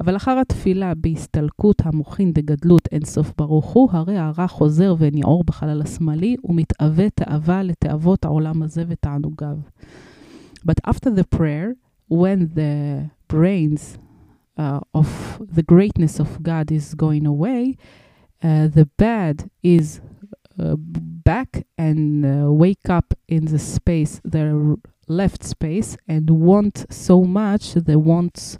אבל 0.00 0.16
אחר 0.16 0.38
התפילה 0.38 0.94
בהסתלקות 0.94 1.82
המוחין 1.84 2.32
דגדלות 2.32 2.88
אין 2.92 3.04
סוף 3.04 3.32
ברוך 3.38 3.66
הוא, 3.66 3.88
הרי 3.92 4.18
הרע 4.18 4.46
חוזר 4.46 4.94
וניעור 4.98 5.44
בחלל 5.44 5.82
השמאלי 5.82 6.36
ומתאווה 6.44 7.10
תאווה 7.10 7.62
לתאוות 7.62 8.24
העולם 8.24 8.62
הזה 8.62 8.84
ותענוגיו. 8.88 9.56
But 10.66 10.90
after 10.90 11.10
the 11.10 11.36
prayer, 11.36 11.74
when 12.07 12.53
the 12.53 13.11
brains 13.27 13.97
uh, 14.57 14.81
of 14.93 15.41
the 15.41 15.63
greatness 15.63 16.19
of 16.19 16.43
God 16.43 16.71
is 16.71 16.93
going 16.93 17.25
away, 17.25 17.77
uh, 18.43 18.67
the 18.67 18.89
bad 18.97 19.49
is 19.61 20.01
uh, 20.59 20.75
back 20.77 21.65
and 21.77 22.25
uh, 22.25 22.51
wake 22.51 22.89
up 22.89 23.13
in 23.27 23.45
the 23.45 23.59
space, 23.59 24.21
the 24.23 24.77
left 25.07 25.43
space, 25.43 25.97
and 26.07 26.29
want 26.29 26.85
so 26.89 27.23
much 27.23 27.73
the 27.73 27.97
wants 27.97 28.59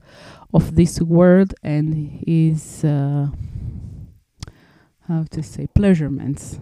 of 0.53 0.75
this 0.75 1.01
world 1.01 1.53
and 1.63 2.21
his, 2.25 2.83
uh, 2.83 3.27
how 5.07 5.23
to 5.29 5.43
say, 5.43 5.67
pleasurements. 5.75 6.59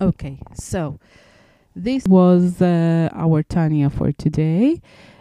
Okay, 0.00 0.40
so 0.54 0.98
this 1.74 2.04
was 2.06 2.62
uh, 2.62 3.08
our 3.12 3.42
Tanya 3.42 3.90
for 3.90 4.12
today. 4.12 4.80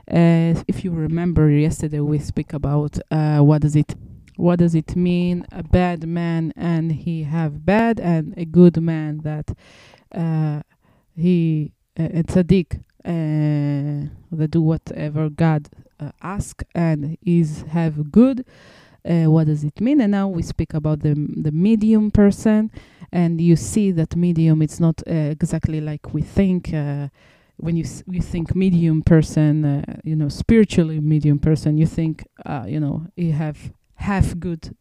Uh, 0.09 0.61
if 0.67 0.83
you 0.85 0.91
remember, 0.91 1.49
yesterday 1.49 1.99
we 1.99 2.19
speak 2.19 2.53
about 2.53 2.97
uh, 3.11 3.39
what 3.39 3.61
does 3.61 3.75
it 3.75 3.95
what 4.37 4.59
does 4.59 4.75
it 4.75 4.95
mean 4.95 5.45
a 5.51 5.63
bad 5.63 6.07
man 6.07 6.53
and 6.55 6.91
he 6.91 7.23
have 7.23 7.65
bad 7.65 7.99
and 7.99 8.35
a 8.37 8.45
good 8.45 8.79
man 8.81 9.17
that 9.23 9.49
uh, 10.13 10.61
he 11.15 11.73
uh, 11.99 12.03
a 12.03 12.23
tzaddik 12.23 12.79
uh, 13.03 14.07
that 14.31 14.51
do 14.51 14.61
whatever 14.61 15.29
God 15.29 15.69
uh, 15.99 16.11
ask 16.21 16.63
and 16.75 17.17
is 17.25 17.63
have 17.69 18.11
good. 18.11 18.45
Uh, 19.03 19.25
what 19.25 19.47
does 19.47 19.63
it 19.63 19.79
mean? 19.81 20.01
And 20.01 20.11
now 20.11 20.27
we 20.27 20.43
speak 20.43 20.73
about 20.73 20.99
the 20.99 21.13
the 21.15 21.51
medium 21.51 22.11
person, 22.11 22.71
and 23.11 23.39
you 23.39 23.55
see 23.55 23.91
that 23.91 24.15
medium. 24.15 24.61
It's 24.61 24.79
not 24.79 25.01
uh, 25.07 25.13
exactly 25.13 25.81
like 25.81 26.13
we 26.13 26.21
think. 26.21 26.73
Uh, 26.73 27.07
when 27.57 27.75
you 27.75 27.83
s- 27.83 28.03
you 28.09 28.21
think 28.21 28.55
medium 28.55 29.01
person, 29.01 29.65
uh, 29.65 29.83
you 30.03 30.15
know, 30.15 30.29
spiritually 30.29 30.99
medium 30.99 31.39
person, 31.39 31.77
you 31.77 31.85
think, 31.85 32.25
uh, 32.45 32.65
you 32.67 32.79
know, 32.79 33.07
you 33.15 33.33
have 33.33 33.71
half 33.95 34.37
good 34.39 34.75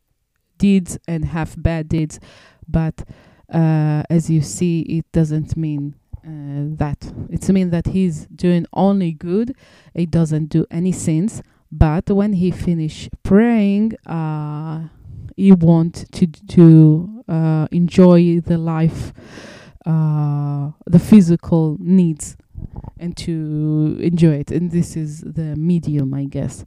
deeds 0.58 0.98
and 1.08 1.24
half 1.26 1.54
bad 1.60 1.88
deeds, 1.88 2.18
but 2.68 3.04
uh, 3.52 4.02
as 4.10 4.28
you 4.28 4.40
see, 4.40 4.80
it 4.82 5.04
doesn't 5.12 5.56
mean 5.56 5.94
uh, 6.26 6.74
that. 6.76 7.12
It's 7.30 7.48
mean 7.50 7.70
that 7.70 7.86
he's 7.88 8.26
doing 8.26 8.66
only 8.72 9.12
good. 9.12 9.54
He 9.94 10.06
doesn't 10.06 10.46
do 10.46 10.66
any 10.70 10.92
sins. 10.92 11.42
But 11.70 12.10
when 12.10 12.32
he 12.34 12.50
finish 12.50 13.08
praying, 13.22 13.94
uh, 14.06 14.88
he 15.36 15.52
want 15.52 16.06
to 16.12 16.26
to 16.26 17.22
uh, 17.28 17.68
enjoy 17.70 18.40
the 18.40 18.58
life, 18.58 19.12
uh, 19.84 20.70
the 20.86 20.98
physical 20.98 21.76
needs, 21.80 22.36
and 22.98 23.16
to 23.18 23.98
enjoy 24.00 24.34
it. 24.34 24.50
And 24.50 24.70
this 24.70 24.96
is 24.96 25.20
the 25.20 25.56
medium, 25.56 26.14
I 26.14 26.24
guess. 26.24 26.64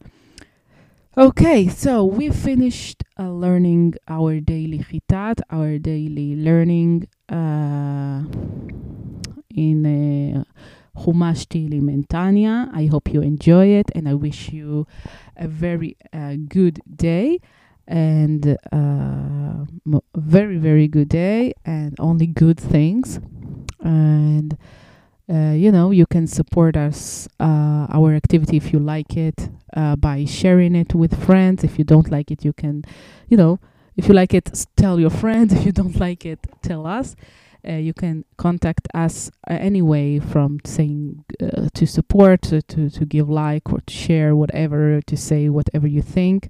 Okay, 1.17 1.67
so 1.67 2.05
we 2.05 2.29
finished 2.29 3.03
uh, 3.19 3.29
learning 3.29 3.95
our 4.07 4.39
daily 4.39 4.79
chitat, 4.79 5.41
our 5.49 5.77
daily 5.77 6.35
learning 6.35 7.07
uh, 7.27 8.23
in 9.53 10.45
Chumash 10.95 11.45
Tehillim 11.47 11.91
and. 11.91 12.69
I 12.73 12.85
hope 12.85 13.11
you 13.11 13.21
enjoy 13.21 13.67
it, 13.67 13.91
and 13.95 14.07
I 14.07 14.13
wish 14.13 14.49
you 14.49 14.87
a 15.35 15.47
very 15.47 15.97
uh, 16.13 16.35
good 16.47 16.79
day 16.95 17.39
and 17.87 18.57
uh, 18.71 19.65
very 20.15 20.57
very 20.57 20.87
good 20.87 21.09
day 21.09 21.53
and 21.65 21.99
only 21.99 22.27
good 22.27 22.59
things. 22.59 23.19
And 23.81 24.57
uh, 25.30 25.53
you 25.53 25.71
know 25.71 25.91
you 25.91 26.05
can 26.05 26.27
support 26.27 26.75
us 26.75 27.27
uh, 27.39 27.88
our 27.89 28.13
activity 28.13 28.57
if 28.57 28.73
you 28.73 28.80
like 28.80 29.15
it 29.15 29.49
uh, 29.75 29.95
by 29.95 30.25
sharing 30.25 30.75
it 30.75 30.93
with 30.95 31.23
friends. 31.23 31.63
If 31.63 31.77
you 31.77 31.84
don't 31.84 32.09
like 32.11 32.32
it, 32.32 32.43
you 32.43 32.53
can, 32.53 32.84
you 33.27 33.38
know, 33.38 33.59
if 33.95 34.07
you 34.07 34.13
like 34.13 34.34
it, 34.34 34.65
tell 34.75 34.99
your 34.99 35.11
friends. 35.11 35.53
If 35.57 35.65
you 35.65 35.71
don't 35.71 35.99
like 35.99 36.25
it, 36.25 36.39
tell 36.61 36.86
us. 36.88 37.15
Uh, 37.67 37.73
you 37.73 37.93
can 37.93 38.23
contact 38.38 38.88
us 38.93 39.30
uh, 39.49 39.53
anyway 39.53 40.17
from 40.17 40.59
saying 40.63 41.25
to 41.73 41.86
support, 41.86 42.41
to, 42.41 42.61
to, 42.61 42.89
to 42.89 43.05
give 43.05 43.30
like 43.30 43.73
or 43.73 43.82
to 43.82 43.93
share 43.93 44.34
whatever, 44.34 45.01
to 45.01 45.17
say 45.17 45.49
whatever 45.49 45.86
you 45.86 46.01
think 46.01 46.49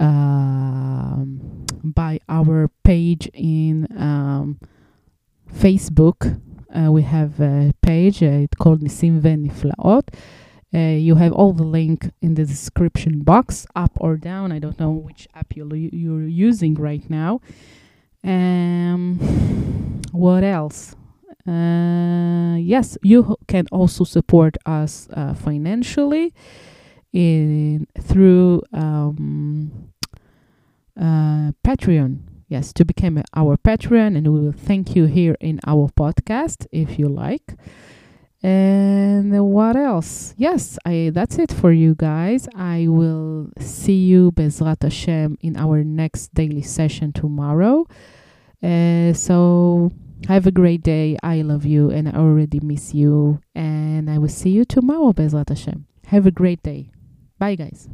um, 0.00 1.66
by 1.84 2.20
our 2.28 2.68
page 2.82 3.28
in 3.34 3.86
um, 3.96 4.58
Facebook. 5.52 6.40
Uh, 6.74 6.92
we 6.92 7.02
have 7.02 7.40
a 7.40 7.74
page, 7.82 8.22
uh, 8.22 8.26
it's 8.26 8.54
called 8.56 8.80
Nisim 8.80 9.20
Veniflaot. 9.20 10.08
Uh, 10.72 10.96
you 10.96 11.16
have 11.16 11.32
all 11.32 11.52
the 11.52 11.64
link 11.64 12.12
in 12.22 12.34
the 12.34 12.44
description 12.44 13.20
box, 13.20 13.66
up 13.74 13.90
or 13.96 14.16
down. 14.16 14.52
I 14.52 14.60
don't 14.60 14.78
know 14.78 14.92
which 14.92 15.26
app 15.34 15.56
you're, 15.56 15.74
you're 15.74 16.22
using 16.22 16.74
right 16.74 17.08
now. 17.10 17.40
Um, 18.22 19.18
what 20.12 20.44
else? 20.44 20.94
Uh, 21.48 22.56
yes, 22.60 22.96
you 23.02 23.36
can 23.48 23.66
also 23.72 24.04
support 24.04 24.56
us 24.64 25.08
uh, 25.12 25.34
financially 25.34 26.32
in 27.12 27.88
through 28.00 28.62
um, 28.72 29.90
uh, 30.96 31.50
Patreon. 31.64 32.29
Yes, 32.50 32.72
to 32.72 32.84
become 32.84 33.22
our 33.32 33.56
Patreon, 33.56 34.16
and 34.16 34.26
we 34.26 34.40
will 34.40 34.50
thank 34.50 34.96
you 34.96 35.04
here 35.06 35.36
in 35.38 35.60
our 35.68 35.88
podcast 35.88 36.66
if 36.72 36.98
you 36.98 37.08
like. 37.08 37.54
And 38.42 39.30
what 39.52 39.76
else? 39.76 40.34
Yes, 40.36 40.76
I 40.84 41.12
that's 41.14 41.38
it 41.38 41.52
for 41.52 41.70
you 41.70 41.94
guys. 41.94 42.48
I 42.56 42.88
will 42.88 43.50
see 43.60 44.02
you 44.04 44.32
Bezrat 44.32 44.82
Hashem 44.82 45.38
in 45.40 45.56
our 45.56 45.84
next 45.84 46.34
daily 46.34 46.62
session 46.62 47.12
tomorrow. 47.12 47.86
Uh, 48.60 49.12
so 49.12 49.92
have 50.26 50.48
a 50.48 50.50
great 50.50 50.82
day. 50.82 51.16
I 51.22 51.42
love 51.42 51.64
you 51.64 51.90
and 51.90 52.08
I 52.08 52.18
already 52.18 52.58
miss 52.58 52.94
you. 52.94 53.40
And 53.54 54.10
I 54.10 54.18
will 54.18 54.28
see 54.28 54.50
you 54.50 54.64
tomorrow, 54.64 55.12
Bezrat 55.12 55.50
Hashem. 55.50 55.86
Have 56.06 56.26
a 56.26 56.32
great 56.32 56.64
day. 56.64 56.90
Bye, 57.38 57.54
guys. 57.54 57.88